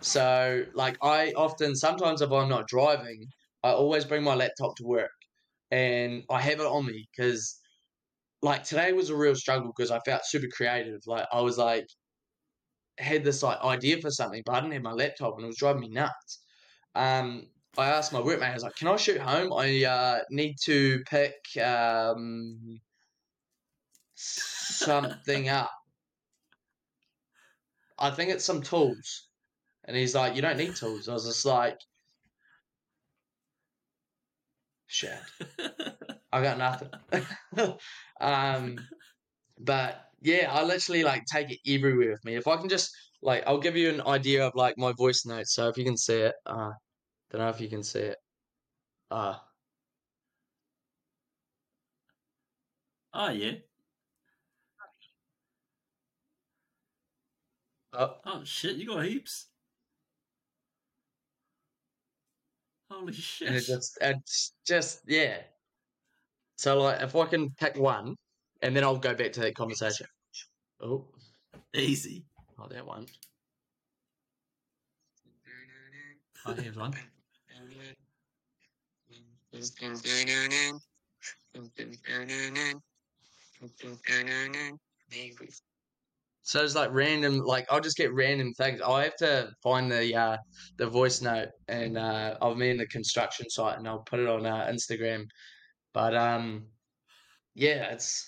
So, 0.00 0.64
like, 0.74 0.96
I 1.02 1.32
often 1.36 1.74
sometimes 1.74 2.22
if 2.22 2.30
I'm 2.30 2.48
not 2.48 2.68
driving, 2.68 3.26
I 3.64 3.70
always 3.70 4.04
bring 4.04 4.22
my 4.22 4.34
laptop 4.34 4.76
to 4.76 4.84
work, 4.84 5.10
and 5.70 6.24
I 6.30 6.40
have 6.42 6.60
it 6.60 6.66
on 6.66 6.86
me 6.86 7.08
because, 7.12 7.60
like, 8.42 8.64
today 8.64 8.92
was 8.92 9.10
a 9.10 9.16
real 9.16 9.36
struggle 9.36 9.72
because 9.76 9.90
I 9.90 10.00
felt 10.00 10.22
super 10.26 10.48
creative. 10.48 11.00
Like, 11.06 11.26
I 11.32 11.40
was 11.42 11.58
like, 11.58 11.88
had 12.98 13.24
this 13.24 13.42
like 13.42 13.60
idea 13.62 14.00
for 14.00 14.10
something, 14.10 14.42
but 14.44 14.54
I 14.54 14.60
didn't 14.60 14.72
have 14.74 14.82
my 14.82 14.92
laptop 14.92 15.34
and 15.36 15.44
it 15.44 15.46
was 15.46 15.56
driving 15.56 15.82
me 15.82 15.88
nuts. 15.88 16.44
Um, 16.94 17.50
I 17.76 17.88
asked 17.90 18.12
my 18.12 18.20
workmate, 18.20 18.50
I 18.50 18.54
was 18.54 18.64
like, 18.64 18.74
"Can 18.76 18.88
I 18.88 18.96
shoot 18.96 19.20
home? 19.20 19.52
I 19.52 19.84
uh, 19.84 20.20
need 20.30 20.56
to 20.64 21.02
pick 21.08 21.34
um, 21.62 22.80
something 24.14 25.48
up. 25.48 25.70
I 27.98 28.10
think 28.10 28.30
it's 28.30 28.44
some 28.44 28.62
tools." 28.62 29.28
And 29.84 29.96
he's 29.96 30.14
like, 30.14 30.36
"You 30.36 30.42
don't 30.42 30.58
need 30.58 30.76
tools." 30.76 31.08
I 31.08 31.14
was 31.14 31.26
just 31.26 31.44
like, 31.44 31.78
"Shit, 34.88 35.18
I 36.32 36.42
got 36.42 36.58
nothing." 36.58 36.90
um, 38.20 38.78
but 39.58 40.06
yeah, 40.20 40.50
I 40.52 40.64
literally 40.64 41.04
like 41.04 41.24
take 41.26 41.50
it 41.52 41.60
everywhere 41.66 42.10
with 42.10 42.24
me. 42.24 42.36
If 42.36 42.48
I 42.48 42.56
can 42.56 42.68
just 42.68 42.90
like, 43.22 43.44
I'll 43.46 43.60
give 43.60 43.76
you 43.76 43.90
an 43.90 44.02
idea 44.02 44.46
of 44.46 44.54
like 44.56 44.76
my 44.78 44.92
voice 44.92 45.24
notes. 45.26 45.54
So 45.54 45.68
if 45.68 45.78
you 45.78 45.84
can 45.84 45.96
see 45.96 46.18
it, 46.22 46.34
uh, 46.46 46.72
don't 47.30 47.40
know 47.40 47.48
if 47.50 47.60
you 47.60 47.68
can 47.68 47.82
see 47.84 48.00
it. 48.00 48.18
Uh 49.10 49.36
Oh 53.12 53.30
yeah. 53.30 53.52
Oh. 57.92 58.16
oh 58.24 58.44
shit! 58.44 58.76
You 58.76 58.86
got 58.86 59.04
heaps. 59.04 59.46
Holy 62.90 63.12
shit! 63.12 63.48
And 63.48 63.56
it 63.56 63.64
just, 63.64 63.98
it's 64.00 64.52
just 64.66 65.00
yeah. 65.06 65.38
So 66.56 66.80
like, 66.80 67.02
if 67.02 67.14
I 67.14 67.26
can 67.26 67.50
pick 67.50 67.76
one, 67.76 68.16
and 68.62 68.74
then 68.74 68.84
I'll 68.84 68.98
go 68.98 69.14
back 69.14 69.32
to 69.32 69.40
that 69.40 69.54
conversation. 69.54 70.06
Oh, 70.80 71.06
easy. 71.74 72.24
Oh, 72.58 72.66
that 72.68 72.84
one. 72.84 73.06
Oh, 76.46 76.54
here's 76.54 76.76
one. 76.76 76.94
So 86.48 86.64
it's 86.64 86.74
like 86.74 86.88
random, 86.94 87.40
like 87.40 87.66
I'll 87.68 87.82
just 87.82 87.98
get 87.98 88.14
random 88.14 88.54
things. 88.54 88.80
I 88.80 89.04
have 89.04 89.16
to 89.16 89.50
find 89.62 89.92
the 89.92 90.16
uh, 90.16 90.38
the 90.78 90.86
voice 90.86 91.20
note 91.20 91.48
and 91.68 91.98
uh, 91.98 92.36
of 92.40 92.56
me 92.56 92.70
in 92.70 92.78
the 92.78 92.86
construction 92.86 93.50
site, 93.50 93.76
and 93.76 93.86
I'll 93.86 93.98
put 93.98 94.18
it 94.18 94.26
on 94.26 94.46
uh, 94.46 94.66
Instagram. 94.72 95.24
But 95.92 96.16
um, 96.16 96.68
yeah, 97.54 97.92
it's 97.92 98.26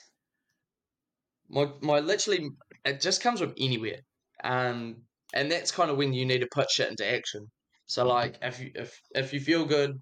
my 1.49 1.71
my 1.81 2.01
literally 2.01 2.51
it 2.85 3.01
just 3.01 3.23
comes 3.23 3.41
from 3.41 3.55
anywhere. 3.57 4.01
Um 4.45 4.97
and 5.33 5.51
that's 5.51 5.71
kind 5.71 5.91
of 5.91 5.97
when 5.97 6.13
you 6.13 6.27
need 6.27 6.41
to 6.41 6.49
put 6.53 6.71
shit 6.71 6.91
into 6.91 7.11
action. 7.11 7.47
So 7.87 8.07
like 8.07 8.37
if 8.43 8.61
you 8.61 8.71
if 8.75 9.01
if 9.15 9.33
you 9.33 9.41
feel 9.41 9.65
good, 9.65 9.99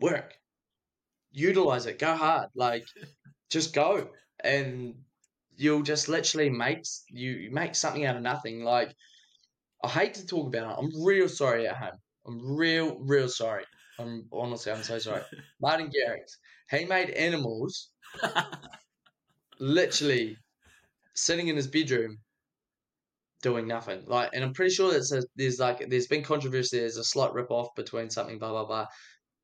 work. 0.00 0.34
Utilize 1.30 1.86
it, 1.86 2.00
go 2.00 2.16
hard. 2.16 2.48
Like 2.56 2.84
just 3.48 3.72
go. 3.74 4.08
And 4.42 4.94
you'll 5.60 5.82
just 5.82 6.08
literally 6.08 6.48
make 6.48 6.84
you 7.10 7.50
make 7.52 7.74
something 7.74 8.06
out 8.06 8.16
of 8.16 8.22
nothing. 8.22 8.64
Like 8.64 8.94
I 9.84 9.88
hate 9.88 10.14
to 10.14 10.26
talk 10.26 10.48
about 10.48 10.72
it. 10.72 10.82
I'm 10.82 11.04
real 11.04 11.28
sorry 11.28 11.68
at 11.68 11.76
home. 11.76 11.98
I'm 12.26 12.56
real, 12.56 12.98
real 13.00 13.28
sorry. 13.28 13.64
I'm 13.98 14.26
honestly 14.32 14.72
I'm 14.72 14.82
so 14.82 14.98
sorry. 14.98 15.22
Martin 15.60 15.90
Garrix. 15.90 16.32
He 16.70 16.86
made 16.86 17.10
animals 17.10 17.90
literally 19.58 20.36
sitting 21.14 21.48
in 21.48 21.56
his 21.56 21.66
bedroom 21.66 22.16
doing 23.42 23.66
nothing. 23.66 24.04
Like, 24.06 24.30
and 24.32 24.42
I'm 24.42 24.54
pretty 24.54 24.72
sure 24.74 24.92
that 24.92 25.26
there's 25.36 25.58
like 25.58 25.90
there's 25.90 26.06
been 26.06 26.22
controversy. 26.22 26.78
There's 26.78 26.96
a 26.96 27.04
slight 27.04 27.34
rip 27.34 27.50
off 27.50 27.74
between 27.76 28.08
something, 28.08 28.38
blah 28.38 28.50
blah 28.50 28.64
blah, 28.64 28.86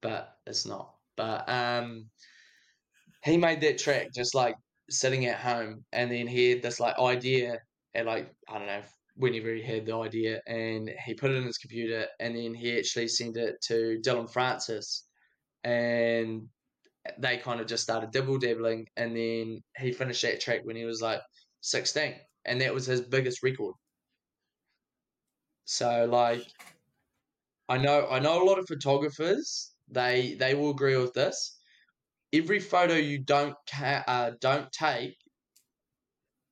but 0.01 0.33
it's 0.47 0.65
not. 0.65 0.95
But 1.15 1.47
um, 1.49 2.09
he 3.23 3.37
made 3.37 3.61
that 3.63 3.79
track 3.79 4.09
just 4.15 4.35
like 4.35 4.55
sitting 4.91 5.27
at 5.27 5.39
home, 5.41 5.85
and 5.93 6.11
then 6.11 6.27
he 6.27 6.51
had 6.51 6.63
this 6.63 6.81
like 6.81 6.99
idea 6.99 7.59
at 7.95 8.07
like 8.07 8.33
I 8.49 8.59
don't 8.59 8.67
know 8.67 8.83
whenever 9.17 9.53
he 9.55 9.63
had 9.63 9.87
the 9.87 9.97
idea, 9.97 10.41
and 10.47 10.91
he 11.05 11.15
put 11.15 11.31
it 11.31 11.37
in 11.37 11.45
his 11.45 11.59
computer, 11.59 12.07
and 12.21 12.37
then 12.37 12.55
he 12.55 12.79
actually 12.79 13.09
sent 13.09 13.37
it 13.37 13.57
to 13.63 13.99
Dillon 14.03 14.29
Francis, 14.29 15.09
and 15.65 16.49
they 17.19 17.39
kind 17.39 17.61
of 17.61 17.67
just 17.67 17.83
started 17.85 18.11
dibble 18.11 18.39
dabbling, 18.39 18.87
and 18.97 19.17
then 19.17 19.61
he 19.79 19.93
finished 19.93 20.23
that 20.23 20.41
track 20.41 20.61
when 20.65 20.77
he 20.77 20.85
was 20.85 21.01
like 21.03 21.21
16, 21.63 22.15
and 22.45 22.61
that 22.61 22.75
was 22.75 22.87
his 22.87 23.01
biggest 23.03 23.43
record. 23.43 23.75
So 25.65 26.07
like, 26.07 26.47
I 27.69 27.79
know 27.79 28.09
I 28.09 28.21
know 28.21 28.43
a 28.43 28.47
lot 28.47 28.59
of 28.59 28.67
photographers. 28.69 29.75
They 29.89 30.35
they 30.35 30.55
will 30.55 30.71
agree 30.71 30.97
with 30.97 31.13
this. 31.15 31.56
Every 32.33 32.61
photo 32.61 32.95
you 32.95 33.19
don't 33.19 33.57
uh, 33.81 34.33
don't 34.41 34.71
take 34.73 35.17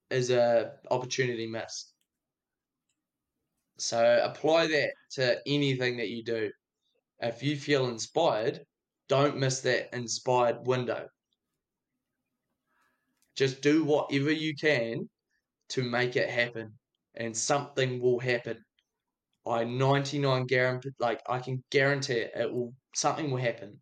is 0.09 0.29
a 0.29 0.73
opportunity 0.89 1.47
missed. 1.47 1.93
So 3.77 4.21
apply 4.23 4.67
that 4.67 4.93
to 5.11 5.41
anything 5.45 5.97
that 5.97 6.09
you 6.09 6.23
do. 6.23 6.51
If 7.19 7.43
you 7.43 7.57
feel 7.57 7.87
inspired, 7.89 8.65
don't 9.09 9.37
miss 9.37 9.61
that 9.61 9.93
inspired 9.95 10.65
window. 10.65 11.07
Just 13.35 13.61
do 13.61 13.83
whatever 13.83 14.31
you 14.31 14.55
can 14.55 15.09
to 15.69 15.83
make 15.83 16.15
it 16.15 16.29
happen, 16.29 16.77
and 17.15 17.35
something 17.35 17.99
will 18.01 18.19
happen. 18.19 18.63
I 19.45 19.63
99 19.65 20.45
guarantee, 20.45 20.91
like 20.99 21.21
I 21.27 21.39
can 21.39 21.63
guarantee 21.69 22.13
it, 22.13 22.31
it 22.35 22.51
will 22.51 22.73
something 22.95 23.29
will 23.29 23.41
happen. 23.41 23.81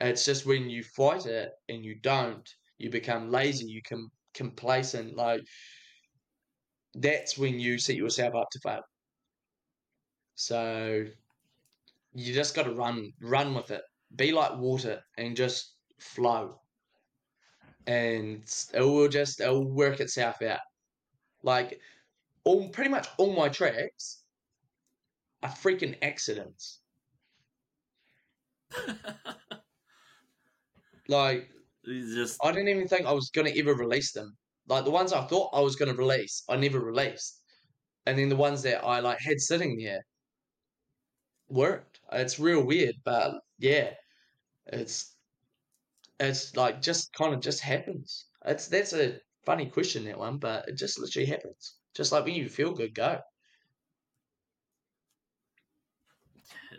It's 0.00 0.24
just 0.24 0.46
when 0.46 0.70
you 0.70 0.82
fight 0.82 1.26
it 1.26 1.52
and 1.68 1.84
you 1.84 2.00
don't, 2.00 2.48
you 2.78 2.90
become 2.90 3.30
lazy, 3.30 3.66
you 3.66 3.82
can 3.82 4.08
complacent. 4.34 5.16
Like 5.16 5.42
that's 6.94 7.36
when 7.38 7.58
you 7.60 7.78
set 7.78 7.96
yourself 7.96 8.34
up 8.34 8.48
to 8.52 8.60
fail. 8.60 8.82
So 10.34 11.06
you 12.12 12.32
just 12.34 12.54
got 12.54 12.64
to 12.64 12.74
run, 12.74 13.12
run 13.20 13.54
with 13.54 13.70
it. 13.70 13.82
Be 14.14 14.32
like 14.32 14.58
water 14.58 15.02
and 15.16 15.36
just 15.36 15.76
flow, 16.00 16.60
and 17.86 18.42
it 18.74 18.80
will 18.80 19.08
just 19.08 19.40
it 19.40 19.48
will 19.48 19.70
work 19.70 20.00
itself 20.00 20.40
out. 20.42 20.60
Like 21.42 21.80
all 22.44 22.70
pretty 22.70 22.90
much 22.90 23.08
all 23.18 23.34
my 23.34 23.48
tracks 23.50 24.24
are 25.42 25.50
freaking 25.50 25.98
accidents. 26.02 26.80
like, 31.10 31.50
just 31.86 32.38
I 32.44 32.52
didn't 32.52 32.68
even 32.68 32.88
think 32.88 33.06
I 33.06 33.12
was 33.12 33.30
gonna 33.30 33.50
ever 33.56 33.74
release 33.74 34.12
them. 34.12 34.36
Like 34.68 34.84
the 34.84 34.90
ones 34.90 35.12
I 35.12 35.26
thought 35.26 35.50
I 35.54 35.60
was 35.60 35.76
gonna 35.76 35.94
release, 35.94 36.42
I 36.48 36.56
never 36.56 36.80
released, 36.80 37.42
and 38.06 38.18
then 38.18 38.28
the 38.30 38.36
ones 38.36 38.62
that 38.62 38.84
I 38.84 39.00
like 39.00 39.20
had 39.20 39.40
sitting 39.40 39.78
there 39.78 40.02
worked. 41.48 42.00
It's 42.12 42.38
real 42.38 42.64
weird, 42.64 42.96
but 43.04 43.40
yeah, 43.58 43.94
it's 44.66 45.16
it's 46.18 46.54
like 46.56 46.80
just 46.82 47.12
kind 47.14 47.34
of 47.34 47.40
just 47.40 47.60
happens. 47.60 48.26
It's 48.44 48.68
that's 48.68 48.92
a 48.92 49.18
funny 49.44 49.66
question 49.68 50.04
that 50.04 50.18
one, 50.18 50.38
but 50.38 50.68
it 50.68 50.76
just 50.76 50.98
literally 50.98 51.26
happens. 51.26 51.76
Just 51.96 52.12
like 52.12 52.24
when 52.24 52.34
you 52.34 52.48
feel 52.48 52.72
good, 52.72 52.94
go. 52.94 53.20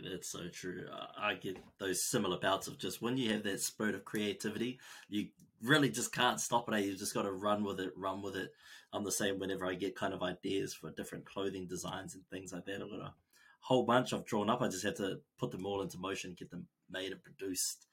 That's 0.03 0.29
so 0.29 0.47
true. 0.51 0.85
I 1.17 1.35
get 1.35 1.57
those 1.79 2.03
similar 2.03 2.37
bouts 2.37 2.67
of 2.67 2.77
just 2.77 3.01
when 3.01 3.17
you 3.17 3.31
have 3.31 3.43
that 3.43 3.61
spirit 3.61 3.95
of 3.95 4.05
creativity, 4.05 4.79
you 5.09 5.27
really 5.61 5.89
just 5.89 6.13
can't 6.13 6.39
stop 6.39 6.69
it. 6.69 6.75
Eh? 6.75 6.79
You 6.79 6.95
just 6.95 7.13
got 7.13 7.23
to 7.23 7.31
run 7.31 7.63
with 7.63 7.79
it, 7.79 7.91
run 7.95 8.21
with 8.21 8.35
it. 8.35 8.51
I'm 8.93 9.03
the 9.03 9.11
same 9.11 9.39
whenever 9.39 9.65
I 9.65 9.75
get 9.75 9.95
kind 9.95 10.13
of 10.13 10.23
ideas 10.23 10.73
for 10.73 10.91
different 10.91 11.25
clothing 11.25 11.67
designs 11.67 12.15
and 12.15 12.23
things 12.29 12.51
like 12.51 12.65
that. 12.65 12.81
I've 12.81 12.89
got 12.89 12.99
a 12.99 13.13
whole 13.61 13.83
bunch 13.83 14.13
I've 14.13 14.25
drawn 14.25 14.49
up. 14.49 14.61
I 14.61 14.67
just 14.67 14.83
have 14.83 14.95
to 14.95 15.19
put 15.37 15.51
them 15.51 15.65
all 15.65 15.81
into 15.81 15.97
motion, 15.97 16.35
get 16.37 16.49
them 16.49 16.67
made 16.89 17.11
and 17.11 17.23
produced. 17.23 17.87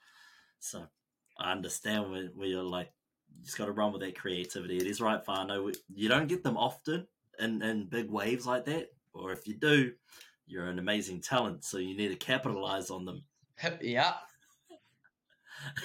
So 0.59 0.87
I 1.39 1.53
understand 1.53 2.11
where, 2.11 2.29
where 2.35 2.49
you're 2.49 2.63
like, 2.63 2.91
you 3.37 3.45
just 3.45 3.59
got 3.59 3.67
to 3.67 3.73
run 3.73 3.93
with 3.93 4.03
that 4.03 4.19
creativity. 4.19 4.79
It 4.79 4.87
is 4.87 5.01
right, 5.01 5.25
Fano. 5.25 5.71
You 5.95 6.09
don't 6.09 6.27
get 6.27 6.43
them 6.43 6.57
often 6.57 7.07
in, 7.39 7.63
in 7.63 7.87
big 7.87 8.11
waves 8.11 8.47
like 8.47 8.65
that. 8.65 8.91
Or 9.13 9.33
if 9.33 9.47
you 9.47 9.55
do, 9.55 9.93
you're 10.49 10.67
an 10.67 10.79
amazing 10.79 11.21
talent, 11.21 11.65
so 11.65 11.79
you 11.79 11.97
need 11.97 12.09
to 12.09 12.17
capitalize 12.17 12.91
on 12.91 13.05
them. 13.05 13.23
Yeah. 13.81 14.15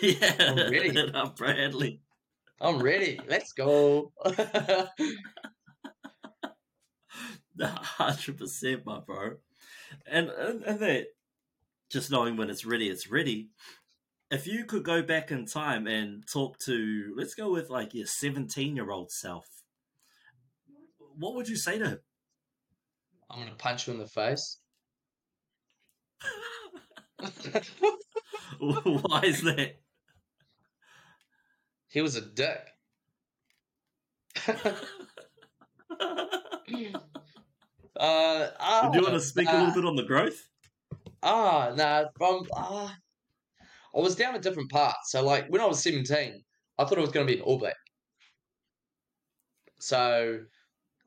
yeah. 0.01 0.35
I'm 0.39 0.71
ready. 0.71 1.11
I'm 1.15 1.31
Bradley. 1.31 2.01
I'm 2.61 2.81
ready. 2.81 3.19
Let's 3.27 3.51
go. 3.51 4.11
hundred 7.59 8.37
percent, 8.37 8.85
my 8.85 8.99
bro. 8.99 9.37
And, 10.05 10.29
and 10.29 10.63
and 10.63 10.79
that 10.79 11.07
just 11.89 12.11
knowing 12.11 12.37
when 12.37 12.51
it's 12.51 12.65
ready, 12.65 12.89
it's 12.89 13.09
ready. 13.09 13.49
If 14.29 14.45
you 14.45 14.65
could 14.65 14.83
go 14.83 15.01
back 15.01 15.31
in 15.31 15.47
time 15.47 15.87
and 15.87 16.23
talk 16.31 16.59
to, 16.65 17.13
let's 17.17 17.33
go 17.33 17.51
with 17.51 17.71
like 17.71 17.95
your 17.95 18.07
seventeen-year-old 18.07 19.11
self, 19.11 19.47
what 21.17 21.33
would 21.33 21.49
you 21.49 21.57
say 21.57 21.79
to 21.79 21.89
him? 21.89 21.99
I'm 23.33 23.39
gonna 23.39 23.55
punch 23.57 23.87
you 23.87 23.93
in 23.93 23.99
the 23.99 24.07
face. 24.07 24.57
Why 28.59 29.21
is 29.23 29.41
that? 29.41 29.77
He 31.87 32.01
was 32.01 32.15
a 32.15 32.21
dick. 32.21 32.59
uh, 34.47 34.73
ah, 37.99 38.89
Do 38.91 38.97
you 38.97 39.03
want 39.03 39.13
to 39.13 39.19
speak 39.19 39.47
a 39.49 39.57
little 39.57 39.73
bit 39.73 39.85
on 39.85 39.95
the 39.95 40.03
growth? 40.03 40.47
Ah, 41.21 41.71
nah, 41.75 42.05
from 42.17 42.47
ah, 42.55 42.95
I 43.95 43.99
was 43.99 44.15
down 44.15 44.35
a 44.35 44.39
different 44.39 44.71
path. 44.71 44.97
So, 45.05 45.23
like 45.23 45.47
when 45.49 45.61
I 45.61 45.65
was 45.65 45.81
seventeen, 45.81 46.43
I 46.77 46.85
thought 46.85 46.97
I 46.97 47.01
was 47.01 47.11
going 47.11 47.27
to 47.27 47.31
be 47.33 47.39
an 47.39 47.45
All 47.45 47.59
Black. 47.59 47.75
So, 49.79 50.39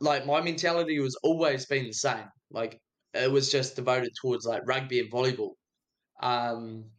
like 0.01 0.27
my 0.27 0.41
mentality 0.41 0.99
was 1.01 1.17
always 1.23 1.67
been 1.67 1.87
the 1.87 1.93
same. 1.93 2.29
Like 2.51 2.81
it 3.15 3.31
was 3.31 3.51
just 3.51 3.77
devoted 3.77 4.13
towards 4.21 4.47
like 4.47 4.63
rugby 4.67 5.01
and 5.01 5.11
volleyball. 5.11 5.55
Um, 6.23 6.93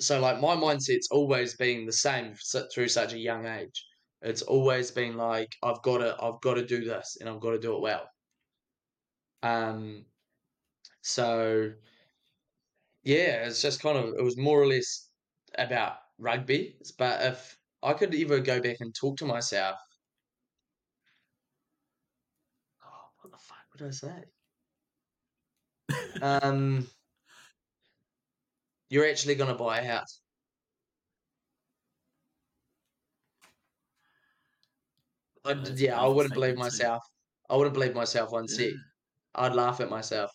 so 0.00 0.20
like 0.20 0.40
my 0.40 0.54
mindset's 0.56 1.08
always 1.10 1.56
been 1.56 1.86
the 1.86 1.92
same 1.92 2.34
through 2.72 2.88
such 2.88 3.12
a 3.12 3.18
young 3.18 3.46
age. 3.46 3.84
It's 4.22 4.42
always 4.42 4.90
been 4.90 5.16
like 5.16 5.54
I've 5.62 5.82
got 5.82 5.98
to 5.98 6.16
I've 6.22 6.40
got 6.40 6.54
to 6.54 6.66
do 6.66 6.84
this 6.84 7.16
and 7.20 7.28
I've 7.28 7.40
got 7.40 7.50
to 7.50 7.58
do 7.58 7.74
it 7.76 7.80
well. 7.80 8.08
Um, 9.42 10.06
so 11.02 11.74
yeah, 13.02 13.46
it's 13.46 13.62
just 13.62 13.80
kind 13.80 13.98
of 13.98 14.14
it 14.14 14.22
was 14.22 14.36
more 14.36 14.60
or 14.60 14.66
less 14.66 15.10
about 15.58 15.98
rugby. 16.18 16.78
But 16.98 17.22
if 17.22 17.58
I 17.82 17.92
could 17.94 18.14
ever 18.14 18.40
go 18.40 18.60
back 18.60 18.78
and 18.80 18.94
talk 18.94 19.18
to 19.18 19.26
myself 19.26 19.78
What 23.74 23.78
did 23.78 23.88
I 23.88 23.90
say? 23.90 24.24
um, 26.22 26.86
you're 28.88 29.08
actually 29.08 29.34
going 29.34 29.50
to 29.50 29.56
buy 29.56 29.80
a 29.80 29.84
house. 29.84 30.20
I, 35.44 35.54
yeah, 35.74 36.00
I 36.00 36.06
wouldn't 36.06 36.34
believe 36.34 36.56
myself. 36.56 37.02
I 37.50 37.56
wouldn't 37.56 37.74
believe 37.74 37.94
myself 37.94 38.30
one 38.30 38.46
yeah. 38.48 38.70
I'd 39.34 39.54
laugh 39.54 39.80
at 39.80 39.90
myself. 39.90 40.30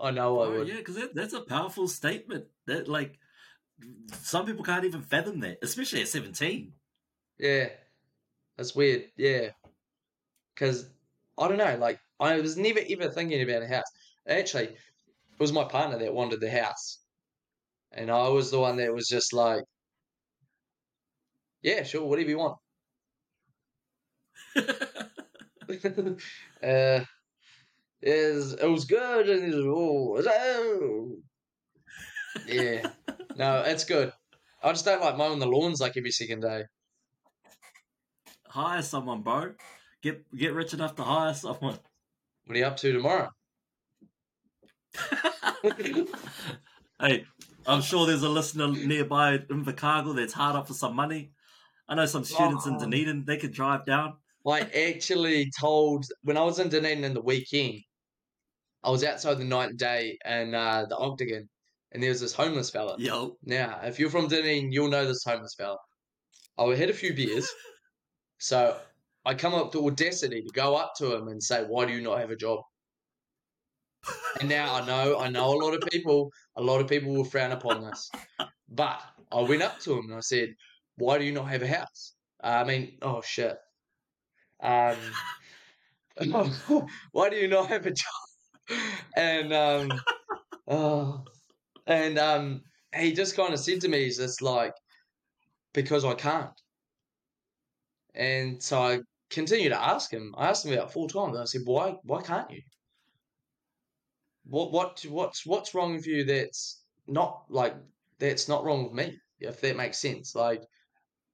I 0.00 0.10
know 0.10 0.40
oh, 0.40 0.44
I 0.44 0.48
would. 0.48 0.68
Yeah, 0.68 0.76
because 0.78 0.96
that, 0.96 1.14
that's 1.14 1.34
a 1.34 1.42
powerful 1.42 1.86
statement. 1.86 2.46
That 2.66 2.88
like 2.88 3.18
some 4.22 4.46
people 4.46 4.64
can't 4.64 4.86
even 4.86 5.02
fathom 5.02 5.40
that, 5.40 5.58
especially 5.62 6.00
at 6.00 6.08
seventeen. 6.08 6.72
Yeah, 7.38 7.68
that's 8.56 8.74
weird. 8.74 9.04
Yeah, 9.16 9.50
because 10.54 10.88
I 11.38 11.48
don't 11.48 11.58
know, 11.58 11.76
like 11.78 11.98
I 12.20 12.40
was 12.40 12.56
never 12.56 12.80
ever 12.88 13.10
thinking 13.10 13.42
about 13.42 13.62
a 13.62 13.68
house. 13.68 13.86
Actually, 14.26 14.66
it 14.66 15.40
was 15.40 15.52
my 15.52 15.64
partner 15.64 15.98
that 15.98 16.14
wanted 16.14 16.40
the 16.40 16.50
house, 16.50 17.04
and 17.92 18.10
I 18.10 18.28
was 18.28 18.50
the 18.50 18.60
one 18.60 18.76
that 18.76 18.94
was 18.94 19.08
just 19.08 19.32
like, 19.32 19.64
"Yeah, 21.62 21.82
sure, 21.82 22.06
whatever 22.06 22.30
you 22.30 22.38
want." 22.38 22.58
uh, 24.56 27.04
it 28.00 28.34
was, 28.34 28.52
it 28.54 28.68
was 28.68 28.84
good, 28.84 29.28
and 29.28 29.52
it 29.52 29.56
was, 29.56 30.26
oh, 30.28 31.16
yeah, 32.46 32.90
no, 33.36 33.62
it's 33.62 33.84
good. 33.84 34.12
I 34.62 34.70
just 34.70 34.84
don't 34.84 35.00
like 35.00 35.16
mowing 35.16 35.40
the 35.40 35.46
lawns 35.46 35.80
like 35.80 35.96
every 35.96 36.12
second 36.12 36.40
day. 36.40 36.64
Hire 38.46 38.82
someone, 38.82 39.22
bro 39.22 39.54
Get 40.04 40.36
get 40.36 40.52
rich 40.52 40.74
enough 40.74 40.94
to 40.96 41.02
hire 41.02 41.32
someone. 41.32 41.78
What 42.44 42.56
are 42.56 42.58
you 42.58 42.66
up 42.66 42.76
to 42.76 42.92
tomorrow? 42.92 43.30
hey, 47.00 47.24
I'm 47.66 47.80
sure 47.80 48.06
there's 48.06 48.22
a 48.22 48.28
listener 48.28 48.68
nearby 48.68 49.36
in 49.36 49.64
Invercargill 49.64 50.14
that's 50.14 50.34
hard 50.34 50.56
up 50.56 50.68
for 50.68 50.74
some 50.74 50.94
money. 50.94 51.32
I 51.88 51.94
know 51.94 52.04
some 52.04 52.22
students 52.22 52.66
oh. 52.66 52.72
in 52.72 52.78
Dunedin, 52.78 53.24
they 53.26 53.38
could 53.38 53.54
drive 53.54 53.86
down. 53.86 54.18
I 54.46 54.60
actually 54.90 55.50
told 55.58 56.04
when 56.22 56.36
I 56.36 56.42
was 56.42 56.58
in 56.58 56.68
Dunedin 56.68 57.02
in 57.02 57.14
the 57.14 57.22
weekend, 57.22 57.80
I 58.82 58.90
was 58.90 59.04
outside 59.04 59.38
the 59.38 59.44
night 59.44 59.70
and 59.70 59.78
day 59.78 60.18
and 60.26 60.54
uh, 60.54 60.84
the 60.86 60.98
Octagon, 60.98 61.48
and 61.92 62.02
there 62.02 62.10
was 62.10 62.20
this 62.20 62.34
homeless 62.34 62.68
fella. 62.68 62.96
Yo. 62.98 63.38
Now, 63.42 63.80
if 63.82 63.98
you're 63.98 64.10
from 64.10 64.28
Dunedin, 64.28 64.70
you'll 64.70 64.90
know 64.90 65.06
this 65.06 65.24
homeless 65.24 65.54
fella. 65.54 65.78
I 66.58 66.74
had 66.74 66.90
a 66.90 66.92
few 66.92 67.14
beers, 67.14 67.48
so 68.36 68.76
I 69.26 69.34
come 69.34 69.54
up 69.54 69.72
to 69.72 69.86
audacity 69.86 70.42
to 70.42 70.50
go 70.52 70.74
up 70.76 70.94
to 70.98 71.14
him 71.14 71.28
and 71.28 71.42
say, 71.42 71.64
"Why 71.64 71.86
do 71.86 71.92
you 71.92 72.02
not 72.02 72.18
have 72.18 72.30
a 72.30 72.36
job?" 72.36 72.60
and 74.40 74.48
now 74.48 74.74
I 74.74 74.84
know, 74.84 75.18
I 75.18 75.28
know 75.28 75.54
a 75.54 75.60
lot 75.62 75.74
of 75.74 75.80
people, 75.90 76.30
a 76.56 76.62
lot 76.62 76.80
of 76.80 76.88
people 76.88 77.12
will 77.12 77.24
frown 77.24 77.52
upon 77.52 77.82
this, 77.82 78.10
but 78.68 79.00
I 79.32 79.40
went 79.40 79.62
up 79.62 79.80
to 79.80 79.92
him 79.94 80.06
and 80.10 80.14
I 80.14 80.20
said, 80.20 80.54
"Why 80.96 81.18
do 81.18 81.24
you 81.24 81.32
not 81.32 81.48
have 81.48 81.62
a 81.62 81.66
house?" 81.66 82.14
Uh, 82.42 82.48
I 82.48 82.64
mean, 82.64 82.98
oh 83.02 83.22
shit. 83.22 83.56
Um, 84.62 84.96
why 87.12 87.30
do 87.30 87.36
you 87.36 87.48
not 87.48 87.68
have 87.68 87.86
a 87.86 87.90
job? 87.90 88.78
And 89.16 89.52
um, 89.52 90.00
oh, 90.68 91.24
and 91.86 92.18
um, 92.18 92.62
he 92.94 93.12
just 93.12 93.36
kind 93.36 93.54
of 93.54 93.60
said 93.60 93.80
to 93.82 93.88
me, 93.88 94.04
"He's 94.04 94.18
just 94.18 94.42
like 94.42 94.74
because 95.72 96.04
I 96.04 96.14
can't." 96.14 96.50
And 98.14 98.62
so 98.62 98.80
I 98.80 99.00
continued 99.34 99.70
to 99.70 99.82
ask 99.82 100.10
him. 100.10 100.34
I 100.38 100.48
asked 100.48 100.64
him 100.64 100.72
about 100.72 100.92
four 100.92 101.08
times. 101.08 101.36
I 101.36 101.44
said, 101.44 101.62
"Why? 101.64 101.96
Why 102.04 102.22
can't 102.22 102.50
you? 102.50 102.62
What? 104.44 104.72
What? 104.72 105.02
What's 105.08 105.44
What's 105.44 105.74
wrong 105.74 105.94
with 105.94 106.06
you? 106.06 106.24
That's 106.24 106.82
not 107.06 107.44
like 107.48 107.74
that's 108.18 108.48
not 108.48 108.64
wrong 108.64 108.84
with 108.84 108.92
me. 108.92 109.18
If 109.40 109.60
that 109.60 109.76
makes 109.76 109.98
sense. 109.98 110.34
Like, 110.34 110.62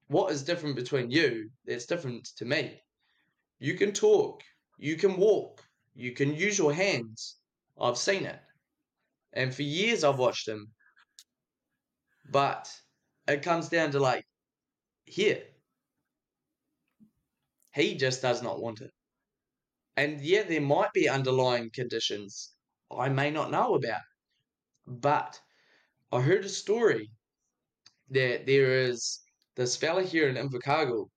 what 0.09 0.33
is 0.33 0.43
different 0.43 0.75
between 0.75 1.11
you 1.11 1.51
that's 1.65 1.87
different 1.87 2.29
to 2.39 2.45
me? 2.45 2.81
You 3.59 3.75
can 3.75 3.93
talk. 3.93 4.43
You 4.79 4.97
can 4.97 5.17
walk. 5.17 5.63
You 5.95 6.13
can 6.13 6.35
use 6.35 6.59
your 6.59 6.73
hands. 6.73 7.37
I've 7.81 7.99
seen 7.99 8.25
it. 8.25 8.41
And 9.35 9.55
for 9.55 9.63
years 9.63 10.03
I've 10.03 10.19
watched 10.19 10.49
him. 10.49 10.73
But 12.31 12.69
it 13.29 13.43
comes 13.43 13.69
down 13.69 13.91
to 13.93 14.01
like, 14.01 14.25
here. 15.05 15.43
He 17.75 17.95
just 17.97 18.23
does 18.23 18.43
not 18.43 18.61
want 18.61 18.81
it. 18.81 18.91
And 19.97 20.21
yeah, 20.21 20.43
there 20.43 20.61
might 20.61 20.93
be 20.93 21.09
underlying 21.09 21.71
conditions 21.73 22.53
I 22.91 23.09
may 23.09 23.31
not 23.31 23.51
know 23.51 23.75
about. 23.75 24.01
But 24.87 25.41
I 26.11 26.21
heard 26.21 26.45
a 26.45 26.49
story 26.49 27.11
that 28.11 28.47
there 28.47 28.81
is 28.81 29.21
this 29.57 29.77
fella 29.77 30.03
here 30.03 30.29
in 30.29 30.37
Invercargill. 30.37 31.09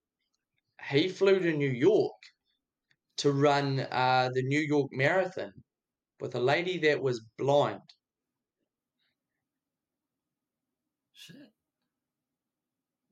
He 0.88 1.08
flew 1.08 1.40
to 1.40 1.52
New 1.52 1.70
York 1.70 2.12
to 3.18 3.32
run 3.32 3.80
uh, 3.90 4.30
the 4.32 4.42
New 4.42 4.60
York 4.60 4.90
Marathon 4.92 5.52
with 6.20 6.34
a 6.34 6.40
lady 6.40 6.78
that 6.78 7.00
was 7.00 7.26
blind. 7.38 7.80
Shit. 11.12 11.36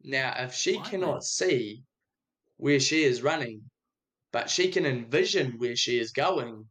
Now, 0.02 0.34
if 0.38 0.54
she 0.54 0.78
cannot 0.80 1.24
see 1.24 1.82
where 2.62 2.78
she 2.78 3.02
is 3.02 3.22
running, 3.22 3.60
but 4.30 4.48
she 4.48 4.70
can 4.70 4.86
envision 4.86 5.58
where 5.58 5.74
she 5.74 5.98
is 5.98 6.12
going, 6.12 6.64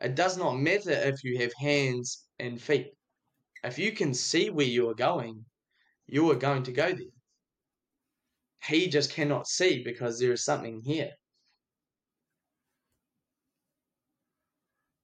it 0.00 0.14
does 0.14 0.38
not 0.38 0.60
matter 0.60 0.92
if 0.92 1.24
you 1.24 1.38
have 1.38 1.52
hands 1.58 2.28
and 2.38 2.62
feet. 2.62 2.92
If 3.64 3.80
you 3.80 3.90
can 3.90 4.14
see 4.14 4.48
where 4.48 4.64
you 4.64 4.88
are 4.88 4.94
going, 4.94 5.44
you 6.06 6.30
are 6.30 6.36
going 6.36 6.62
to 6.62 6.72
go 6.72 6.92
there. 6.92 7.16
He 8.62 8.86
just 8.86 9.12
cannot 9.12 9.48
see 9.48 9.82
because 9.82 10.20
there 10.20 10.32
is 10.32 10.44
something 10.44 10.80
here. 10.84 11.14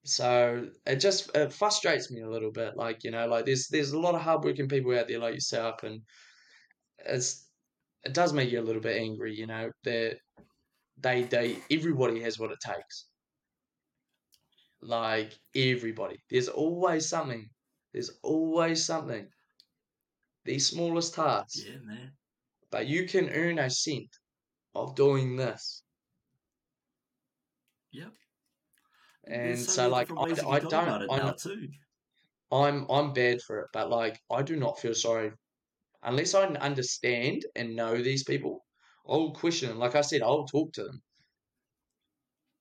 So 0.05 0.69
it 0.85 0.95
just 1.01 1.35
it 1.35 1.51
frustrates 1.51 2.09
me 2.09 2.21
a 2.21 2.29
little 2.29 2.53
bit. 2.53 2.77
Like 2.77 3.03
you 3.03 3.11
know, 3.11 3.27
like 3.27 3.43
there's 3.45 3.67
there's 3.67 3.91
a 3.91 3.99
lot 3.99 4.15
of 4.15 4.21
hardworking 4.21 4.69
people 4.69 4.97
out 4.97 5.09
there 5.09 5.19
like 5.19 5.33
yourself, 5.33 5.83
and 5.83 6.03
it's 6.99 7.46
it 8.07 8.13
does 8.13 8.33
make 8.33 8.51
you 8.51 8.59
a 8.59 8.67
little 8.67 8.81
bit 8.81 9.01
angry. 9.01 9.35
You 9.35 9.47
know 9.47 9.71
that 9.83 10.17
they 10.97 11.23
they 11.23 11.57
everybody 11.69 12.21
has 12.21 12.39
what 12.39 12.51
it 12.51 12.59
takes. 12.59 13.07
Like 14.81 15.33
everybody, 15.55 16.17
there's 16.29 16.49
always 16.49 17.09
something. 17.09 17.49
There's 17.93 18.11
always 18.23 18.85
something. 18.85 19.27
The 20.45 20.59
smallest 20.59 21.15
tasks. 21.15 21.63
Yeah, 21.65 21.79
man. 21.83 22.11
But 22.71 22.87
you 22.87 23.07
can 23.07 23.29
earn 23.29 23.59
a 23.59 23.69
cent 23.69 24.09
of 24.75 24.95
doing 24.95 25.35
this. 25.35 25.83
Yep 27.91 28.13
and 29.29 29.59
so, 29.59 29.71
so 29.71 29.89
like 29.89 30.09
I, 30.11 30.49
I 30.49 30.59
don't 30.59 31.11
I'm, 31.11 31.33
I'm 32.51 32.85
I'm 32.89 33.13
bad 33.13 33.41
for 33.41 33.61
it, 33.61 33.67
but 33.73 33.89
like 33.89 34.19
I 34.31 34.41
do 34.41 34.55
not 34.55 34.79
feel 34.79 34.93
sorry 34.93 35.31
unless 36.07 36.33
I 36.33 36.45
understand 36.45 37.45
and 37.55 37.75
know 37.75 38.01
these 38.01 38.23
people. 38.23 38.65
I'll 39.07 39.31
question 39.31 39.69
them. 39.69 39.77
Like 39.77 39.95
I 39.95 40.01
said, 40.01 40.21
I'll 40.21 40.45
talk 40.45 40.73
to 40.73 40.83
them. 40.83 41.01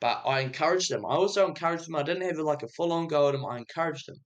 But 0.01 0.23
I 0.27 0.41
encourage 0.41 0.89
them. 0.89 1.07
I 1.07 1.15
also 1.15 1.47
encourage 1.47 1.87
them. 1.87 1.97
I 1.97 2.03
didn't 2.03 2.29
have 2.29 2.39
like 2.39 2.63
a 2.63 2.69
full 2.69 2.93
on 2.93 3.07
go 3.07 3.29
at 3.29 3.33
them. 3.33 3.47
I 3.47 3.57
encouraged 3.57 4.09
them, 4.09 4.19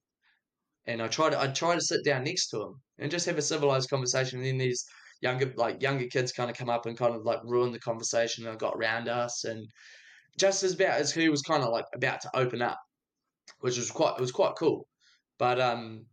and 0.87 1.01
I 1.01 1.09
try 1.09 1.31
to 1.31 1.41
I 1.41 1.47
try 1.49 1.75
to 1.75 1.81
sit 1.81 2.05
down 2.05 2.25
next 2.25 2.49
to 2.49 2.59
them 2.59 2.83
and 2.99 3.11
just 3.11 3.27
have 3.27 3.39
a 3.39 3.43
civilized 3.43 3.91
conversation. 3.91 4.39
And 4.39 4.49
then 4.49 4.59
these 4.59 4.85
younger 5.21 5.53
like 5.57 5.81
younger 5.81 6.07
kids 6.07 6.33
kind 6.33 6.51
of 6.51 6.57
come 6.57 6.71
up 6.71 6.87
and 6.87 6.99
kind 6.99 7.15
of 7.15 7.23
like 7.25 7.41
ruin 7.45 7.73
the 7.73 7.79
conversation 7.79 8.47
and 8.47 8.59
got 8.59 8.75
around 8.75 9.09
us 9.09 9.45
and 9.45 9.67
just 10.39 10.63
as 10.63 10.75
about 10.75 10.99
as 10.99 11.13
he 11.13 11.29
was 11.29 11.43
kind 11.43 11.63
of 11.63 11.71
like 11.71 11.85
about 11.95 12.23
to 12.23 12.31
open 12.35 12.63
up, 12.63 12.79
which 13.61 13.77
was 13.77 13.91
quite 13.91 14.15
it 14.19 14.21
was 14.21 14.33
quite 14.33 14.57
cool. 14.59 14.89
But 15.39 15.61
um, 15.61 16.07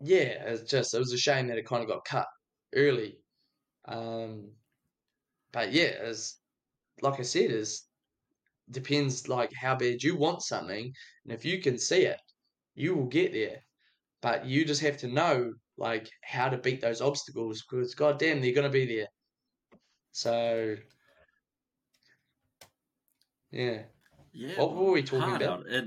yeah, 0.00 0.44
it's 0.46 0.70
just 0.70 0.94
it 0.94 0.98
was 0.98 1.12
a 1.12 1.18
shame 1.18 1.48
that 1.48 1.58
it 1.58 1.66
kind 1.66 1.82
of 1.82 1.88
got 1.88 2.04
cut 2.04 2.26
early. 2.74 3.18
Um, 3.86 4.50
but 5.52 5.72
yeah, 5.72 5.92
as 6.00 6.36
like 7.02 7.18
I 7.18 7.22
said, 7.22 7.50
is 7.50 7.84
depends 8.70 9.28
like 9.28 9.52
how 9.54 9.74
bad 9.74 10.02
you 10.02 10.16
want 10.16 10.42
something, 10.42 10.92
and 11.24 11.32
if 11.32 11.44
you 11.44 11.60
can 11.60 11.78
see 11.78 12.02
it, 12.02 12.20
you 12.74 12.94
will 12.94 13.06
get 13.06 13.32
there. 13.32 13.58
But 14.22 14.46
you 14.46 14.64
just 14.64 14.82
have 14.82 14.96
to 14.98 15.08
know 15.08 15.52
like 15.78 16.08
how 16.24 16.48
to 16.48 16.58
beat 16.58 16.80
those 16.80 17.00
obstacles 17.00 17.62
because 17.62 17.94
goddamn, 17.94 18.40
they're 18.40 18.52
gonna 18.52 18.70
be 18.70 18.86
there. 18.86 19.08
So 20.12 20.76
yeah. 23.50 23.82
Yeah. 24.32 24.60
What 24.60 24.74
were 24.74 24.92
we 24.92 25.02
talking 25.02 25.36
about? 25.36 25.66
It, 25.66 25.86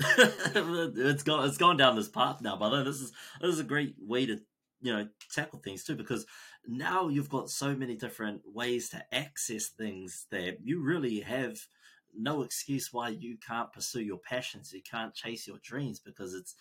it's 0.96 1.22
gone. 1.22 1.46
It's 1.46 1.58
gone 1.58 1.76
down 1.76 1.96
this 1.96 2.08
path 2.08 2.40
now, 2.40 2.56
brother. 2.56 2.84
This 2.84 3.00
is 3.00 3.12
this 3.40 3.52
is 3.52 3.60
a 3.60 3.64
great 3.64 3.94
way 4.00 4.26
to 4.26 4.38
you 4.80 4.92
know 4.92 5.08
tackle 5.32 5.58
things 5.58 5.84
too, 5.84 5.94
because 5.94 6.26
now 6.66 7.08
you've 7.08 7.28
got 7.28 7.50
so 7.50 7.74
many 7.74 7.96
different 7.96 8.42
ways 8.46 8.88
to 8.90 9.04
access 9.14 9.68
things 9.68 10.26
that 10.30 10.58
you 10.62 10.82
really 10.82 11.20
have 11.20 11.58
no 12.16 12.42
excuse 12.42 12.92
why 12.92 13.10
you 13.10 13.36
can't 13.46 13.72
pursue 13.72 14.02
your 14.02 14.18
passions. 14.18 14.72
You 14.72 14.82
can't 14.82 15.14
chase 15.14 15.46
your 15.46 15.58
dreams 15.62 16.00
because 16.00 16.34
it's 16.34 16.54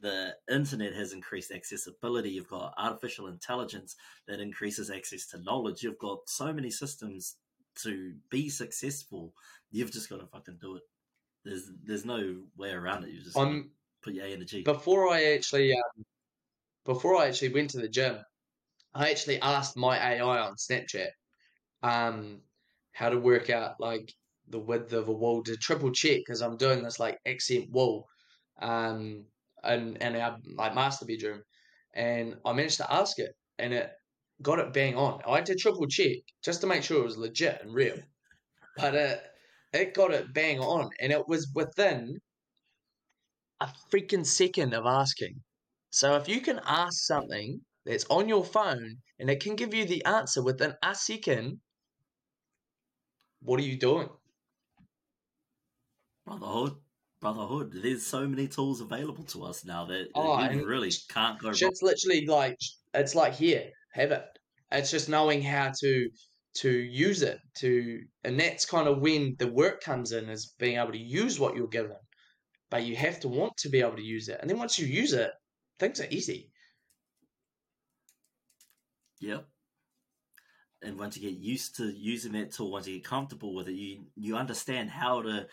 the 0.00 0.34
internet 0.50 0.94
has 0.94 1.12
increased 1.12 1.50
accessibility. 1.50 2.30
You've 2.30 2.48
got 2.48 2.74
artificial 2.76 3.26
intelligence 3.26 3.96
that 4.28 4.40
increases 4.40 4.90
access 4.90 5.26
to 5.28 5.42
knowledge. 5.42 5.82
You've 5.82 5.98
got 5.98 6.28
so 6.28 6.52
many 6.52 6.70
systems 6.70 7.36
to 7.82 8.14
be 8.30 8.48
successful, 8.48 9.32
you've 9.70 9.92
just 9.92 10.08
got 10.10 10.20
to 10.20 10.26
fucking 10.26 10.58
do 10.60 10.76
it. 10.76 10.82
There's 11.44 11.70
there's 11.84 12.04
no 12.04 12.42
way 12.56 12.70
around 12.70 13.04
it. 13.04 13.10
You 13.10 13.22
just 13.22 13.36
um, 13.36 13.70
put 14.02 14.14
your 14.14 14.26
energy. 14.26 14.62
Before 14.62 15.08
I 15.08 15.34
actually 15.34 15.72
um, 15.72 16.04
before 16.84 17.16
I 17.16 17.28
actually 17.28 17.54
went 17.54 17.70
to 17.70 17.78
the 17.78 17.88
gym, 17.88 18.18
I 18.94 19.10
actually 19.10 19.40
asked 19.40 19.76
my 19.76 19.96
AI 19.96 20.38
on 20.40 20.56
Snapchat 20.56 21.10
um, 21.82 22.40
how 22.92 23.08
to 23.08 23.18
work 23.18 23.50
out 23.50 23.80
like 23.80 24.12
the 24.48 24.58
width 24.58 24.92
of 24.92 25.08
a 25.08 25.12
wall 25.12 25.42
to 25.44 25.56
triple 25.56 25.92
check 25.92 26.18
because 26.18 26.42
I'm 26.42 26.56
doing 26.56 26.82
this 26.82 26.98
like 26.98 27.18
accent 27.26 27.70
wall 27.70 28.06
um, 28.60 29.24
in, 29.64 29.96
in 29.96 30.16
our 30.16 30.38
like 30.56 30.74
master 30.74 31.06
bedroom, 31.06 31.42
and 31.94 32.36
I 32.44 32.52
managed 32.52 32.78
to 32.78 32.92
ask 32.92 33.18
it, 33.18 33.34
and 33.58 33.72
it 33.72 33.90
got 34.42 34.58
it 34.58 34.72
bang 34.72 34.96
on. 34.96 35.20
I 35.26 35.36
had 35.36 35.46
to 35.46 35.54
triple 35.54 35.86
check 35.86 36.16
just 36.42 36.60
to 36.62 36.66
make 36.66 36.82
sure 36.82 37.00
it 37.00 37.04
was 37.04 37.16
legit 37.16 37.62
and 37.62 37.74
real. 37.74 37.96
But 38.76 38.94
it, 38.94 39.22
it 39.72 39.94
got 39.94 40.12
it 40.12 40.32
bang 40.32 40.60
on, 40.60 40.90
and 41.00 41.12
it 41.12 41.26
was 41.28 41.50
within 41.54 42.18
a 43.60 43.68
freaking 43.92 44.26
second 44.26 44.74
of 44.74 44.86
asking. 44.86 45.40
So 45.90 46.16
if 46.16 46.28
you 46.28 46.40
can 46.40 46.60
ask 46.66 47.04
something 47.04 47.60
that's 47.84 48.06
on 48.10 48.28
your 48.28 48.44
phone 48.44 48.96
and 49.18 49.30
it 49.30 49.40
can 49.40 49.56
give 49.56 49.74
you 49.74 49.84
the 49.84 50.04
answer 50.04 50.42
within 50.42 50.74
a 50.82 50.94
second, 50.94 51.60
what 53.42 53.60
are 53.60 53.64
you 53.64 53.78
doing? 53.78 54.08
Brotherhood. 56.24 56.76
Brotherhood. 57.20 57.72
There's 57.74 58.06
so 58.06 58.26
many 58.26 58.48
tools 58.48 58.80
available 58.80 59.24
to 59.24 59.44
us 59.44 59.64
now 59.64 59.84
that 59.86 60.08
oh, 60.14 60.48
we 60.48 60.62
really 60.62 60.90
can't 61.08 61.38
go 61.38 61.50
It's 61.50 61.82
literally 61.82 62.24
like 62.26 62.56
it's 62.94 63.14
like 63.14 63.34
here, 63.34 63.70
have 63.92 64.12
it. 64.12 64.24
It's 64.72 64.90
just 64.90 65.08
knowing 65.08 65.42
how 65.42 65.72
to 65.80 66.08
to 66.52 66.70
use 66.70 67.22
it 67.22 67.38
to 67.54 68.00
and 68.24 68.38
that's 68.38 68.64
kind 68.64 68.88
of 68.88 68.98
when 68.98 69.36
the 69.38 69.46
work 69.46 69.80
comes 69.80 70.12
in 70.12 70.28
is 70.28 70.54
being 70.58 70.78
able 70.78 70.92
to 70.92 70.98
use 70.98 71.38
what 71.38 71.54
you're 71.54 71.68
given 71.68 71.96
but 72.70 72.84
you 72.84 72.96
have 72.96 73.20
to 73.20 73.28
want 73.28 73.56
to 73.56 73.68
be 73.68 73.80
able 73.80 73.96
to 73.96 74.02
use 74.02 74.28
it 74.28 74.38
and 74.40 74.50
then 74.50 74.58
once 74.58 74.78
you 74.78 74.86
use 74.86 75.12
it 75.12 75.30
things 75.80 76.00
are 76.00 76.06
easy. 76.10 76.50
Yep. 79.20 79.46
And 80.82 80.98
once 80.98 81.16
you 81.16 81.30
get 81.30 81.38
used 81.38 81.76
to 81.76 81.90
using 81.90 82.32
that 82.32 82.52
tool 82.52 82.70
once 82.70 82.86
you 82.86 82.96
get 82.96 83.04
comfortable 83.04 83.54
with 83.54 83.68
it 83.68 83.74
you 83.74 84.06
you 84.16 84.36
understand 84.36 84.90
how 84.90 85.22
to 85.22 85.46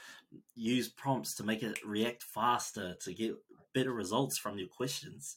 use 0.56 0.90
prompts 0.90 1.36
to 1.36 1.44
make 1.44 1.64
it 1.64 1.80
react 1.86 2.24
faster 2.24 2.96
to 3.02 3.14
get 3.14 3.36
better 3.74 3.92
results 3.92 4.38
from 4.38 4.58
your 4.58 4.70
questions. 4.70 5.36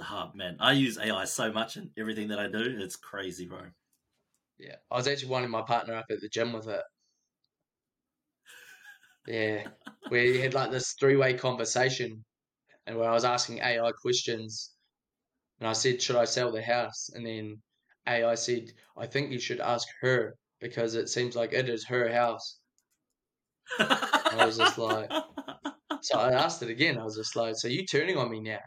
Oh, 0.00 0.30
man 0.34 0.56
i 0.60 0.72
use 0.72 0.98
ai 0.98 1.24
so 1.24 1.52
much 1.52 1.76
in 1.76 1.90
everything 1.98 2.28
that 2.28 2.38
i 2.38 2.46
do. 2.46 2.76
It's 2.78 2.96
crazy 2.96 3.46
bro 3.46 3.70
yeah, 4.58 4.76
I 4.90 4.96
was 4.96 5.06
actually 5.08 5.28
winding 5.30 5.50
my 5.50 5.62
partner 5.62 5.94
up 5.94 6.06
at 6.10 6.20
the 6.20 6.28
gym 6.28 6.52
with 6.52 6.68
it. 6.68 6.82
Yeah, 9.26 9.68
he 10.10 10.38
had 10.40 10.54
like 10.54 10.70
this 10.70 10.94
three-way 10.98 11.34
conversation, 11.34 12.24
and 12.86 12.98
where 12.98 13.10
I 13.10 13.14
was 13.14 13.24
asking 13.24 13.60
AI 13.60 13.92
questions, 14.02 14.74
and 15.60 15.68
I 15.68 15.74
said, 15.74 16.02
"Should 16.02 16.16
I 16.16 16.26
sell 16.26 16.52
the 16.52 16.62
house?" 16.62 17.10
And 17.10 17.26
then 17.26 17.62
AI 18.06 18.34
said, 18.36 18.72
"I 18.96 19.06
think 19.06 19.32
you 19.32 19.40
should 19.40 19.60
ask 19.60 19.88
her 20.02 20.36
because 20.60 20.94
it 20.94 21.08
seems 21.08 21.36
like 21.36 21.52
it 21.52 21.68
is 21.68 21.86
her 21.88 22.12
house." 22.12 22.60
I 23.78 24.44
was 24.46 24.56
just 24.58 24.78
like, 24.78 25.10
so 26.02 26.18
I 26.18 26.32
asked 26.32 26.62
it 26.62 26.70
again. 26.70 26.98
I 26.98 27.04
was 27.04 27.16
just 27.16 27.36
like, 27.36 27.56
"So 27.56 27.68
you 27.68 27.86
turning 27.86 28.16
on 28.18 28.30
me 28.30 28.40
now?" 28.40 28.60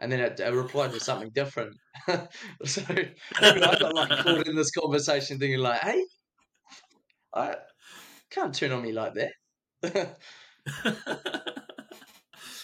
And 0.00 0.10
then 0.10 0.20
it, 0.20 0.40
it 0.40 0.52
replied 0.52 0.92
with 0.92 1.02
something 1.10 1.30
different. 1.30 1.76
so 2.64 2.82
I 3.40 3.58
got 3.58 3.94
like 3.94 4.08
caught 4.08 4.48
in 4.48 4.56
this 4.56 4.70
conversation, 4.70 5.38
thinking 5.38 5.60
like, 5.60 5.80
"Hey, 5.80 6.04
I 7.34 7.56
can't 8.30 8.54
turn 8.54 8.72
on 8.72 8.82
me 8.82 8.92
like 8.92 9.14
that." 9.14 9.32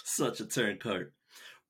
Such 0.04 0.40
a 0.40 0.46
turncoat. 0.46 1.12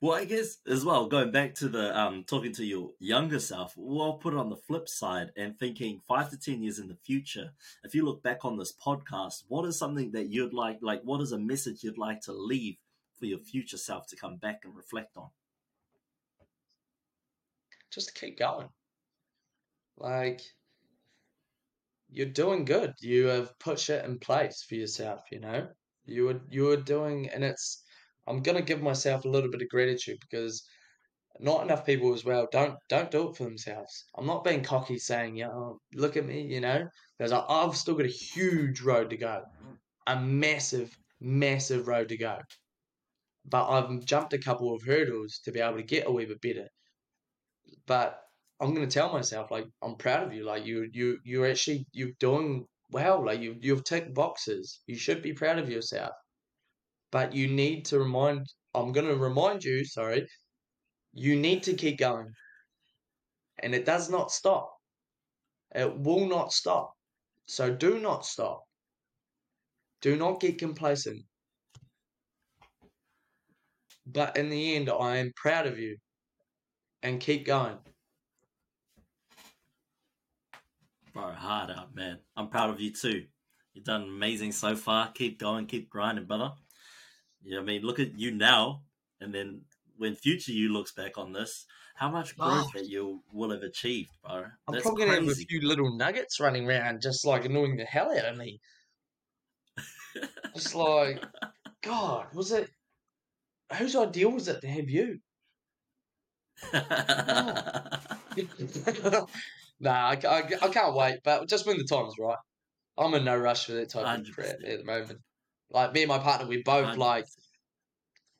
Well, 0.01 0.15
I 0.15 0.27
guess 0.27 0.59
as 0.67 0.85
well, 0.85 1.09
going 1.09 1.31
back 1.31 1.55
to 1.57 1.69
the 1.69 1.99
um, 1.99 2.25
talking 2.25 2.53
to 2.55 2.65
your 2.65 2.91
younger 2.99 3.39
self, 3.39 3.73
well, 3.77 4.03
I'll 4.03 4.19
put 4.19 4.35
it 4.35 4.39
on 4.39 4.51
the 4.51 4.57
flip 4.57 4.91
side 4.91 5.31
and 5.39 5.59
thinking 5.59 6.03
five 6.07 6.29
to 6.31 6.39
10 6.39 6.63
years 6.63 6.79
in 6.79 6.89
the 6.89 6.97
future, 6.97 7.53
if 7.83 7.95
you 7.95 8.05
look 8.05 8.23
back 8.23 8.45
on 8.45 8.59
this 8.59 8.75
podcast, 8.75 9.45
what 9.49 9.65
is 9.65 9.79
something 9.79 10.13
that 10.13 10.29
you'd 10.29 10.53
like, 10.53 10.79
like, 10.83 11.01
what 11.03 11.23
is 11.23 11.33
a 11.33 11.39
message 11.39 11.83
you'd 11.83 11.97
like 11.97 12.21
to 12.23 12.33
leave 12.35 12.77
for 13.19 13.25
your 13.25 13.39
future 13.39 13.79
self 13.79 14.07
to 14.09 14.17
come 14.17 14.37
back 14.37 14.61
and 14.65 14.77
reflect 14.77 15.17
on? 15.17 15.31
Just 17.91 18.15
keep 18.15 18.39
going. 18.39 18.69
Like, 19.99 20.43
you're 22.11 22.27
doing 22.27 22.65
good. 22.65 22.95
You 23.01 23.27
have 23.27 23.59
put 23.59 23.81
shit 23.81 24.05
in 24.05 24.19
place 24.19 24.65
for 24.69 24.75
yourself, 24.75 25.21
you 25.31 25.41
know? 25.41 25.69
You 26.05 26.25
were 26.25 26.41
you 26.49 26.65
were 26.65 26.77
doing 26.77 27.29
and 27.31 27.43
it's 27.43 27.83
I'm 28.29 28.43
gonna 28.43 28.63
give 28.63 28.81
myself 28.81 29.25
a 29.25 29.29
little 29.29 29.51
bit 29.51 29.63
of 29.63 29.69
gratitude 29.69 30.19
because 30.21 30.63
not 31.41 31.63
enough 31.65 31.85
people 31.85 32.15
as 32.15 32.25
well 32.25 32.49
don't 32.53 32.77
don't 32.89 33.11
do 33.11 33.29
it 33.29 33.37
for 33.37 33.45
themselves. 33.45 34.05
I'm 34.17 34.27
not 34.27 34.45
being 34.45 34.63
cocky 34.63 34.99
saying, 34.99 35.37
yeah, 35.37 35.49
oh, 35.49 35.81
look 35.95 36.17
at 36.17 36.27
me, 36.27 36.43
you 36.43 36.61
know, 36.61 36.87
because 37.19 37.33
I've 37.33 37.77
still 37.77 37.95
got 37.95 38.07
a 38.07 38.09
huge 38.09 38.81
road 38.83 39.11
to 39.11 39.17
go, 39.17 39.43
a 40.07 40.19
massive, 40.21 40.97
massive 41.21 41.89
road 41.89 42.09
to 42.11 42.17
go. 42.17 42.39
But 43.45 43.69
I've 43.69 44.05
jumped 44.05 44.33
a 44.33 44.39
couple 44.39 44.75
of 44.75 44.83
hurdles 44.83 45.41
to 45.45 45.53
be 45.53 45.61
able 45.61 45.77
to 45.77 45.83
get 45.83 46.07
a 46.07 46.13
wee 46.13 46.25
bit 46.27 46.41
better 46.41 46.69
but 47.87 48.21
I'm 48.61 48.75
gonna 48.75 48.87
tell 48.87 49.13
myself 49.13 49.51
like 49.51 49.67
I'm 49.83 49.97
proud 49.97 50.27
of 50.27 50.33
you. 50.33 50.45
Like 50.45 50.65
you 50.65 50.89
you 50.93 51.19
you're 51.25 51.47
actually 51.47 51.87
you're 51.93 52.17
doing 52.21 52.67
well. 52.91 53.25
Like 53.25 53.41
you 53.41 53.57
you've 53.61 53.85
ticked 53.85 54.15
boxes. 54.15 54.81
You 54.87 54.97
should 54.97 55.23
be 55.23 55.33
proud 55.33 55.59
of 55.59 55.71
yourself. 55.71 56.13
But 57.13 57.35
you 57.35 57.49
need 57.49 57.85
to 57.87 57.99
remind. 57.99 58.47
I'm 58.75 58.93
gonna 58.93 59.15
remind 59.15 59.63
you. 59.65 59.85
Sorry. 59.85 60.27
You 61.13 61.37
need 61.37 61.63
to 61.65 61.75
keep 61.75 61.99
going, 61.99 62.29
and 63.63 63.75
it 63.75 63.87
does 63.87 64.11
not 64.11 64.31
stop. 64.31 64.71
It 65.75 65.99
will 65.99 66.27
not 66.27 66.53
stop. 66.53 66.93
So 67.47 67.75
do 67.75 68.01
not 68.01 68.27
stop. 68.27 68.65
Do 70.03 70.17
not 70.17 70.41
get 70.41 70.59
complacent. 70.59 71.23
But 74.07 74.37
in 74.37 74.51
the 74.51 74.77
end, 74.77 74.91
I 74.91 75.17
am 75.17 75.33
proud 75.37 75.67
of 75.67 75.79
you 75.79 75.97
and 77.07 77.21
keep 77.21 77.47
going. 77.47 77.77
Bro, 81.15 81.33
hard 81.33 81.71
out, 81.71 81.95
man. 81.95 82.19
I'm 82.37 82.49
proud 82.49 82.71
of 82.71 82.81
you 82.81 82.93
too. 82.93 83.25
You've 83.73 83.85
done 83.85 84.03
amazing 84.03 84.53
so 84.53 84.75
far. 84.75 85.13
Keep 85.13 85.39
going, 85.39 85.67
keep 85.67 85.89
grinding, 85.89 86.25
brother. 86.25 86.53
Yeah, 87.45 87.61
I 87.61 87.63
mean, 87.63 87.83
look 87.83 88.01
at 88.01 88.19
you 88.19 88.33
now, 88.33 88.83
and 89.21 89.33
then 89.33 89.63
when 89.97 90.15
future 90.15 90.53
you 90.53 90.73
looks 90.73 90.93
back 90.93 91.17
on 91.17 91.33
this, 91.33 91.67
how 91.95 92.11
much 92.11 92.35
oh. 92.41 92.49
growth 92.49 92.71
oh. 92.75 92.79
that 92.79 92.89
you 92.89 93.23
will 93.33 93.51
have 93.51 93.63
achieved, 93.63 94.11
bro. 94.25 94.45
I'm 94.67 94.73
That's 94.73 94.83
probably 94.83 95.07
gonna 95.07 95.21
have 95.21 95.29
a 95.29 95.35
few 95.35 95.61
little 95.61 95.97
nuggets 95.97 96.41
running 96.41 96.67
around, 96.67 97.03
just 97.03 97.25
like 97.25 97.45
annoying 97.45 97.77
the 97.77 97.85
hell 97.85 98.11
out 98.11 98.25
of 98.25 98.37
me. 98.37 98.61
just 100.55 100.75
like, 100.75 101.23
God, 101.83 102.27
was 102.35 102.51
it? 102.51 102.69
Whose 103.79 103.97
idea 103.97 104.29
was 104.29 104.49
it 104.49 104.61
to 104.61 104.69
have 104.69 104.91
you? 104.91 105.21
nah, 106.73 106.81
I, 110.11 110.19
I, 110.27 110.43
I, 110.63 110.69
can't 110.69 110.95
wait, 110.95 111.19
but 111.23 111.49
just 111.49 111.67
when 111.67 111.79
the 111.79 111.85
time's 111.85 112.15
right. 112.19 112.39
I'm 112.99 113.15
in 113.15 113.25
no 113.25 113.37
rush 113.37 113.67
for 113.67 113.73
that 113.73 113.91
type 113.91 114.07
100%. 114.07 114.29
of 114.29 114.35
crap 114.35 114.55
at 114.67 114.79
the 114.79 114.85
moment. 114.85 115.21
Like 115.71 115.93
me 115.93 116.03
and 116.03 116.09
my 116.09 116.19
partner, 116.19 116.47
we 116.47 116.63
both 116.63 116.95
100%. 116.95 116.97
like 116.97 117.27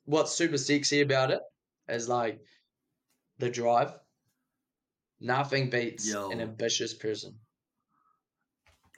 what's 0.07 0.33
super 0.33 0.57
sexy 0.57 1.03
about 1.03 1.31
it 1.31 1.41
is 1.89 2.09
like 2.09 2.41
the 3.39 3.51
drive. 3.51 3.93
Nothing 5.21 5.71
beats 5.71 6.11
Yo. 6.11 6.31
an 6.31 6.41
ambitious 6.41 6.95
person. 6.95 7.35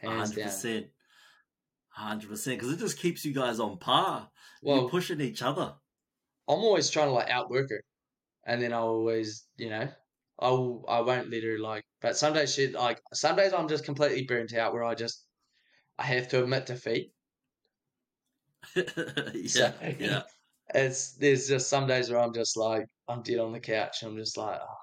Hands 0.00 0.36
100. 0.36 0.62
Down. 0.62 0.84
Hundred 1.90 2.30
percent, 2.30 2.60
because 2.60 2.72
it 2.72 2.78
just 2.78 2.98
keeps 2.98 3.24
you 3.24 3.34
guys 3.34 3.58
on 3.58 3.78
par. 3.78 4.30
Well, 4.62 4.82
You're 4.82 4.88
pushing 4.88 5.20
each 5.20 5.42
other. 5.42 5.74
I'm 6.46 6.60
always 6.60 6.90
trying 6.90 7.08
to 7.08 7.12
like 7.12 7.28
outwork 7.28 7.70
her 7.70 7.82
and 8.49 8.61
then 8.62 8.72
I'll 8.72 8.88
always, 8.88 9.44
you 9.59 9.68
know, 9.68 9.88
I'll 10.40 10.84
I 10.88 11.01
won't 11.01 11.30
let 11.30 11.44
her 11.44 11.59
like. 11.59 11.84
But 12.01 12.16
some 12.16 12.32
days 12.32 12.55
she 12.55 12.68
like 12.68 13.01
some 13.12 13.36
days 13.36 13.53
I'm 13.53 13.68
just 13.68 13.84
completely 13.84 14.24
burnt 14.24 14.55
out 14.55 14.72
where 14.72 14.84
I 14.84 14.94
just 14.94 15.26
I 15.99 16.05
have 16.05 16.28
to 16.28 16.42
admit 16.42 16.66
defeat. 16.66 17.12
yeah, 18.74 19.46
so, 19.46 19.72
yeah. 20.01 20.22
It's 20.74 21.12
there's 21.12 21.49
just 21.49 21.70
some 21.70 21.86
days 21.86 22.11
where 22.11 22.20
I'm 22.20 22.34
just 22.34 22.55
like 22.55 22.84
I'm 23.09 23.22
dead 23.22 23.38
on 23.38 23.53
the 23.53 23.61
couch. 23.61 24.03
And 24.03 24.12
I'm 24.12 24.18
just 24.18 24.36
like, 24.36 24.61
oh, 24.61 24.76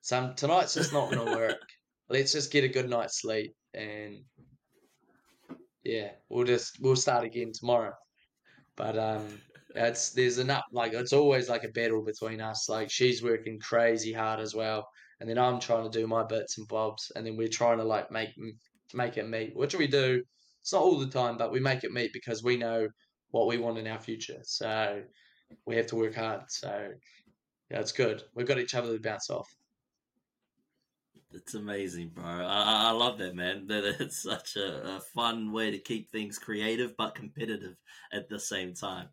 some 0.00 0.34
tonight's 0.34 0.74
just 0.74 0.94
not 0.94 1.10
gonna 1.10 1.36
work. 1.36 1.60
Let's 2.08 2.32
just 2.32 2.50
get 2.50 2.64
a 2.64 2.68
good 2.68 2.88
night's 2.88 3.20
sleep 3.20 3.54
and 3.74 4.24
yeah, 5.84 6.12
we'll 6.30 6.46
just 6.46 6.80
we'll 6.80 6.96
start 6.96 7.24
again 7.24 7.52
tomorrow. 7.52 7.92
But 8.76 8.98
um, 8.98 9.26
it's 9.74 10.10
there's 10.10 10.38
enough 10.38 10.64
like 10.72 10.92
it's 10.92 11.12
always 11.12 11.48
like 11.48 11.64
a 11.64 11.68
battle 11.68 12.02
between 12.02 12.40
us. 12.40 12.68
Like 12.68 12.90
she's 12.90 13.22
working 13.22 13.58
crazy 13.60 14.12
hard 14.12 14.40
as 14.40 14.54
well, 14.54 14.88
and 15.20 15.28
then 15.28 15.38
I'm 15.38 15.60
trying 15.60 15.90
to 15.90 15.98
do 15.98 16.06
my 16.06 16.24
bits 16.24 16.58
and 16.58 16.68
bobs, 16.68 17.12
and 17.14 17.26
then 17.26 17.36
we're 17.36 17.48
trying 17.48 17.78
to 17.78 17.84
like 17.84 18.10
make 18.10 18.30
make 18.94 19.16
it 19.16 19.28
meet, 19.28 19.56
which 19.56 19.74
we 19.74 19.86
do. 19.86 20.22
It's 20.60 20.72
not 20.72 20.82
all 20.82 20.98
the 20.98 21.06
time, 21.06 21.36
but 21.36 21.52
we 21.52 21.60
make 21.60 21.84
it 21.84 21.92
meet 21.92 22.12
because 22.12 22.42
we 22.42 22.56
know 22.56 22.88
what 23.30 23.46
we 23.46 23.58
want 23.58 23.78
in 23.78 23.86
our 23.86 23.98
future. 23.98 24.40
So 24.42 25.02
we 25.66 25.76
have 25.76 25.86
to 25.88 25.96
work 25.96 26.14
hard. 26.14 26.42
So 26.48 26.90
yeah, 27.70 27.80
it's 27.80 27.92
good. 27.92 28.22
We've 28.34 28.46
got 28.46 28.58
each 28.58 28.74
other 28.74 28.94
to 28.94 29.00
bounce 29.00 29.30
off. 29.30 29.48
It's 31.30 31.54
amazing, 31.54 32.12
bro. 32.14 32.24
I, 32.24 32.88
I 32.88 32.90
love 32.92 33.18
that, 33.18 33.34
man. 33.34 33.66
That 33.66 34.00
it's 34.00 34.22
such 34.22 34.56
a, 34.56 34.96
a 34.96 35.00
fun 35.14 35.52
way 35.52 35.70
to 35.70 35.78
keep 35.78 36.10
things 36.10 36.38
creative 36.38 36.96
but 36.96 37.14
competitive 37.14 37.76
at 38.12 38.28
the 38.30 38.40
same 38.40 38.72
time. 38.72 39.08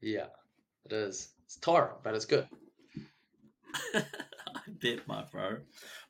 Yeah, 0.00 0.26
it 0.84 0.92
is. 0.92 1.30
It's 1.44 1.56
tiring, 1.56 1.96
but 2.02 2.14
it's 2.14 2.24
good. 2.24 2.46
I 3.94 4.02
bet, 4.68 5.06
my 5.06 5.24
bro. 5.30 5.58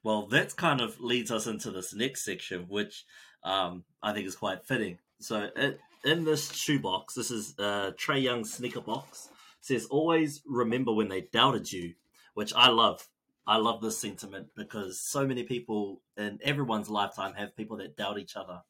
Well, 0.02 0.26
that 0.28 0.56
kind 0.56 0.80
of 0.80 1.00
leads 1.00 1.30
us 1.30 1.46
into 1.46 1.70
this 1.70 1.94
next 1.94 2.24
section, 2.24 2.66
which 2.68 3.04
um, 3.44 3.84
I 4.02 4.12
think 4.12 4.26
is 4.26 4.36
quite 4.36 4.64
fitting. 4.64 4.98
So, 5.20 5.48
it, 5.56 5.80
in 6.04 6.24
this 6.24 6.52
shoebox, 6.52 7.14
this 7.14 7.30
is 7.30 7.54
uh, 7.58 7.92
Trae 7.98 8.22
Young 8.22 8.44
sneaker 8.44 8.80
box. 8.80 9.28
says, 9.60 9.86
"Always 9.86 10.42
remember 10.46 10.92
when 10.92 11.08
they 11.08 11.22
doubted 11.22 11.72
you," 11.72 11.94
which 12.34 12.52
I 12.54 12.68
love 12.68 13.08
I 13.46 13.58
love 13.58 13.80
this 13.80 13.98
sentiment 13.98 14.48
because 14.56 15.00
so 15.00 15.26
many 15.26 15.44
people 15.44 16.02
in 16.16 16.40
everyone's 16.42 16.90
lifetime 16.90 17.34
have 17.34 17.56
people 17.56 17.76
that 17.76 17.96
doubt 17.96 18.18
each 18.18 18.36
other. 18.36 18.62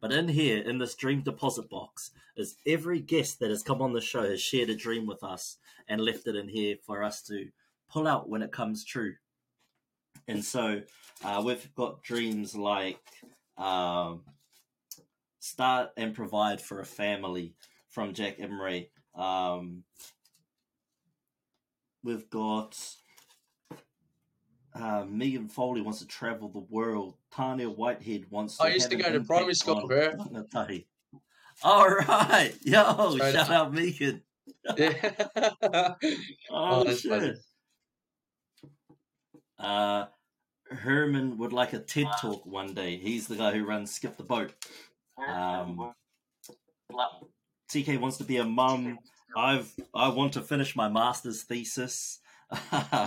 But 0.00 0.12
in 0.12 0.28
here, 0.28 0.62
in 0.62 0.78
this 0.78 0.94
dream 0.94 1.22
deposit 1.22 1.68
box, 1.68 2.10
is 2.36 2.56
every 2.66 3.00
guest 3.00 3.40
that 3.40 3.50
has 3.50 3.62
come 3.62 3.82
on 3.82 3.92
the 3.92 4.00
show 4.00 4.22
has 4.22 4.40
shared 4.40 4.70
a 4.70 4.76
dream 4.76 5.06
with 5.06 5.24
us 5.24 5.56
and 5.88 6.00
left 6.00 6.26
it 6.26 6.36
in 6.36 6.48
here 6.48 6.76
for 6.86 7.02
us 7.02 7.22
to 7.22 7.48
pull 7.90 8.06
out 8.06 8.28
when 8.28 8.42
it 8.42 8.52
comes 8.52 8.84
true. 8.84 9.14
And 10.28 10.44
so 10.44 10.82
uh, 11.24 11.42
we've 11.44 11.74
got 11.74 12.02
dreams 12.02 12.54
like 12.54 13.00
um, 13.56 14.22
start 15.40 15.90
and 15.96 16.14
provide 16.14 16.60
for 16.60 16.80
a 16.80 16.86
family 16.86 17.54
from 17.88 18.14
Jack 18.14 18.36
Emery. 18.38 18.90
Um, 19.14 19.82
we've 22.04 22.28
got 22.30 22.78
uh, 24.80 25.04
Megan 25.08 25.48
Foley 25.48 25.80
wants 25.80 26.00
to 26.00 26.06
travel 26.06 26.48
the 26.48 26.64
world. 26.70 27.14
Tanya 27.32 27.68
Whitehead 27.68 28.26
wants 28.30 28.56
to. 28.58 28.64
I 28.64 28.68
used 28.68 28.90
to 28.90 28.96
go 28.96 29.10
to 29.10 29.20
primary 29.20 29.54
school, 29.54 29.86
bro. 29.86 30.12
All 31.62 31.88
right, 31.88 32.52
yo, 32.62 33.10
Straight 33.12 33.34
shout 33.34 33.50
out 33.50 33.74
Megan. 33.74 34.22
Yeah. 34.76 34.92
oh, 35.62 35.94
oh 36.50 36.94
shit. 36.94 37.38
Uh, 39.58 40.06
Herman 40.70 41.38
would 41.38 41.52
like 41.52 41.72
a 41.72 41.80
TED 41.80 42.06
talk 42.20 42.46
one 42.46 42.74
day. 42.74 42.96
He's 42.96 43.26
the 43.26 43.36
guy 43.36 43.52
who 43.52 43.64
runs 43.64 43.90
Skip 43.90 44.16
the 44.16 44.22
Boat. 44.22 44.52
Um, 45.18 45.92
TK 47.70 47.98
wants 47.98 48.18
to 48.18 48.24
be 48.24 48.36
a 48.36 48.44
mum. 48.44 48.98
I've 49.36 49.72
I 49.94 50.08
want 50.08 50.34
to 50.34 50.42
finish 50.42 50.76
my 50.76 50.88
master's 50.88 51.42
thesis. 51.42 52.20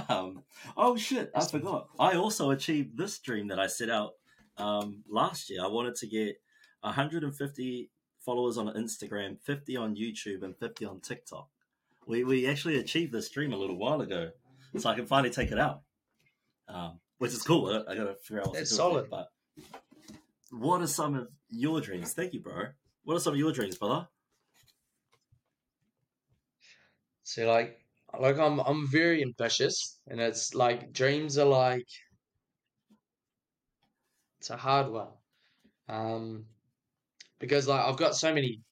Um, 0.10 0.44
oh 0.78 0.96
shit, 0.96 1.32
I 1.36 1.46
forgot. 1.46 1.88
I 2.00 2.16
also 2.16 2.52
achieved 2.52 2.98
this 2.98 3.18
dream 3.20 3.48
that 3.48 3.60
I 3.60 3.68
set 3.68 3.90
out 3.90 4.14
um, 4.58 5.04
last 5.10 5.50
year. 5.50 5.64
I 5.64 5.68
wanted 5.68 5.96
to 5.96 6.08
get 6.08 6.36
150 6.82 7.90
followers 8.20 8.58
on 8.58 8.68
Instagram, 8.68 9.40
50 9.42 9.78
on 9.78 9.96
YouTube, 9.96 10.44
and 10.44 10.56
50 10.56 10.86
on 10.86 11.00
TikTok. 11.00 11.48
We 12.08 12.24
we 12.24 12.48
actually 12.48 12.78
achieved 12.78 13.12
this 13.12 13.30
dream 13.30 13.54
a 13.54 13.58
little 13.58 13.78
while 13.78 14.02
ago, 14.02 14.32
so 14.78 14.90
I 14.90 14.96
can 14.96 15.06
finally 15.06 15.32
take 15.32 15.52
it 15.52 15.60
out, 15.60 15.82
um, 16.68 17.00
which 17.18 17.32
is 17.32 17.42
cool. 17.44 17.68
I, 17.68 17.92
I 17.92 17.96
gotta 17.96 18.16
figure 18.16 18.42
out 18.42 18.48
what 18.48 18.56
That's 18.56 18.70
to 18.70 18.76
do 18.76 18.78
solid. 18.78 19.06
It, 19.06 19.12
but 19.12 19.30
what 20.52 20.82
are 20.82 20.88
some 20.88 21.16
of 21.16 21.28
your 21.50 21.82
dreams? 21.82 22.14
Thank 22.14 22.34
you, 22.34 22.42
bro. 22.42 22.66
What 23.04 23.18
are 23.18 23.20
some 23.20 23.34
of 23.34 23.40
your 23.40 23.52
dreams, 23.52 23.78
brother? 23.78 24.08
So 27.24 27.48
like 27.48 27.81
like 28.20 28.38
I'm 28.38 28.60
I'm 28.60 28.88
very 28.92 29.22
ambitious 29.22 30.00
and 30.08 30.20
it's 30.20 30.54
like 30.54 30.92
dreams 30.94 31.38
are 31.38 31.46
like 31.46 31.86
it's 34.40 34.50
a 34.50 34.58
hard 34.58 34.92
one. 34.92 35.14
Um 35.90 36.48
because 37.40 37.68
like 37.68 37.86
I've 37.86 37.98
got 37.98 38.16
so 38.16 38.34
many 38.34 38.64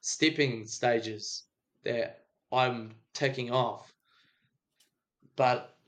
stepping 0.00 0.66
stages 0.66 1.48
that 1.84 2.26
I'm 2.52 2.96
taking 3.14 3.50
off. 3.52 3.92
But 5.36 5.78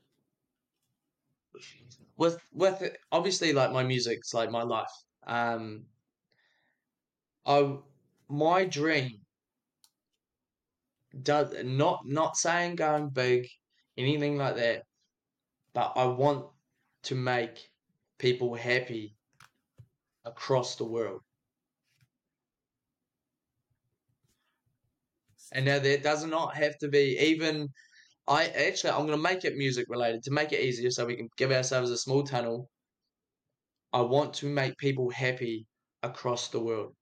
with 2.17 2.39
with 2.53 2.81
it, 2.81 2.97
obviously 3.11 3.53
like 3.53 3.71
my 3.71 3.83
music's 3.83 4.33
like 4.33 4.49
my 4.51 4.63
life. 4.63 4.91
Um 5.27 5.87
I 7.45 7.77
my 8.27 8.65
dream 8.65 9.20
does 11.21 11.53
not 11.63 12.01
not 12.05 12.37
saying 12.37 12.75
going 12.75 13.09
big, 13.09 13.47
anything 13.97 14.37
like 14.37 14.55
that, 14.55 14.83
but 15.73 15.93
I 15.95 16.05
want 16.05 16.47
to 17.03 17.15
make 17.15 17.69
people 18.19 18.55
happy 18.55 19.15
across 20.25 20.75
the 20.75 20.85
world. 20.85 21.21
And 25.51 25.65
now 25.65 25.79
that 25.79 26.03
does 26.03 26.25
not 26.25 26.55
have 26.55 26.77
to 26.79 26.87
be 26.87 27.17
even 27.19 27.67
I 28.27 28.47
actually 28.47 28.91
I'm 28.91 29.05
gonna 29.05 29.17
make 29.17 29.43
it 29.45 29.57
music 29.57 29.87
related 29.89 30.23
to 30.23 30.31
make 30.31 30.53
it 30.53 30.61
easier 30.61 30.91
so 30.91 31.05
we 31.05 31.17
can 31.17 31.29
give 31.37 31.51
ourselves 31.51 31.89
a 31.91 31.97
small 31.97 32.23
tunnel. 32.23 32.69
I 33.93 34.01
want 34.01 34.33
to 34.35 34.45
make 34.47 34.77
people 34.77 35.09
happy 35.09 35.67
across 36.03 36.49
the 36.49 36.59
world. 36.61 36.95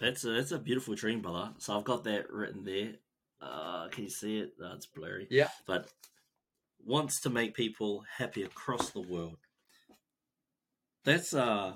That's 0.00 0.24
a, 0.24 0.28
that's 0.30 0.52
a 0.52 0.58
beautiful 0.58 0.94
dream, 0.94 1.20
brother. 1.20 1.50
So 1.58 1.76
I've 1.76 1.84
got 1.84 2.04
that 2.04 2.30
written 2.30 2.64
there. 2.64 2.92
Uh, 3.40 3.88
can 3.88 4.04
you 4.04 4.10
see 4.10 4.38
it? 4.38 4.52
Oh, 4.62 4.72
it's 4.74 4.86
blurry. 4.86 5.26
Yeah. 5.30 5.48
But 5.66 5.88
wants 6.84 7.20
to 7.20 7.30
make 7.30 7.54
people 7.54 8.04
happy 8.16 8.42
across 8.42 8.90
the 8.90 9.00
world. 9.00 9.38
That's 11.04 11.34
uh 11.34 11.74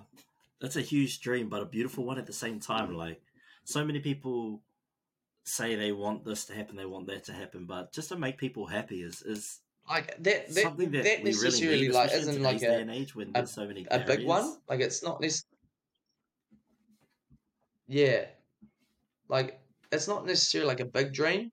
that's 0.60 0.76
a 0.76 0.80
huge 0.80 1.20
dream, 1.20 1.48
but 1.48 1.62
a 1.62 1.66
beautiful 1.66 2.04
one 2.04 2.18
at 2.18 2.26
the 2.26 2.32
same 2.32 2.60
time. 2.60 2.94
Like 2.94 3.20
so 3.64 3.84
many 3.84 4.00
people 4.00 4.62
say 5.44 5.74
they 5.74 5.92
want 5.92 6.24
this 6.24 6.44
to 6.46 6.54
happen, 6.54 6.76
they 6.76 6.86
want 6.86 7.06
that 7.08 7.24
to 7.24 7.32
happen, 7.32 7.66
but 7.66 7.92
just 7.92 8.08
to 8.10 8.16
make 8.16 8.38
people 8.38 8.66
happy 8.66 9.02
is 9.02 9.22
is 9.22 9.60
like 9.88 10.16
that, 10.22 10.48
that 10.54 10.62
something 10.62 10.90
that, 10.92 11.04
that 11.04 11.24
necessarily 11.24 11.66
really 11.66 11.88
need, 11.88 11.94
like 11.94 12.12
isn't 12.12 12.42
like 12.42 12.62
a, 12.62 12.90
age 12.90 13.14
when 13.14 13.32
a, 13.34 13.46
so 13.46 13.66
many 13.66 13.86
a 13.90 14.00
big 14.00 14.24
one. 14.24 14.56
Like 14.68 14.80
it's 14.80 15.02
not 15.02 15.20
this 15.20 15.44
yeah. 17.92 18.24
Like 19.28 19.60
it's 19.90 20.08
not 20.08 20.26
necessarily 20.26 20.68
like 20.68 20.80
a 20.80 20.86
big 20.86 21.12
dream. 21.12 21.50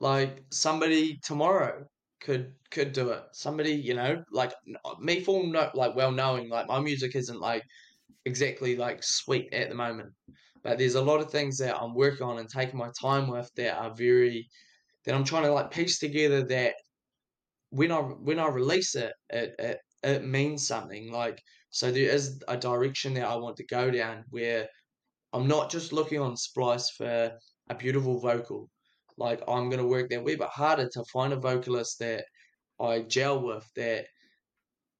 Like 0.00 0.44
somebody 0.50 1.18
tomorrow 1.22 1.86
could 2.20 2.54
could 2.70 2.92
do 2.92 3.10
it. 3.10 3.24
Somebody, 3.32 3.72
you 3.72 3.94
know, 3.94 4.24
like 4.32 4.52
me 5.00 5.20
full 5.20 5.46
no, 5.46 5.70
like 5.74 5.94
well 5.96 6.12
knowing 6.12 6.48
like 6.48 6.66
my 6.68 6.80
music 6.80 7.14
isn't 7.14 7.40
like 7.40 7.64
exactly 8.24 8.76
like 8.76 9.02
sweet 9.02 9.52
at 9.52 9.68
the 9.68 9.74
moment. 9.74 10.12
But 10.62 10.78
there's 10.78 10.96
a 10.96 11.02
lot 11.02 11.20
of 11.20 11.30
things 11.30 11.58
that 11.58 11.76
I'm 11.80 11.94
working 11.94 12.26
on 12.26 12.38
and 12.38 12.48
taking 12.48 12.78
my 12.78 12.90
time 13.00 13.28
with 13.28 13.50
that 13.56 13.76
are 13.78 13.94
very 13.94 14.48
that 15.04 15.14
I'm 15.14 15.24
trying 15.24 15.44
to 15.44 15.52
like 15.52 15.70
piece 15.70 15.98
together 15.98 16.44
that 16.46 16.76
when 17.70 17.92
I 17.92 18.00
when 18.00 18.38
I 18.38 18.48
release 18.48 18.94
it, 18.94 19.12
it 19.30 19.54
it, 19.58 19.78
it 20.02 20.24
means 20.24 20.66
something. 20.66 21.12
Like 21.12 21.42
so 21.70 21.92
there 21.92 22.10
is 22.10 22.42
a 22.48 22.56
direction 22.56 23.14
that 23.14 23.26
I 23.28 23.36
want 23.36 23.56
to 23.58 23.66
go 23.66 23.90
down 23.90 24.24
where 24.30 24.68
I'm 25.32 25.46
not 25.48 25.70
just 25.70 25.92
looking 25.92 26.20
on 26.20 26.36
Splice 26.36 26.90
for 26.90 27.32
a 27.68 27.74
beautiful 27.74 28.18
vocal. 28.20 28.68
Like 29.16 29.42
I'm 29.48 29.70
gonna 29.70 29.86
work 29.86 30.10
that 30.10 30.24
way, 30.24 30.36
but 30.36 30.50
harder 30.50 30.88
to 30.88 31.04
find 31.12 31.32
a 31.32 31.36
vocalist 31.36 31.98
that 32.00 32.24
I 32.80 33.02
gel 33.02 33.42
with 33.42 33.68
that 33.76 34.06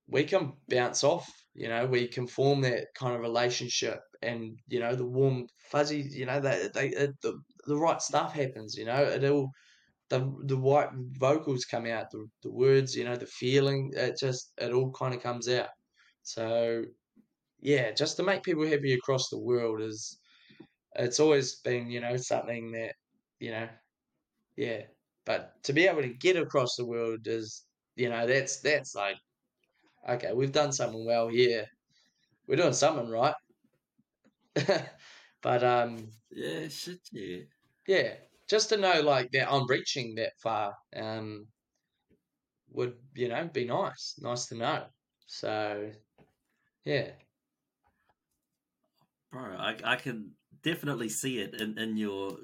we 0.09 0.25
can 0.25 0.53
bounce 0.69 1.05
off. 1.05 1.29
You 1.55 1.69
know, 1.69 1.87
we 1.87 2.09
can 2.09 2.27
form 2.27 2.61
that 2.63 2.89
kind 2.95 3.15
of 3.15 3.21
relationship, 3.23 4.01
and 4.23 4.59
you 4.69 4.81
know, 4.81 4.95
the 4.95 5.07
warm 5.07 5.47
fuzzy. 5.71 6.03
You 6.11 6.27
know, 6.27 6.41
they, 6.41 6.69
they 6.75 6.91
the 6.91 7.41
the 7.67 7.77
right 7.77 8.01
stuff 8.03 8.33
happens. 8.35 8.77
You 8.77 8.85
know, 8.87 9.03
it'll 9.03 9.51
the 10.11 10.21
the 10.45 10.59
right 10.59 10.91
vocals 11.19 11.65
come 11.65 11.87
out, 11.87 12.11
the 12.13 12.27
the 12.43 12.53
words. 12.53 12.95
You 12.97 13.05
know, 13.05 13.17
the 13.17 13.27
feeling. 13.27 13.93
It 13.95 14.17
just 14.19 14.53
it 14.59 14.73
all 14.73 14.93
kind 14.93 15.15
of 15.15 15.23
comes 15.23 15.49
out. 15.49 15.69
So 16.23 16.85
yeah, 17.61 17.93
just 17.93 18.17
to 18.19 18.23
make 18.23 18.43
people 18.43 18.67
happy 18.67 18.95
across 18.95 19.29
the 19.31 19.41
world 19.41 19.83
is 19.83 20.20
it's 20.97 21.21
always 21.21 21.57
been, 21.57 21.91
you 21.91 22.01
know, 22.01 22.17
something 22.17 22.73
that, 22.73 22.95
you 23.39 23.51
know, 23.53 23.69
yeah. 24.57 24.83
But 25.27 25.63
to 25.65 25.73
be 25.73 25.87
able 25.87 26.03
to 26.03 26.09
get 26.15 26.37
across 26.37 26.77
the 26.77 26.87
world 26.87 27.27
is, 27.27 27.65
you 27.97 28.09
know, 28.09 28.27
that's 28.27 28.61
that's 28.61 28.95
like, 28.95 29.17
okay, 30.09 30.33
we've 30.35 30.53
done 30.53 30.73
something 30.73 31.05
well 31.07 31.29
here. 31.29 31.67
We're 32.47 32.57
doing 32.57 32.73
something 32.73 33.09
right. 33.11 33.35
but 35.43 35.65
um, 35.65 36.11
yeah, 36.31 36.69
shit, 36.69 37.01
yeah, 37.13 37.41
yeah. 37.87 38.15
Just 38.49 38.69
to 38.71 38.77
know 38.77 39.01
like 39.01 39.31
that 39.33 39.51
I'm 39.51 39.67
reaching 39.69 40.15
that 40.17 40.33
far, 40.43 40.75
um, 40.97 41.47
would 42.73 42.95
you 43.15 43.29
know 43.29 43.49
be 43.53 43.65
nice, 43.65 44.15
nice 44.21 44.47
to 44.47 44.57
know. 44.57 44.87
So, 45.27 45.93
yeah, 46.85 47.11
bro, 49.31 49.57
I 49.57 49.77
I 49.85 49.97
can 49.97 50.33
definitely 50.63 51.09
see 51.09 51.39
it 51.39 51.61
in, 51.61 51.79
in 51.79 51.97
your 51.97 52.39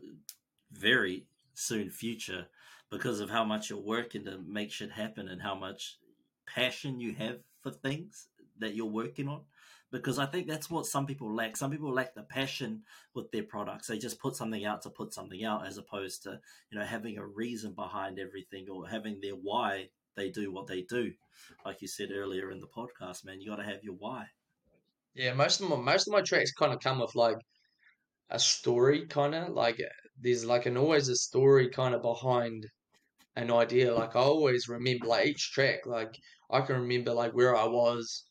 very 0.73 1.27
soon 1.55 1.91
future 1.91 2.47
because 2.91 3.21
of 3.21 3.31
how 3.31 3.45
much 3.45 3.71
you're 3.71 3.79
working 3.79 4.25
to 4.25 4.39
make 4.47 4.71
shit 4.71 4.91
happen 4.91 5.29
and 5.29 5.43
how 5.43 5.55
much 5.55 5.99
passion 6.47 7.01
you 7.01 7.15
have 7.15 7.39
for 7.61 7.71
things 7.71 8.29
that 8.59 8.75
you're 8.75 8.87
working 8.87 9.29
on 9.29 9.41
because 9.91 10.19
I 10.19 10.27
think 10.27 10.47
that's 10.47 10.69
what 10.69 10.87
some 10.87 11.07
people 11.07 11.33
lack. 11.35 11.57
Some 11.57 11.71
people 11.71 11.93
lack 11.93 12.15
the 12.15 12.23
passion 12.23 12.83
with 13.15 13.31
their 13.31 13.45
products. 13.45 13.87
They 13.87 13.99
just 13.99 14.19
put 14.19 14.37
something 14.37 14.65
out 14.65 14.83
to 14.83 14.91
put 14.91 15.15
something 15.15 15.45
out 15.45 15.67
as 15.67 15.79
opposed 15.79 16.25
to, 16.25 16.41
you 16.71 16.79
know, 16.79 16.85
having 16.85 17.19
a 17.19 17.27
reason 17.27 17.73
behind 17.73 18.19
everything 18.19 18.69
or 18.69 18.89
having 18.89 19.21
their 19.21 19.33
why 19.33 19.89
they 20.17 20.31
do 20.31 20.53
what 20.53 20.67
they 20.67 20.83
do. 20.83 21.13
Like 21.65 21.83
you 21.83 21.89
said 21.89 22.11
earlier 22.13 22.51
in 22.51 22.61
the 22.61 22.67
podcast, 22.67 23.25
man, 23.25 23.41
you 23.41 23.49
got 23.49 23.57
to 23.57 23.65
have 23.65 23.85
your 23.85 23.95
why. 23.95 24.27
Yeah, 25.15 25.33
most 25.35 25.61
of 25.61 25.71
my 25.71 25.77
most 25.77 26.07
of 26.07 26.13
my 26.13 26.21
tracks 26.21 26.53
kind 26.53 26.75
of 26.75 26.81
come 26.81 26.99
with 26.99 27.15
like 27.15 27.39
a 28.31 28.39
story 28.39 29.07
kind 29.07 29.35
of 29.35 29.51
like 29.51 29.81
there's 30.21 30.45
like 30.45 30.67
an 30.67 30.77
always 30.77 31.09
a 31.09 31.17
story 31.17 31.69
kind 31.71 31.95
of 31.95 32.03
behind 32.03 32.67
an 33.37 33.51
idea. 33.53 33.95
Like 33.95 34.17
I 34.17 34.21
always 34.21 34.69
remember 34.69 35.07
like 35.07 35.27
each 35.27 35.53
track. 35.53 35.87
Like 35.87 36.15
I 36.51 36.61
can 36.63 36.81
remember 36.81 37.13
like 37.13 37.33
where 37.33 37.57
I 37.57 37.67
was, 37.67 38.25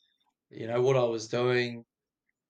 you 0.50 0.68
know, 0.68 0.82
what 0.82 0.98
I 0.98 1.04
was 1.04 1.28
doing, 1.28 1.86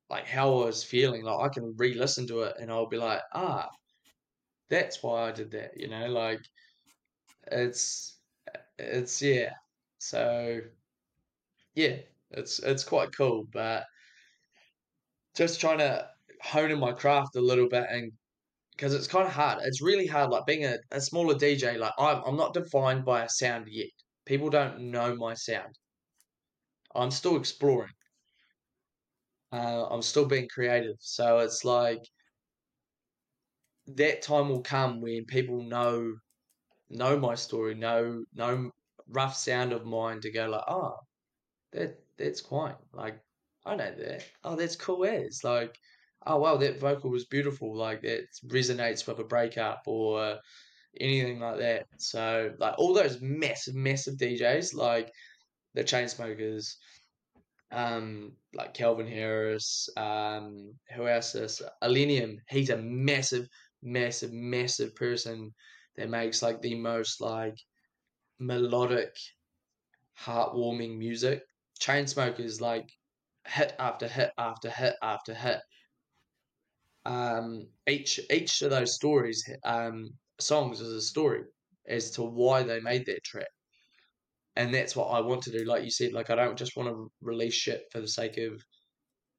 like 0.10 0.28
how 0.28 0.62
I 0.62 0.66
was 0.66 0.84
feeling. 0.84 1.24
Like 1.24 1.52
I 1.52 1.54
can 1.54 1.76
re-listen 1.78 2.28
to 2.28 2.42
it 2.44 2.58
and 2.60 2.72
I'll 2.72 2.88
be 2.88 2.98
like, 2.98 3.22
ah, 3.34 3.70
that's 4.70 5.04
why 5.04 5.28
I 5.30 5.32
did 5.32 5.52
that. 5.52 5.72
You 5.78 5.90
know, 5.90 6.08
like 6.08 6.42
it's 7.52 8.20
it's 8.78 9.22
yeah. 9.22 9.54
So 10.00 10.62
yeah, 11.76 11.98
it's 12.32 12.60
it's 12.60 12.84
quite 12.84 13.16
cool, 13.16 13.46
but 13.52 13.86
just 15.36 15.60
trying 15.60 15.80
to 15.80 16.10
hone 16.46 16.72
in 16.72 16.80
my 16.80 16.94
craft 16.94 17.36
a 17.36 17.42
little 17.42 17.68
bit 17.70 17.86
and 17.90 18.12
because 18.72 18.94
it's 18.94 19.08
kind 19.08 19.28
of 19.28 19.34
hard. 19.34 19.60
It's 19.64 19.82
really 19.82 20.08
hard. 20.08 20.32
Like 20.32 20.46
being 20.48 20.66
a, 20.66 20.78
a 20.92 21.02
smaller 21.02 21.36
DJ, 21.38 21.78
like 21.78 21.94
I'm 22.00 22.24
I'm 22.26 22.38
not 22.38 22.54
defined 22.54 23.06
by 23.06 23.24
a 23.24 23.30
sound 23.30 23.68
yet. 23.70 23.90
People 24.26 24.50
don't 24.50 24.92
know 24.92 25.16
my 25.16 25.34
sound. 25.36 25.76
I'm 26.96 27.12
still 27.12 27.36
exploring. 27.38 27.94
Uh, 29.52 29.88
I'm 29.90 30.02
still 30.04 30.26
being 30.28 30.48
creative. 30.50 30.98
So 31.00 31.40
it's 31.40 31.64
like 31.66 32.02
that 33.88 34.22
time 34.22 34.50
will 34.50 34.62
come 34.62 35.02
when 35.02 35.26
people 35.26 35.64
know 35.64 36.16
know 36.90 37.20
my 37.20 37.36
story, 37.36 37.76
know 37.76 38.26
know 38.34 38.72
rough 39.08 39.36
sound 39.36 39.74
of 39.74 39.86
mine 39.86 40.22
to 40.22 40.32
go 40.32 40.48
like, 40.50 40.64
oh, 40.68 40.98
that 41.74 42.00
that's 42.18 42.42
quite 42.42 42.78
like 42.94 43.22
I 43.66 43.76
know 43.76 43.96
that. 43.96 44.26
Oh, 44.44 44.56
that's 44.58 44.76
cool 44.78 45.06
as 45.06 45.44
like, 45.44 45.78
oh 46.26 46.38
wow, 46.38 46.58
that 46.58 46.80
vocal 46.80 47.10
was 47.10 47.26
beautiful. 47.26 47.76
Like 47.76 48.02
that 48.02 48.28
resonates 48.48 49.08
with 49.08 49.20
a 49.20 49.24
breakup 49.24 49.84
or 49.86 50.40
anything 51.00 51.40
like 51.40 51.60
that. 51.60 51.86
So 51.98 52.52
like 52.60 52.76
all 52.78 52.94
those 52.94 53.20
massive, 53.22 53.76
massive 53.76 54.16
DJs 54.16 54.74
like 54.74 55.12
the 55.74 55.84
Chainsmokers, 55.84 56.76
um, 57.72 58.34
like 58.54 58.74
Calvin 58.74 59.08
Harris, 59.08 59.90
um, 59.98 60.74
who 60.96 61.08
else 61.08 61.36
is 61.36 61.62
Illenium. 61.84 62.38
He's 62.50 62.70
a 62.70 62.78
massive, 62.78 63.48
massive, 63.84 64.32
massive 64.32 64.96
person 64.96 65.54
that 65.98 66.10
makes 66.10 66.42
like 66.42 66.62
the 66.62 66.76
most 66.76 67.22
like 67.22 67.58
melodic, 68.40 69.14
heartwarming 70.20 70.98
music. 70.98 71.42
Chainsmokers 71.82 72.62
like 72.62 72.90
hit 73.46 73.76
after 73.78 74.08
hit 74.08 74.32
after 74.38 74.70
hit 74.70 74.96
after 75.02 75.34
hit. 75.34 75.60
Um, 77.06 77.68
each 77.88 78.20
each 78.32 78.62
of 78.62 78.72
those 78.72 78.96
stories, 78.96 79.48
um, 79.64 80.10
songs 80.40 80.82
is 80.82 80.94
a 80.94 81.02
story 81.02 81.44
as 81.88 82.12
to 82.12 82.24
why 82.24 82.64
they 82.64 82.80
made 82.80 83.06
that 83.06 83.24
track 83.24 83.48
and 84.56 84.74
that's 84.74 84.96
what 84.96 85.08
I 85.08 85.20
want 85.20 85.42
to 85.44 85.52
do. 85.52 85.66
Like 85.66 85.84
you 85.84 85.92
said, 85.92 86.14
like 86.14 86.30
I 86.30 86.36
don't 86.36 86.58
just 86.58 86.78
want 86.78 86.90
to 86.90 87.12
release 87.22 87.54
shit 87.54 87.84
for 87.92 88.00
the 88.00 88.08
sake 88.08 88.38
of 88.38 88.64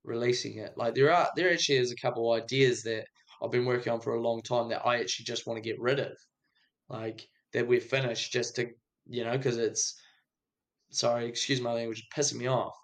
releasing 0.04 0.58
it. 0.58 0.72
Like 0.76 0.94
there 0.94 1.12
are 1.12 1.28
there 1.36 1.52
actually 1.52 1.78
is 1.78 1.92
a 1.92 1.96
couple 1.96 2.32
ideas 2.32 2.82
that 2.82 3.06
I've 3.42 3.50
been 3.50 3.64
working 3.66 3.92
on 3.92 4.00
for 4.00 4.14
a 4.14 4.22
long 4.22 4.42
time 4.42 4.68
that 4.68 4.86
I 4.86 4.98
actually 4.98 5.24
just 5.24 5.46
want 5.46 5.56
to 5.56 5.68
get 5.68 5.80
rid 5.80 6.00
of, 6.00 6.16
like 6.88 7.26
that 7.52 7.66
we're 7.66 7.80
finished 7.80 8.32
just 8.32 8.56
to 8.56 8.68
you 9.08 9.24
know 9.24 9.36
because 9.36 9.56
it's 9.56 10.00
sorry 10.90 11.26
excuse 11.26 11.60
my 11.60 11.72
language 11.72 12.06
pissing 12.14 12.36
me 12.36 12.46
off, 12.46 12.74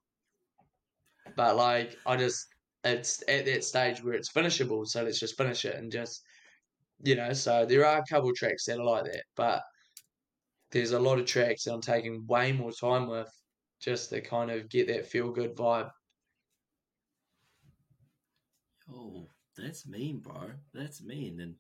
but 1.37 1.57
like 1.57 1.97
I 2.07 2.17
just 2.17 2.47
it's 2.85 3.23
at 3.29 3.47
that 3.47 3.65
stage 3.65 4.03
where 4.03 4.15
it's 4.15 4.31
finishable, 4.31 4.85
so 4.87 5.03
let's 5.05 5.21
just 5.21 5.37
finish 5.37 5.65
it 5.65 5.77
and 5.77 5.93
just 5.93 6.23
you 7.05 7.17
know. 7.17 7.33
So 7.35 7.67
there 7.67 7.87
are 7.87 7.99
a 8.01 8.05
couple 8.11 8.33
tracks 8.35 8.67
that 8.67 8.79
are 8.81 8.85
like 8.85 9.05
that, 9.07 9.25
but 9.37 9.63
there's 10.73 10.91
a 10.93 10.99
lot 10.99 11.19
of 11.21 11.27
tracks 11.27 11.65
that 11.65 11.73
I'm 11.73 11.81
taking 11.81 12.27
way 12.27 12.53
more 12.53 12.73
time 12.73 13.07
with 13.07 13.31
just 13.81 14.11
to 14.11 14.21
kind 14.21 14.51
of 14.51 14.69
get 14.69 14.89
that 14.89 15.07
feel 15.07 15.31
good 15.31 15.55
vibe. 15.57 15.91
Oh, 18.89 19.29
that's 19.57 19.87
mean, 19.89 20.21
bro. 20.21 20.53
That's 20.73 21.03
mean. 21.03 21.41
And 21.41 21.57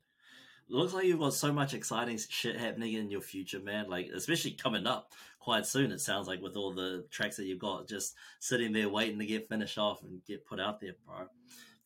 looks 0.72 0.94
like 0.94 1.06
you've 1.06 1.18
got 1.18 1.34
so 1.34 1.52
much 1.52 1.74
exciting 1.74 2.18
shit 2.28 2.56
happening 2.56 2.94
in 2.94 3.10
your 3.10 3.20
future, 3.20 3.60
man. 3.60 3.88
Like, 3.88 4.10
especially 4.14 4.52
coming 4.52 4.86
up 4.86 5.12
quite 5.38 5.66
soon, 5.66 5.92
it 5.92 6.00
sounds 6.00 6.28
like, 6.28 6.40
with 6.40 6.56
all 6.56 6.72
the 6.72 7.04
tracks 7.10 7.36
that 7.36 7.44
you've 7.44 7.58
got 7.58 7.88
just 7.88 8.14
sitting 8.40 8.72
there 8.72 8.88
waiting 8.88 9.18
to 9.18 9.26
get 9.26 9.48
finished 9.48 9.78
off 9.78 10.02
and 10.02 10.24
get 10.24 10.46
put 10.46 10.60
out 10.60 10.80
there, 10.80 10.94
bro. 11.06 11.26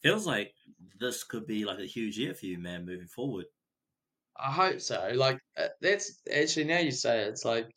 Feels 0.02 0.26
like 0.26 0.54
this 0.98 1.24
could 1.24 1.46
be 1.46 1.64
like 1.64 1.78
a 1.78 1.86
huge 1.86 2.18
year 2.18 2.34
for 2.34 2.46
you, 2.46 2.58
man, 2.58 2.84
moving 2.86 3.08
forward. 3.08 3.46
I 4.38 4.52
hope 4.52 4.80
so. 4.80 5.10
Like 5.14 5.40
uh, 5.56 5.68
that's 5.80 6.20
actually 6.32 6.64
now 6.64 6.78
you 6.78 6.90
say 6.90 7.22
it, 7.22 7.28
it's 7.28 7.44
like 7.44 7.68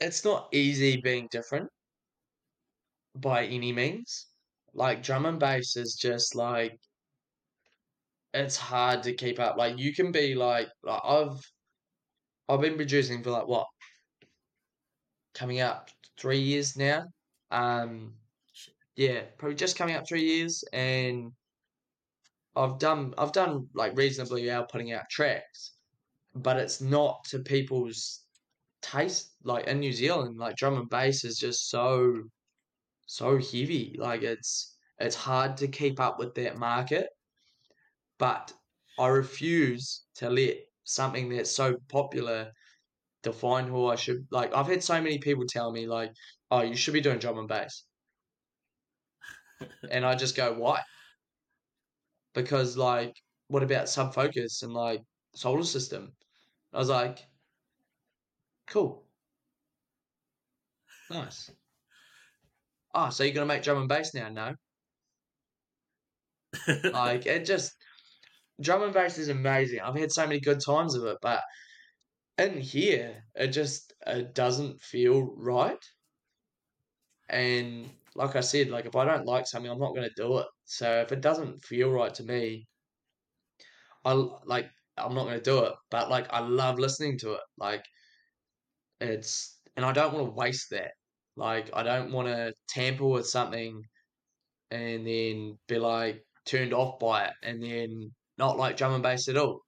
it's 0.00 0.24
not 0.24 0.48
easy 0.52 1.00
being 1.00 1.28
different 1.30 1.70
by 3.14 3.44
any 3.46 3.72
means. 3.72 4.26
Like 4.74 5.02
drum 5.02 5.26
and 5.26 5.38
bass 5.38 5.76
is 5.76 5.94
just 5.94 6.34
like 6.34 6.78
it's 8.36 8.56
hard 8.56 9.02
to 9.04 9.14
keep 9.14 9.38
up. 9.40 9.56
Like 9.56 9.78
you 9.78 9.94
can 9.94 10.12
be 10.12 10.34
like, 10.34 10.68
like 10.82 11.00
I've 11.04 11.40
I've 12.48 12.60
been 12.60 12.76
producing 12.76 13.22
for 13.22 13.30
like 13.30 13.46
what 13.48 13.66
coming 15.34 15.60
up 15.60 15.90
three 16.18 16.38
years 16.40 16.76
now. 16.76 17.04
Um, 17.50 18.14
yeah, 18.96 19.22
probably 19.38 19.56
just 19.56 19.76
coming 19.76 19.94
up 19.94 20.06
three 20.08 20.24
years, 20.24 20.64
and 20.72 21.32
I've 22.54 22.78
done 22.78 23.14
I've 23.18 23.32
done 23.32 23.68
like 23.74 23.96
reasonably 23.96 24.46
well 24.46 24.66
putting 24.66 24.92
out 24.92 25.08
tracks, 25.10 25.74
but 26.34 26.56
it's 26.56 26.80
not 26.80 27.24
to 27.30 27.40
people's 27.40 28.26
taste. 28.82 29.32
Like 29.44 29.66
in 29.66 29.80
New 29.80 29.92
Zealand, 29.92 30.38
like 30.38 30.56
drum 30.56 30.78
and 30.78 30.88
bass 30.90 31.24
is 31.24 31.38
just 31.38 31.70
so 31.70 32.22
so 33.06 33.38
heavy. 33.38 33.96
Like 33.98 34.22
it's 34.22 34.76
it's 34.98 35.16
hard 35.16 35.56
to 35.58 35.68
keep 35.68 36.00
up 36.00 36.18
with 36.18 36.34
that 36.36 36.58
market. 36.58 37.08
But 38.18 38.52
I 38.98 39.08
refuse 39.08 40.04
to 40.16 40.28
let 40.30 40.58
something 40.84 41.30
that's 41.30 41.50
so 41.50 41.76
popular 41.88 42.52
define 43.22 43.68
who 43.68 43.86
I 43.86 43.96
should 43.96 44.26
like. 44.30 44.54
I've 44.54 44.68
had 44.68 44.84
so 44.84 45.00
many 45.02 45.18
people 45.18 45.46
tell 45.46 45.72
me 45.72 45.86
like, 45.86 46.12
"Oh, 46.50 46.62
you 46.62 46.76
should 46.76 46.94
be 46.94 47.00
doing 47.02 47.18
drum 47.20 47.38
and 47.38 47.48
bass," 47.48 47.84
and 49.90 50.04
I 50.04 50.14
just 50.14 50.36
go, 50.36 50.52
"Why?" 50.54 50.82
because 52.34 52.76
like 52.76 53.14
what 53.48 53.62
about 53.62 53.88
Sub 53.88 54.14
Focus 54.14 54.62
and 54.62 54.72
like 54.72 55.02
solar 55.34 55.64
system 55.64 56.16
i 56.72 56.78
was 56.78 56.88
like 56.88 57.20
cool 58.66 59.06
nice 61.10 61.50
oh 62.94 63.10
so 63.10 63.22
you're 63.24 63.32
gonna 63.34 63.46
make 63.46 63.62
drum 63.62 63.78
and 63.78 63.88
bass 63.88 64.12
now 64.14 64.28
no 64.28 64.54
like 66.92 67.26
it 67.26 67.44
just 67.44 67.74
drum 68.60 68.82
and 68.82 68.94
bass 68.94 69.18
is 69.18 69.28
amazing 69.28 69.80
i've 69.80 69.96
had 69.96 70.12
so 70.12 70.26
many 70.26 70.40
good 70.40 70.60
times 70.64 70.94
of 70.94 71.04
it 71.04 71.18
but 71.22 71.42
in 72.38 72.58
here 72.58 73.24
it 73.34 73.48
just 73.48 73.94
it 74.06 74.34
doesn't 74.34 74.80
feel 74.80 75.34
right 75.36 75.84
and 77.28 77.90
like 78.16 78.34
I 78.34 78.40
said, 78.40 78.68
like 78.68 78.86
if 78.86 78.96
I 78.96 79.04
don't 79.04 79.26
like 79.26 79.46
something, 79.46 79.70
I'm 79.70 79.78
not 79.78 79.94
going 79.94 80.08
to 80.08 80.22
do 80.22 80.38
it. 80.38 80.46
So 80.64 81.00
if 81.00 81.12
it 81.12 81.20
doesn't 81.20 81.62
feel 81.62 81.90
right 81.90 82.12
to 82.14 82.24
me, 82.24 82.66
I 84.04 84.12
like 84.12 84.70
I'm 84.96 85.14
not 85.14 85.24
going 85.24 85.38
to 85.38 85.42
do 85.42 85.64
it. 85.64 85.74
But 85.90 86.10
like 86.10 86.32
I 86.32 86.40
love 86.40 86.78
listening 86.78 87.18
to 87.18 87.32
it. 87.34 87.40
Like 87.58 87.84
it's 89.00 89.60
and 89.76 89.84
I 89.84 89.92
don't 89.92 90.14
want 90.14 90.26
to 90.26 90.32
waste 90.32 90.70
that. 90.70 90.92
Like 91.36 91.70
I 91.74 91.82
don't 91.82 92.12
want 92.12 92.28
to 92.28 92.54
tamper 92.68 93.06
with 93.06 93.26
something 93.26 93.82
and 94.70 95.06
then 95.06 95.58
be 95.68 95.78
like 95.78 96.24
turned 96.46 96.72
off 96.72 96.98
by 96.98 97.26
it 97.26 97.34
and 97.42 97.62
then 97.62 98.12
not 98.38 98.58
like 98.58 98.76
drum 98.76 98.94
and 98.94 99.02
bass 99.02 99.28
at 99.28 99.36
all 99.36 99.62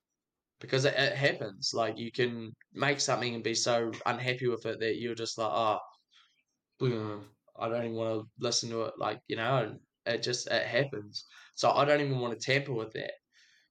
because 0.60 0.84
it, 0.84 0.94
it 0.94 1.14
happens. 1.16 1.72
Like 1.74 1.98
you 1.98 2.10
can 2.12 2.52
make 2.72 3.00
something 3.00 3.34
and 3.34 3.44
be 3.44 3.54
so 3.54 3.90
unhappy 4.06 4.48
with 4.48 4.66
it 4.66 4.80
that 4.80 5.00
you're 5.00 5.14
just 5.14 5.38
like, 5.38 5.50
oh, 5.52 5.78
I 7.58 7.68
don't 7.68 7.84
even 7.84 7.94
want 7.96 8.20
to 8.20 8.28
listen 8.38 8.70
to 8.70 8.82
it. 8.82 8.94
Like 8.98 9.20
you 9.28 9.36
know, 9.36 9.76
it 10.06 10.22
just 10.22 10.48
it 10.48 10.66
happens. 10.66 11.24
So 11.54 11.70
I 11.70 11.84
don't 11.84 12.00
even 12.00 12.18
want 12.18 12.38
to 12.38 12.44
tamper 12.44 12.72
with 12.72 12.92
that. 12.92 13.12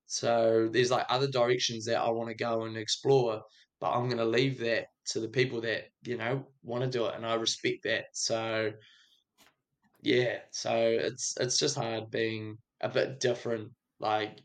So 0.05 0.69
there's 0.71 0.91
like 0.91 1.05
other 1.09 1.27
directions 1.27 1.85
that 1.85 1.99
I 1.99 2.09
want 2.09 2.29
to 2.29 2.35
go 2.35 2.63
and 2.63 2.77
explore, 2.77 3.41
but 3.79 3.91
I'm 3.91 4.05
going 4.05 4.17
to 4.17 4.25
leave 4.25 4.59
that 4.59 4.85
to 5.07 5.19
the 5.19 5.29
people 5.29 5.61
that 5.61 5.85
you 6.03 6.17
know 6.17 6.45
want 6.63 6.83
to 6.83 6.89
do 6.89 7.05
it, 7.07 7.15
and 7.15 7.25
I 7.25 7.35
respect 7.35 7.83
that. 7.83 8.05
So 8.13 8.71
yeah, 10.01 10.39
so 10.51 10.75
it's 10.75 11.35
it's 11.39 11.59
just 11.59 11.75
hard 11.77 12.09
being 12.11 12.57
a 12.81 12.89
bit 12.89 13.19
different, 13.19 13.71
like 13.99 14.39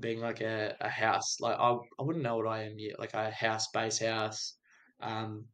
being 0.00 0.20
like 0.20 0.40
a, 0.40 0.76
a 0.80 0.88
house. 0.88 1.40
Like 1.40 1.56
I 1.58 1.76
I 1.98 2.02
wouldn't 2.02 2.24
know 2.24 2.36
what 2.36 2.46
I 2.48 2.64
am 2.64 2.78
yet, 2.78 2.98
like 2.98 3.14
a 3.14 3.30
house 3.30 3.68
bass 3.72 3.98
house. 3.98 4.56
Um, 5.00 5.46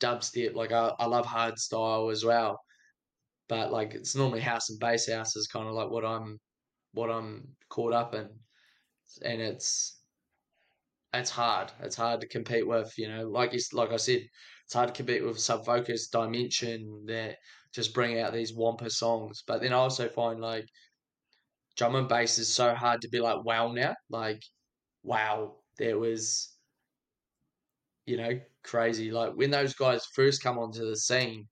dubstep. 0.00 0.54
Like 0.54 0.72
I, 0.72 0.92
I 0.98 1.06
love 1.06 1.26
hard 1.26 1.58
style 1.58 2.10
as 2.10 2.24
well, 2.24 2.58
but 3.48 3.72
like 3.72 3.94
it's 3.94 4.16
normally 4.16 4.40
house 4.40 4.70
and 4.70 4.80
bass 4.80 5.10
house 5.10 5.36
is 5.36 5.46
kind 5.46 5.68
of 5.68 5.74
like 5.74 5.90
what 5.90 6.04
I'm 6.04 6.38
what 6.92 7.10
I'm 7.10 7.56
caught 7.68 7.92
up 7.92 8.14
in, 8.14 8.28
and 9.24 9.40
it's 9.40 10.00
it's 11.14 11.30
hard. 11.30 11.72
It's 11.80 11.96
hard 11.96 12.20
to 12.22 12.28
compete 12.28 12.66
with. 12.66 12.92
You 12.98 13.08
know, 13.08 13.28
like 13.28 13.52
you, 13.52 13.60
like 13.72 13.92
I 13.92 13.96
said, 13.96 14.22
it's 14.64 14.74
hard 14.74 14.88
to 14.88 14.94
compete 14.94 15.24
with 15.24 15.38
Sub 15.38 15.64
Focus 15.64 16.08
Dimension 16.08 17.04
that 17.06 17.36
just 17.74 17.94
bring 17.94 18.18
out 18.20 18.32
these 18.32 18.54
wampa 18.54 18.90
songs. 18.90 19.42
But 19.46 19.62
then 19.62 19.72
I 19.72 19.76
also 19.76 20.08
find 20.08 20.40
like 20.40 20.66
drum 21.76 21.94
and 21.94 22.08
bass 22.08 22.38
is 22.38 22.52
so 22.52 22.74
hard 22.74 23.02
to 23.02 23.08
be 23.08 23.20
like 23.20 23.44
wow 23.44 23.72
now. 23.72 23.94
Like 24.10 24.42
wow, 25.02 25.56
there 25.78 25.98
was 25.98 26.56
you 28.06 28.16
know 28.16 28.40
crazy. 28.64 29.10
Like 29.10 29.34
when 29.34 29.50
those 29.50 29.74
guys 29.74 30.04
first 30.14 30.42
come 30.42 30.58
onto 30.58 30.84
the 30.88 30.96
scene, 30.96 31.48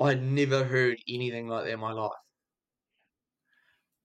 I'd 0.00 0.22
never 0.22 0.64
heard 0.64 0.98
anything 1.08 1.48
like 1.48 1.64
that 1.64 1.72
in 1.72 1.80
my 1.80 1.92
life. 1.92 2.10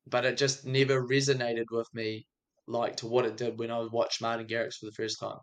But 0.07 0.25
it 0.25 0.37
just 0.37 0.65
never 0.65 1.05
resonated 1.05 1.65
with 1.69 1.87
me 1.93 2.27
like 2.67 2.97
to 2.97 3.07
what 3.07 3.25
it 3.25 3.37
did 3.37 3.59
when 3.59 3.71
I 3.71 3.79
watched 3.79 4.21
Martin 4.21 4.47
Garrix 4.47 4.75
for 4.75 4.85
the 4.85 4.91
first 4.93 5.19
time. 5.19 5.39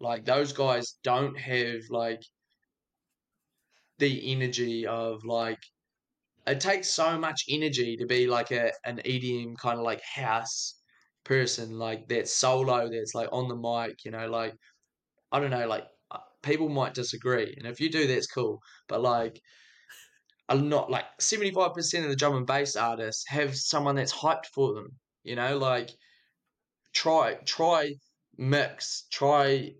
Like 0.00 0.24
those 0.24 0.52
guys 0.52 0.98
don't 1.02 1.38
have 1.38 1.80
like 1.90 2.22
the 3.98 4.32
energy 4.32 4.86
of 4.86 5.24
like 5.24 5.58
it 6.46 6.60
takes 6.60 6.88
so 6.88 7.18
much 7.18 7.44
energy 7.48 7.96
to 7.96 8.06
be 8.06 8.26
like 8.26 8.50
a 8.50 8.72
an 8.84 9.00
EDM 9.04 9.56
kind 9.56 9.78
of 9.78 9.84
like 9.84 10.02
house 10.02 10.80
person 11.24 11.78
like 11.78 12.08
that 12.08 12.28
solo 12.28 12.88
that's 12.88 13.14
like 13.14 13.28
on 13.32 13.48
the 13.48 13.56
mic, 13.56 14.04
you 14.04 14.10
know, 14.12 14.28
like 14.28 14.54
I 15.32 15.40
don't 15.40 15.50
know, 15.50 15.66
like 15.68 15.86
uh, 16.10 16.20
people 16.42 16.68
might 16.68 16.94
disagree, 16.94 17.54
and 17.58 17.66
if 17.66 17.80
you 17.80 17.90
do, 17.90 18.06
that's 18.06 18.26
cool. 18.28 18.60
But 18.88 19.02
like, 19.02 19.40
I'm 20.48 20.68
not 20.68 20.90
like 20.90 21.04
seventy 21.20 21.52
five 21.52 21.72
percent 21.74 22.04
of 22.04 22.10
the 22.10 22.16
drum 22.16 22.34
and 22.36 22.46
bass 22.46 22.74
artists 22.76 23.24
have 23.28 23.56
someone 23.56 23.94
that's 23.94 24.12
hyped 24.12 24.46
for 24.46 24.74
them. 24.74 24.98
You 25.22 25.36
know, 25.36 25.56
like 25.58 25.90
try 26.92 27.34
try 27.44 27.94
mix, 28.36 29.06
try 29.12 29.74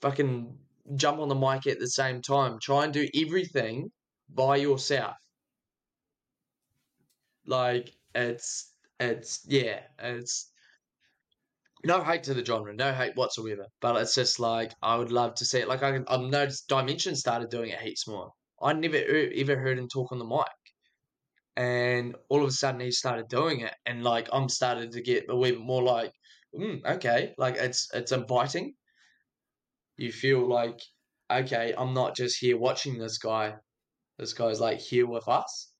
fucking 0.00 0.58
jump 0.96 1.18
on 1.20 1.28
the 1.28 1.34
mic 1.34 1.66
at 1.66 1.78
the 1.78 1.88
same 1.88 2.20
time. 2.22 2.58
Try 2.60 2.84
and 2.84 2.92
do 2.92 3.08
everything 3.14 3.90
by 4.28 4.56
yourself. 4.56 5.16
Like 7.46 7.90
it's 8.14 8.72
it's 9.00 9.44
yeah, 9.46 9.80
it's 9.98 10.50
no 11.84 12.02
hate 12.02 12.22
to 12.24 12.34
the 12.34 12.44
genre, 12.44 12.72
no 12.74 12.92
hate 12.92 13.16
whatsoever. 13.16 13.66
But 13.80 14.00
it's 14.00 14.14
just 14.14 14.38
like 14.38 14.72
I 14.82 14.96
would 14.96 15.10
love 15.12 15.34
to 15.36 15.44
see 15.44 15.58
it. 15.60 15.68
Like 15.68 15.82
I, 15.82 16.00
I've 16.08 16.20
noticed 16.20 16.68
Dimension 16.68 17.16
started 17.16 17.50
doing 17.50 17.70
it 17.70 17.80
heaps 17.80 18.06
more. 18.06 18.32
I 18.62 18.72
never 18.72 18.96
ever 18.96 19.58
heard 19.58 19.78
him 19.78 19.88
talk 19.88 20.12
on 20.12 20.18
the 20.18 20.24
mic, 20.24 20.46
and 21.56 22.14
all 22.28 22.42
of 22.42 22.48
a 22.48 22.52
sudden 22.52 22.80
he 22.80 22.90
started 22.92 23.28
doing 23.28 23.60
it, 23.60 23.74
and 23.86 24.04
like 24.04 24.28
I'm 24.32 24.48
started 24.48 24.92
to 24.92 25.02
get 25.02 25.26
a 25.28 25.36
wee 25.36 25.52
bit 25.52 25.60
more 25.60 25.82
like, 25.82 26.12
mm, 26.54 26.84
okay, 26.84 27.34
like 27.38 27.56
it's 27.56 27.88
it's 27.92 28.12
inviting. 28.12 28.74
You 29.96 30.12
feel 30.12 30.48
like, 30.48 30.80
okay, 31.30 31.74
I'm 31.76 31.94
not 31.94 32.16
just 32.16 32.38
here 32.38 32.56
watching 32.56 32.98
this 32.98 33.18
guy. 33.18 33.54
This 34.18 34.32
guy's 34.32 34.60
like 34.60 34.78
here 34.78 35.06
with 35.06 35.26
us. 35.28 35.71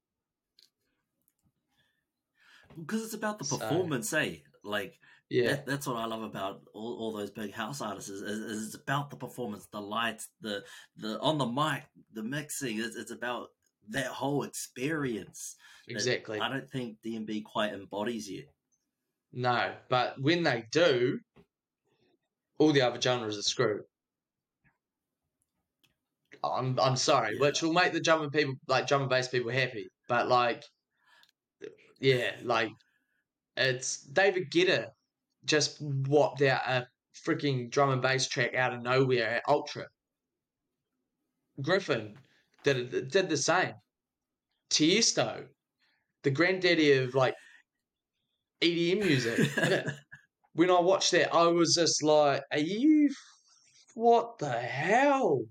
Because 2.78 3.04
it's 3.04 3.14
about 3.14 3.38
the 3.38 3.44
performance, 3.44 4.10
so, 4.10 4.18
eh? 4.18 4.36
Like 4.64 4.98
yeah, 5.28 5.48
that, 5.48 5.66
that's 5.66 5.86
what 5.86 5.96
I 5.96 6.06
love 6.06 6.22
about 6.22 6.62
all, 6.74 6.96
all 6.98 7.12
those 7.12 7.30
big 7.30 7.52
house 7.52 7.80
artists 7.80 8.10
is, 8.10 8.22
is, 8.22 8.38
is, 8.38 8.66
it's 8.66 8.74
about 8.74 9.10
the 9.10 9.16
performance, 9.16 9.66
the 9.72 9.80
lights, 9.80 10.28
the 10.40 10.62
the 10.96 11.18
on 11.20 11.38
the 11.38 11.46
mic, 11.46 11.84
the 12.12 12.22
mixing. 12.22 12.78
It's, 12.78 12.96
it's 12.96 13.10
about 13.10 13.48
that 13.90 14.06
whole 14.06 14.44
experience. 14.44 15.56
Exactly. 15.88 16.38
I 16.38 16.48
don't 16.48 16.70
think 16.70 16.98
DnB 17.04 17.44
quite 17.44 17.72
embodies 17.72 18.30
yet. 18.30 18.44
No, 19.32 19.72
but 19.88 20.20
when 20.20 20.42
they 20.42 20.64
do, 20.70 21.18
all 22.58 22.72
the 22.72 22.82
other 22.82 23.00
genres 23.00 23.38
are 23.38 23.42
screwed. 23.42 23.82
I'm 26.44 26.78
I'm 26.78 26.96
sorry, 26.96 27.34
yeah. 27.34 27.40
which 27.40 27.62
will 27.62 27.72
make 27.72 27.92
the 27.92 28.00
drum 28.00 28.22
and 28.22 28.32
people 28.32 28.54
like 28.68 28.86
drum 28.86 29.02
and 29.02 29.10
bass 29.10 29.28
people 29.28 29.50
happy, 29.50 29.88
but 30.08 30.28
like, 30.28 30.64
yeah, 32.02 32.32
like 32.42 32.72
it's 33.56 34.02
David 34.02 34.50
Guetta 34.50 34.88
just 35.44 35.80
whopped 35.80 36.42
out 36.42 36.62
a 36.66 36.86
freaking 37.24 37.70
drum 37.70 37.90
and 37.90 38.02
bass 38.02 38.28
track 38.28 38.54
out 38.54 38.74
of 38.74 38.82
nowhere 38.82 39.36
at 39.36 39.42
Ultra. 39.48 39.86
Gryffin 41.60 42.16
did 42.64 43.10
did 43.10 43.28
the 43.28 43.36
same. 43.36 43.74
Tiesto, 44.68 45.46
the 46.24 46.30
granddaddy 46.30 46.92
of 46.94 47.14
like 47.14 47.34
EDM 48.60 48.98
music. 48.98 49.50
when 50.54 50.70
I 50.70 50.80
watched 50.80 51.12
that, 51.12 51.32
I 51.32 51.46
was 51.46 51.74
just 51.76 52.02
like, 52.02 52.42
"Are 52.50 52.58
you? 52.58 53.10
What 53.94 54.38
the 54.38 54.50
hell?" 54.50 55.44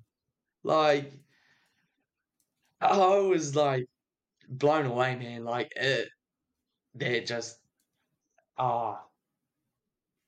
Like, 0.63 1.13
I 2.81 3.19
was 3.19 3.55
like 3.55 3.85
blown 4.49 4.85
away, 4.87 5.15
man. 5.15 5.45
Like 5.45 5.71
it, 5.75 6.09
they're 6.95 7.23
just 7.23 7.59
ah, 8.57 9.01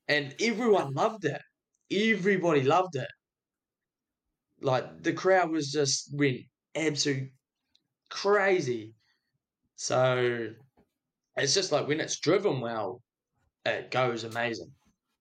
and 0.08 0.34
everyone 0.40 0.92
loved 0.94 1.24
it. 1.26 1.40
Everybody 1.90 2.62
loved 2.62 2.96
it. 2.96 3.08
Like 4.60 5.02
the 5.02 5.12
crowd 5.12 5.50
was 5.50 5.70
just 5.70 6.08
went 6.12 6.40
absolute 6.74 7.30
crazy. 8.10 8.94
So 9.76 10.50
it's 11.36 11.54
just 11.54 11.72
like 11.72 11.88
when 11.88 12.00
it's 12.00 12.20
driven 12.20 12.60
well, 12.60 13.02
it 13.66 13.90
goes 13.90 14.24
amazing. 14.24 14.72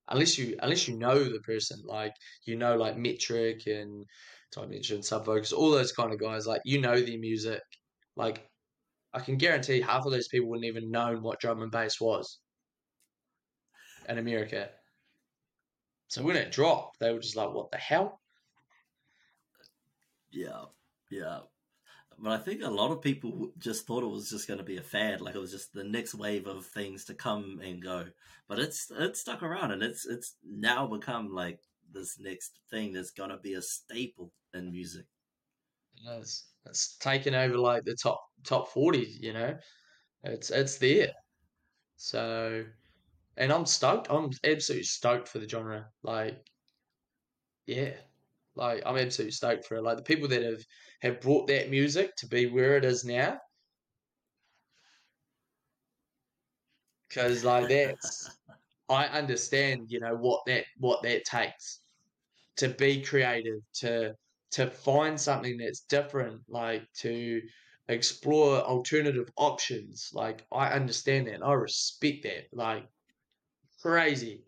Unless 0.09 0.37
you 0.37 0.57
unless 0.61 0.87
you 0.87 0.97
know 0.97 1.23
the 1.23 1.39
person, 1.41 1.81
like 1.85 2.13
you 2.45 2.55
know 2.57 2.77
like 2.77 2.97
Metrik 2.97 3.67
and 3.67 4.05
Dimension, 4.51 5.03
Sub 5.03 5.25
Focus, 5.25 5.53
all 5.53 5.71
those 5.71 5.91
kind 5.93 6.13
of 6.13 6.19
guys, 6.19 6.47
like 6.47 6.61
you 6.65 6.81
know 6.81 6.99
their 7.01 7.19
music. 7.19 7.61
Like 8.15 8.47
I 9.13 9.19
can 9.19 9.37
guarantee 9.37 9.81
half 9.81 10.05
of 10.05 10.11
those 10.11 10.27
people 10.27 10.49
wouldn't 10.49 10.65
even 10.65 10.91
known 10.91 11.21
what 11.21 11.39
drum 11.39 11.61
and 11.61 11.71
bass 11.71 11.99
was 12.01 12.39
in 14.09 14.17
America. 14.17 14.69
So 16.07 16.23
when 16.23 16.35
it 16.35 16.51
dropped, 16.51 16.99
they 16.99 17.11
were 17.11 17.19
just 17.19 17.35
like, 17.35 17.53
"What 17.53 17.71
the 17.71 17.77
hell?" 17.77 18.21
Yeah, 20.31 20.65
yeah. 21.09 21.41
But 22.19 22.31
I 22.33 22.37
think 22.37 22.61
a 22.61 22.69
lot 22.69 22.91
of 22.91 23.01
people 23.01 23.53
just 23.57 23.85
thought 23.87 24.03
it 24.03 24.07
was 24.07 24.29
just 24.29 24.47
going 24.47 24.59
to 24.59 24.63
be 24.63 24.77
a 24.77 24.83
fad, 24.83 25.21
like 25.21 25.35
it 25.35 25.39
was 25.39 25.51
just 25.51 25.73
the 25.73 25.83
next 25.83 26.13
wave 26.15 26.47
of 26.47 26.65
things 26.65 27.05
to 27.05 27.15
come 27.15 27.59
and 27.63 27.81
go. 27.81 28.07
But 28.47 28.59
it's 28.59 28.91
it's 28.91 29.21
stuck 29.21 29.43
around, 29.43 29.71
and 29.71 29.83
it's 29.83 30.05
it's 30.05 30.37
now 30.43 30.87
become 30.87 31.33
like 31.33 31.61
this 31.91 32.19
next 32.19 32.59
thing 32.69 32.93
that's 32.93 33.11
going 33.11 33.29
to 33.31 33.37
be 33.37 33.55
a 33.55 33.61
staple 33.61 34.31
in 34.53 34.71
music. 34.71 35.05
It's 36.03 36.51
it's 36.65 36.97
taken 36.97 37.33
over 37.35 37.57
like 37.57 37.83
the 37.83 37.95
top 37.95 38.21
top 38.43 38.69
forty. 38.69 39.17
You 39.21 39.33
know, 39.33 39.57
it's 40.23 40.51
it's 40.51 40.77
there. 40.77 41.13
So 41.97 42.65
and 43.37 43.51
I'm 43.53 43.65
stoked. 43.65 44.09
I'm 44.11 44.31
absolutely 44.43 44.83
stoked 44.85 45.27
for 45.29 45.39
the 45.39 45.49
genre. 45.49 45.91
Like, 46.03 46.45
yeah, 47.65 47.95
like 48.55 48.83
I'm 48.85 48.97
absolutely 48.97 49.31
stoked 49.31 49.65
for 49.65 49.75
it. 49.77 49.83
Like 49.83 49.97
the 49.97 50.03
people 50.03 50.27
that 50.29 50.43
have 50.43 50.63
have 51.01 51.21
brought 51.21 51.47
that 51.47 51.69
music 51.69 52.15
to 52.17 52.27
be 52.27 52.47
where 52.47 52.77
it 52.77 52.85
is 52.85 53.05
now, 53.05 53.39
because 57.07 57.43
like 57.43 57.67
that's 57.69 58.39
I 58.89 59.05
understand. 59.07 59.87
You 59.89 59.99
know 59.99 60.15
what 60.15 60.41
that 60.47 60.65
what 60.77 61.01
that 61.03 61.25
takes 61.25 61.81
to 62.57 62.69
be 62.69 63.03
creative 63.03 63.61
to 63.75 64.15
to 64.53 64.69
find 64.69 65.19
something 65.19 65.57
that's 65.57 65.81
different, 65.81 66.41
like 66.47 66.83
to 67.01 67.41
explore 67.89 68.59
alternative 68.61 69.29
options. 69.37 70.11
Like 70.13 70.45
I 70.51 70.69
understand 70.69 71.27
that. 71.27 71.43
I 71.45 71.53
respect 71.53 72.23
that. 72.23 72.47
Like 72.53 72.87
Crazy. 73.83 74.45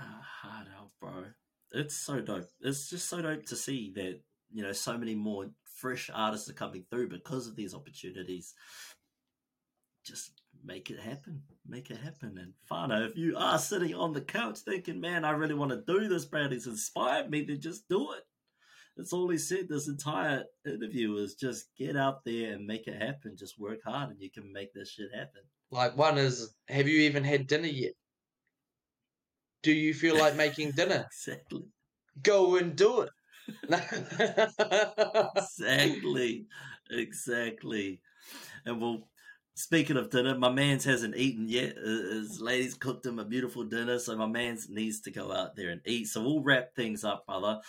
Ah, 0.00 0.26
hard 0.42 0.66
out, 0.76 0.90
bro. 1.00 1.26
It's 1.70 1.94
so 1.94 2.20
dope. 2.20 2.48
It's 2.60 2.90
just 2.90 3.08
so 3.08 3.22
dope 3.22 3.46
to 3.46 3.56
see 3.56 3.92
that 3.94 4.20
you 4.52 4.64
know 4.64 4.72
so 4.72 4.98
many 4.98 5.14
more 5.14 5.50
fresh 5.64 6.10
artists 6.12 6.50
are 6.50 6.54
coming 6.54 6.84
through 6.90 7.08
because 7.08 7.46
of 7.46 7.54
these 7.54 7.72
opportunities. 7.72 8.54
Just 10.04 10.32
make 10.64 10.90
it 10.90 10.98
happen. 10.98 11.42
Make 11.66 11.90
it 11.90 11.98
happen. 11.98 12.38
And 12.38 12.52
whānau, 12.70 13.08
if 13.08 13.16
you 13.16 13.36
are 13.36 13.58
sitting 13.58 13.94
on 13.94 14.12
the 14.12 14.20
couch 14.20 14.58
thinking, 14.60 15.00
man, 15.00 15.24
I 15.24 15.30
really 15.30 15.54
want 15.54 15.70
to 15.72 15.82
do 15.86 16.08
this, 16.08 16.24
Brad, 16.24 16.52
it's 16.52 16.66
inspired 16.66 17.30
me, 17.30 17.44
to 17.46 17.56
just 17.56 17.88
do 17.88 18.12
it. 18.12 18.22
That's 18.96 19.12
all 19.12 19.28
he 19.28 19.38
said 19.38 19.68
this 19.68 19.88
entire 19.88 20.44
interview 20.64 21.10
was 21.10 21.34
just 21.34 21.66
get 21.76 21.96
out 21.96 22.24
there 22.24 22.52
and 22.52 22.66
make 22.66 22.86
it 22.86 23.00
happen. 23.00 23.36
Just 23.36 23.58
work 23.58 23.80
hard 23.84 24.10
and 24.10 24.20
you 24.20 24.30
can 24.30 24.52
make 24.52 24.72
this 24.72 24.90
shit 24.90 25.12
happen. 25.12 25.42
Like 25.70 25.96
one 25.96 26.16
is, 26.16 26.54
have 26.68 26.86
you 26.86 27.00
even 27.00 27.24
had 27.24 27.48
dinner 27.48 27.66
yet? 27.66 27.94
Do 29.62 29.72
you 29.72 29.94
feel 29.94 30.16
like 30.16 30.36
making 30.36 30.70
dinner? 30.76 31.06
exactly. 31.08 31.64
Go 32.22 32.56
and 32.56 32.76
do 32.76 33.00
it. 33.00 33.10
exactly. 35.36 36.46
Exactly. 36.90 38.00
And 38.64 38.80
we'll 38.80 39.08
speaking 39.54 39.96
of 39.96 40.10
dinner, 40.10 40.36
my 40.36 40.50
man's 40.50 40.84
hasn't 40.84 41.16
eaten 41.16 41.48
yet. 41.48 41.76
His 41.76 42.40
lady's 42.40 42.74
cooked 42.74 43.06
him 43.06 43.18
a 43.18 43.24
beautiful 43.24 43.64
dinner, 43.64 43.98
so 43.98 44.16
my 44.16 44.26
man's 44.26 44.68
needs 44.68 45.00
to 45.02 45.10
go 45.10 45.32
out 45.32 45.56
there 45.56 45.70
and 45.70 45.80
eat. 45.86 46.08
So 46.08 46.22
we'll 46.22 46.42
wrap 46.42 46.74
things 46.74 47.04
up, 47.04 47.26
brother. 47.26 47.60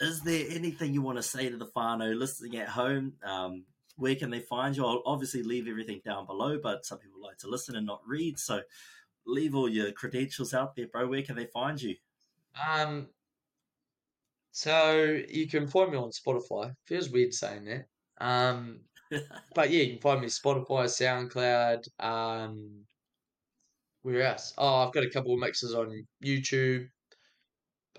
Is 0.00 0.22
there 0.22 0.46
anything 0.50 0.94
you 0.94 1.02
want 1.02 1.18
to 1.18 1.22
say 1.22 1.48
to 1.48 1.56
the 1.56 1.66
whānau 1.66 2.18
listening 2.18 2.56
at 2.56 2.68
home? 2.68 3.14
Um, 3.24 3.64
where 3.96 4.16
can 4.16 4.30
they 4.30 4.40
find 4.40 4.76
you? 4.76 4.84
I'll 4.84 5.02
obviously 5.06 5.42
leave 5.42 5.68
everything 5.68 6.00
down 6.04 6.26
below, 6.26 6.58
but 6.60 6.84
some 6.84 6.98
people 6.98 7.22
like 7.22 7.38
to 7.38 7.48
listen 7.48 7.76
and 7.76 7.86
not 7.86 8.00
read. 8.06 8.38
So 8.38 8.62
leave 9.26 9.54
all 9.54 9.68
your 9.68 9.92
credentials 9.92 10.54
out 10.54 10.74
there, 10.74 10.88
bro. 10.88 11.06
Where 11.06 11.22
can 11.22 11.36
they 11.36 11.46
find 11.46 11.80
you? 11.80 11.94
Um, 12.66 13.08
so 14.50 15.18
you 15.28 15.46
can 15.46 15.68
find 15.68 15.92
me 15.92 15.98
on 15.98 16.10
Spotify. 16.10 16.74
Feels 16.84 17.10
weird 17.10 17.32
saying 17.32 17.64
that. 17.66 17.86
Um, 18.18 18.80
but 19.54 19.70
yeah, 19.70 19.82
you 19.82 19.92
can 19.92 20.00
find 20.00 20.20
me 20.20 20.28
Spotify, 20.28 20.86
SoundCloud. 20.86 21.84
Um, 22.00 22.84
where 24.02 24.22
else? 24.22 24.52
Oh, 24.58 24.86
I've 24.86 24.92
got 24.92 25.04
a 25.04 25.10
couple 25.10 25.34
of 25.34 25.40
mixes 25.40 25.74
on 25.74 26.06
YouTube. 26.24 26.86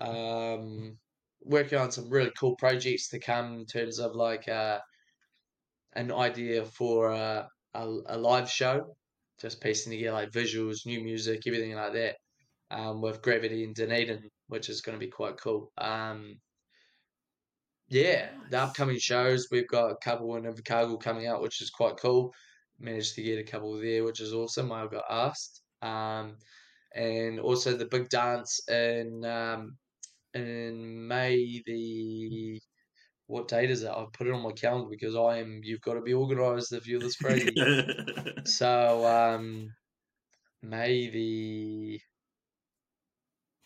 Um, 0.00 0.98
working 1.42 1.78
on 1.78 1.92
some 1.92 2.10
really 2.10 2.32
cool 2.38 2.56
projects 2.56 3.08
to 3.10 3.20
come 3.20 3.54
in 3.54 3.66
terms 3.66 3.98
of 3.98 4.14
like 4.14 4.48
uh, 4.48 4.80
an 5.94 6.12
idea 6.12 6.64
for 6.64 7.10
a, 7.10 7.48
a, 7.74 7.88
a 8.06 8.18
live 8.18 8.50
show, 8.50 8.96
just 9.40 9.60
piecing 9.60 9.92
together 9.92 10.12
like 10.12 10.30
visuals, 10.30 10.86
new 10.86 11.02
music, 11.02 11.42
everything 11.46 11.74
like 11.74 11.92
that. 11.92 12.16
Um, 12.70 13.00
with 13.00 13.22
Gravity 13.22 13.62
and 13.62 13.74
Dunedin, 13.74 14.30
which 14.48 14.68
is 14.68 14.80
going 14.80 14.98
to 14.98 15.04
be 15.04 15.10
quite 15.10 15.36
cool. 15.36 15.70
Um, 15.78 16.38
yeah, 17.94 18.26
the 18.50 18.58
upcoming 18.58 18.98
shows 18.98 19.46
we've 19.52 19.68
got 19.68 19.92
a 19.92 19.96
couple 19.96 20.34
in 20.34 20.42
Invercargill 20.42 21.00
coming 21.00 21.28
out, 21.28 21.40
which 21.40 21.60
is 21.60 21.70
quite 21.70 21.96
cool. 21.96 22.34
Managed 22.80 23.14
to 23.14 23.22
get 23.22 23.38
a 23.38 23.44
couple 23.44 23.80
there, 23.80 24.02
which 24.02 24.20
is 24.20 24.34
awesome. 24.34 24.72
I 24.72 24.88
got 24.88 25.04
asked, 25.08 25.62
um, 25.80 26.36
and 26.92 27.38
also 27.38 27.76
the 27.76 27.86
big 27.86 28.08
dance 28.08 28.60
in 28.68 29.24
um, 29.24 29.76
in 30.34 31.06
May 31.06 31.62
the 31.66 32.60
what 33.28 33.46
date 33.46 33.70
is 33.70 33.84
it? 33.84 33.92
I've 33.96 34.12
put 34.12 34.26
it 34.26 34.34
on 34.34 34.42
my 34.42 34.50
calendar 34.50 34.90
because 34.90 35.14
I 35.14 35.38
am. 35.38 35.60
You've 35.62 35.80
got 35.80 35.94
to 35.94 36.02
be 36.02 36.14
organised 36.14 36.72
if 36.72 36.88
you're 36.88 36.98
this 36.98 37.16
crazy. 37.16 37.54
so 38.44 39.06
um, 39.06 39.68
May 40.62 41.10
the 41.10 42.00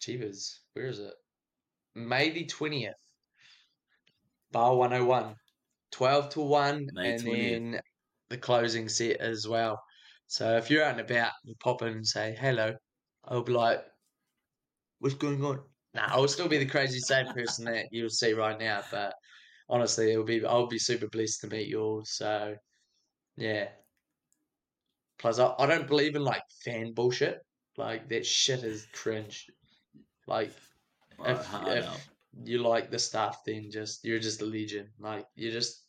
Jeepers, 0.03 0.61
where 0.75 0.89
is 0.89 0.99
it? 0.99 1.15
May 1.95 2.29
the 2.29 2.45
twentieth. 2.45 2.95
Bar 4.53 4.77
101. 4.77 5.35
12 5.91 6.29
to 6.31 6.41
1, 6.41 6.89
May 6.93 7.13
and 7.13 7.23
20th. 7.23 7.51
then 7.51 7.81
the 8.31 8.37
closing 8.37 8.89
set 8.89 9.17
as 9.19 9.49
well. 9.49 9.81
So 10.27 10.57
if 10.57 10.71
you're 10.71 10.85
out 10.85 10.99
and 10.99 11.01
about, 11.01 11.33
you 11.45 11.55
pop 11.61 11.83
in 11.83 11.89
and 11.89 12.07
say 12.07 12.37
hello. 12.39 12.75
I'll 13.25 13.43
be 13.43 13.53
like, 13.53 13.81
what's 14.99 15.15
going 15.15 15.43
on? 15.45 15.61
Nah, 15.95 16.07
I'll 16.09 16.29
still 16.29 16.49
be 16.49 16.59
the 16.59 16.67
crazy 16.67 17.01
same 17.01 17.27
person 17.35 17.65
that 17.67 17.87
you'll 17.91 18.11
see 18.11 18.33
right 18.33 18.59
now, 18.59 18.83
but 18.91 19.15
honestly, 19.69 20.13
it'll 20.13 20.25
be 20.25 20.45
I'll 20.45 20.67
be 20.67 20.79
super 20.79 21.09
blessed 21.09 21.41
to 21.43 21.47
meet 21.49 21.69
you 21.69 21.81
all. 21.81 22.03
So 22.05 22.55
yeah. 23.37 23.69
Plus, 25.19 25.39
I, 25.39 25.55
I 25.59 25.67
don't 25.67 25.89
believe 25.89 26.15
in 26.15 26.23
like 26.23 26.43
fan 26.65 26.93
bullshit. 26.93 27.39
Like 27.77 28.09
that 28.09 28.27
shit 28.27 28.65
is 28.65 28.87
cringe. 28.93 29.47
Like 30.27 30.53
if, 31.25 31.55
if 31.67 32.09
you 32.45 32.59
like 32.59 32.91
the 32.91 32.99
staff 32.99 33.41
then 33.45 33.71
just 33.71 34.05
you're 34.05 34.19
just 34.19 34.43
a 34.43 34.45
legion. 34.45 34.89
Like 34.99 35.27
you're 35.35 35.53
just 35.53 35.85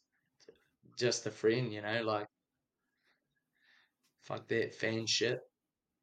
just 0.98 1.26
a 1.26 1.32
friend, 1.32 1.72
you 1.72 1.82
know. 1.82 2.02
Like 2.04 2.28
fuck 4.22 4.48
that 4.48 4.76
fan 4.76 5.06
shit. 5.06 5.42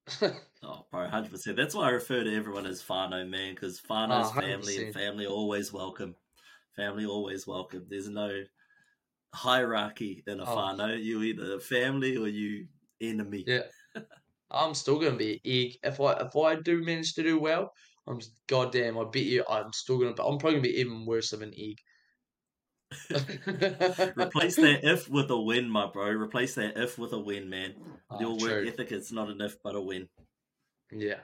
oh, 0.63 0.87
bro, 0.91 1.09
hundred 1.09 1.33
percent. 1.33 1.57
That's 1.57 1.75
why 1.75 1.89
I 1.89 1.91
refer 1.91 2.23
to 2.23 2.35
everyone 2.35 2.67
as 2.67 2.83
whānau 2.83 3.29
man, 3.29 3.55
because 3.55 3.81
whānau's 3.81 4.31
oh, 4.37 4.41
family 4.41 4.85
and 4.85 4.95
family 4.95 5.27
always 5.27 5.73
welcome. 5.73 6.15
Family 6.77 7.07
always 7.07 7.47
welcome. 7.47 7.87
There's 7.89 8.09
no 8.09 8.43
hierarchy 9.35 10.23
in 10.27 10.41
a 10.41 10.45
oh. 10.45 10.57
whānau. 10.57 11.03
You 11.03 11.23
either 11.23 11.59
family 11.59 12.17
or 12.17 12.29
you 12.29 12.67
enemy. 13.01 13.45
Yeah. 13.47 13.63
I'm 14.51 14.75
still 14.75 15.01
gonna 15.01 15.17
be 15.17 15.41
egg 15.45 15.79
if 15.83 16.01
I 16.01 16.13
if 16.13 16.37
I 16.37 16.55
do 16.57 16.85
manage 16.85 17.15
to 17.15 17.23
do 17.23 17.41
well. 17.41 17.73
I'm 18.07 18.21
just, 18.21 18.33
goddamn. 18.47 18.99
I 18.99 19.05
bet 19.05 19.23
you. 19.23 19.45
I'm 19.49 19.73
still 19.73 19.99
gonna. 19.99 20.15
But 20.15 20.27
I'm 20.27 20.39
probably 20.39 20.61
gonna 20.61 20.69
be 20.69 20.81
even 20.81 21.07
worse 21.07 21.33
of 21.33 21.43
an 21.43 21.53
egg. 21.57 21.79
Replace 24.17 24.57
that 24.57 24.81
if 24.85 25.09
with 25.09 25.31
a 25.31 25.41
win, 25.41 25.69
my 25.69 25.87
bro. 25.93 26.07
Replace 26.11 26.55
that 26.55 26.77
if 26.77 26.99
with 26.99 27.13
a 27.13 27.19
win, 27.19 27.51
man. 27.51 27.75
Oh, 28.11 28.21
Your 28.21 28.39
true. 28.39 28.49
work 28.49 28.69
ethic 28.69 28.93
is 28.93 29.11
not 29.11 29.29
an 29.29 29.41
if 29.41 29.57
but 29.63 29.75
a 29.75 29.81
win. 29.81 30.09
Yeah. 30.93 31.21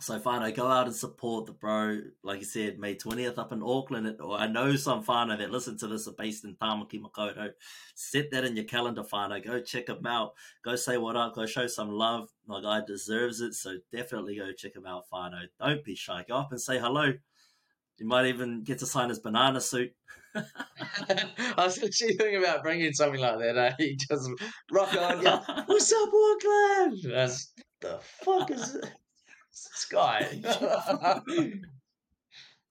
So 0.00 0.18
whānau, 0.20 0.54
go 0.54 0.68
out 0.68 0.86
and 0.86 0.94
support 0.94 1.46
the 1.46 1.52
bro. 1.52 2.00
Like 2.22 2.38
you 2.38 2.44
said, 2.44 2.78
May 2.78 2.94
20th 2.94 3.36
up 3.36 3.52
in 3.52 3.62
Auckland. 3.62 4.20
Or 4.20 4.38
I 4.38 4.46
know 4.46 4.76
some 4.76 5.04
whānau 5.04 5.36
that 5.38 5.50
listen 5.50 5.76
to 5.78 5.88
this 5.88 6.06
are 6.06 6.12
based 6.12 6.44
in 6.44 6.54
Tamaki 6.54 7.00
Makaurau. 7.00 7.50
Set 7.96 8.30
that 8.30 8.44
in 8.44 8.54
your 8.54 8.64
calendar, 8.64 9.02
whānau. 9.02 9.44
Go 9.44 9.60
check 9.60 9.88
him 9.88 10.06
out. 10.06 10.34
Go 10.64 10.76
say 10.76 10.98
what 10.98 11.16
up. 11.16 11.34
Go 11.34 11.46
show 11.46 11.66
some 11.66 11.90
love. 11.90 12.28
My 12.46 12.62
guy 12.62 12.80
deserves 12.86 13.40
it. 13.40 13.54
So 13.54 13.78
definitely 13.90 14.36
go 14.36 14.52
check 14.52 14.76
him 14.76 14.86
out, 14.86 15.04
whānau. 15.12 15.46
Don't 15.60 15.84
be 15.84 15.96
shy. 15.96 16.24
Go 16.28 16.36
up 16.36 16.52
and 16.52 16.60
say 16.60 16.78
hello. 16.78 17.12
You 17.98 18.06
might 18.06 18.26
even 18.26 18.62
get 18.62 18.78
to 18.78 18.86
sign 18.86 19.08
his 19.08 19.18
banana 19.18 19.60
suit. 19.60 19.92
I 20.36 21.24
was 21.56 21.82
actually 21.82 22.14
thinking 22.14 22.36
about 22.36 22.62
bringing 22.62 22.92
something 22.92 23.20
like 23.20 23.38
that. 23.38 23.56
Eh? 23.56 23.72
He 23.78 23.96
just 23.96 24.30
rock 24.70 24.94
on, 24.94 25.22
go, 25.22 25.40
"What's 25.66 25.92
up, 25.92 26.08
Auckland?" 26.08 27.00
That's 27.02 27.52
the 27.80 27.98
fuck 28.00 28.52
is 28.52 28.76
it? 28.76 28.84
This 29.64 29.86
guy? 29.90 30.40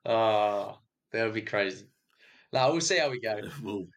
oh, 0.05 0.77
that 1.11 1.23
would 1.23 1.33
be 1.33 1.41
crazy. 1.41 1.85
Now 2.53 2.71
we'll 2.71 2.81
see 2.81 2.97
how 2.97 3.09
we 3.09 3.19
go. 3.19 3.41
Well, 3.63 3.87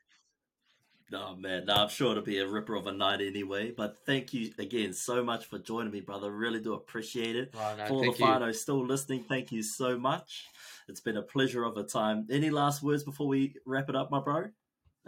no 1.13 1.35
man, 1.35 1.67
no, 1.67 1.75
I'm 1.75 1.89
sure 1.89 2.13
it'll 2.13 2.23
be 2.23 2.39
a 2.39 2.47
ripper 2.47 2.77
of 2.77 2.87
a 2.87 2.93
night 2.93 3.21
anyway. 3.21 3.73
But 3.77 3.97
thank 4.07 4.33
you 4.33 4.53
again 4.59 4.93
so 4.93 5.25
much 5.25 5.47
for 5.47 5.59
joining 5.59 5.93
me, 5.93 6.01
brother. 6.01 6.31
Really 6.31 6.61
do 6.61 6.75
appreciate 6.75 7.35
it. 7.35 7.53
Oh, 7.55 7.75
no, 7.77 7.87
for 7.87 8.05
the 8.05 8.13
whānau 8.13 8.55
still 8.55 8.87
listening, 8.87 9.25
thank 9.29 9.51
you 9.51 9.63
so 9.63 9.99
much. 9.99 10.45
It's 10.89 11.01
been 11.01 11.17
a 11.17 11.23
pleasure 11.23 11.65
of 11.65 11.77
a 11.77 11.83
time. 11.83 12.27
Any 12.31 12.51
last 12.51 12.83
words 12.83 13.03
before 13.03 13.27
we 13.27 13.55
wrap 13.67 13.89
it 13.89 13.97
up, 13.97 14.13
my 14.13 14.21
bro? 14.21 14.51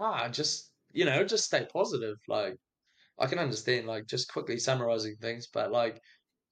Ah, 0.01 0.29
just 0.29 0.71
you 0.93 1.05
know, 1.05 1.25
just 1.25 1.45
stay 1.45 1.67
positive. 1.73 2.17
Like 2.27 2.57
I 3.19 3.27
can 3.27 3.39
understand, 3.39 3.87
like 3.87 4.07
just 4.07 4.33
quickly 4.33 4.59
summarizing 4.59 5.17
things, 5.21 5.47
but 5.47 5.71
like 5.71 6.03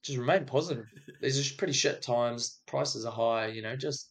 just 0.02 0.18
remain 0.18 0.44
positive. 0.44 0.86
These 1.20 1.52
are 1.52 1.56
pretty 1.56 1.72
shit 1.72 2.02
times. 2.02 2.60
Prices 2.66 3.04
are 3.04 3.12
high. 3.12 3.46
You 3.48 3.62
know, 3.62 3.76
just 3.76 4.10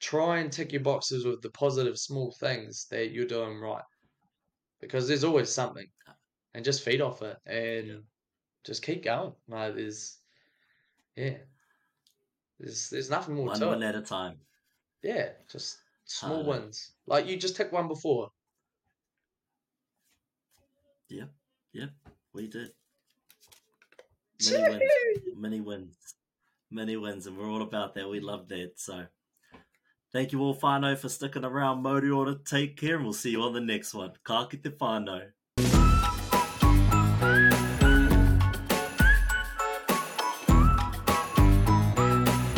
try 0.00 0.38
and 0.38 0.52
tick 0.52 0.72
your 0.72 0.82
boxes 0.82 1.24
with 1.24 1.42
the 1.42 1.50
positive 1.50 1.98
small 1.98 2.34
things 2.38 2.86
that 2.90 3.10
you're 3.10 3.26
doing 3.26 3.58
right, 3.58 3.82
because 4.80 5.08
there's 5.08 5.24
always 5.24 5.50
something, 5.50 5.86
and 6.54 6.64
just 6.64 6.84
feed 6.84 7.00
off 7.00 7.22
it 7.22 7.36
and 7.46 7.86
yeah. 7.86 7.94
just 8.64 8.82
keep 8.82 9.04
going. 9.04 9.32
Like 9.48 9.74
there's, 9.74 10.18
yeah, 11.16 11.38
there's 12.60 12.88
there's 12.90 13.10
nothing 13.10 13.34
more 13.34 13.46
one 13.46 13.58
to 13.58 13.68
win 13.68 13.82
it. 13.82 13.86
at 13.86 13.96
a 13.96 14.02
time. 14.02 14.36
Yeah, 15.02 15.30
just 15.50 15.78
small 16.04 16.42
uh, 16.42 16.44
wins. 16.44 16.92
Like 17.06 17.26
you 17.26 17.36
just 17.36 17.56
took 17.56 17.72
one 17.72 17.88
before. 17.88 18.30
Yeah, 21.08 21.24
yeah, 21.72 21.86
we 22.34 22.48
did. 22.48 22.70
Many 24.40 24.68
wins, 24.68 25.36
many 25.36 25.60
wins, 25.60 26.14
many 26.70 26.96
wins, 26.96 27.26
and 27.26 27.36
we're 27.36 27.50
all 27.50 27.62
about 27.62 27.94
that. 27.94 28.08
We 28.08 28.20
love 28.20 28.48
that. 28.48 28.72
So, 28.76 29.06
thank 30.12 30.32
you 30.32 30.40
all, 30.40 30.54
whānau, 30.54 30.96
for 30.96 31.08
sticking 31.08 31.44
around. 31.44 31.82
Mauri 31.82 32.10
ora. 32.10 32.36
Take 32.44 32.76
care, 32.76 32.96
and 32.96 33.04
we'll 33.04 33.14
see 33.14 33.30
you 33.30 33.42
on 33.42 33.52
the 33.52 33.60
next 33.60 33.94
one. 33.94 34.12
Ka 34.22 34.46
kite 34.46 34.62
whānau. 34.62 35.26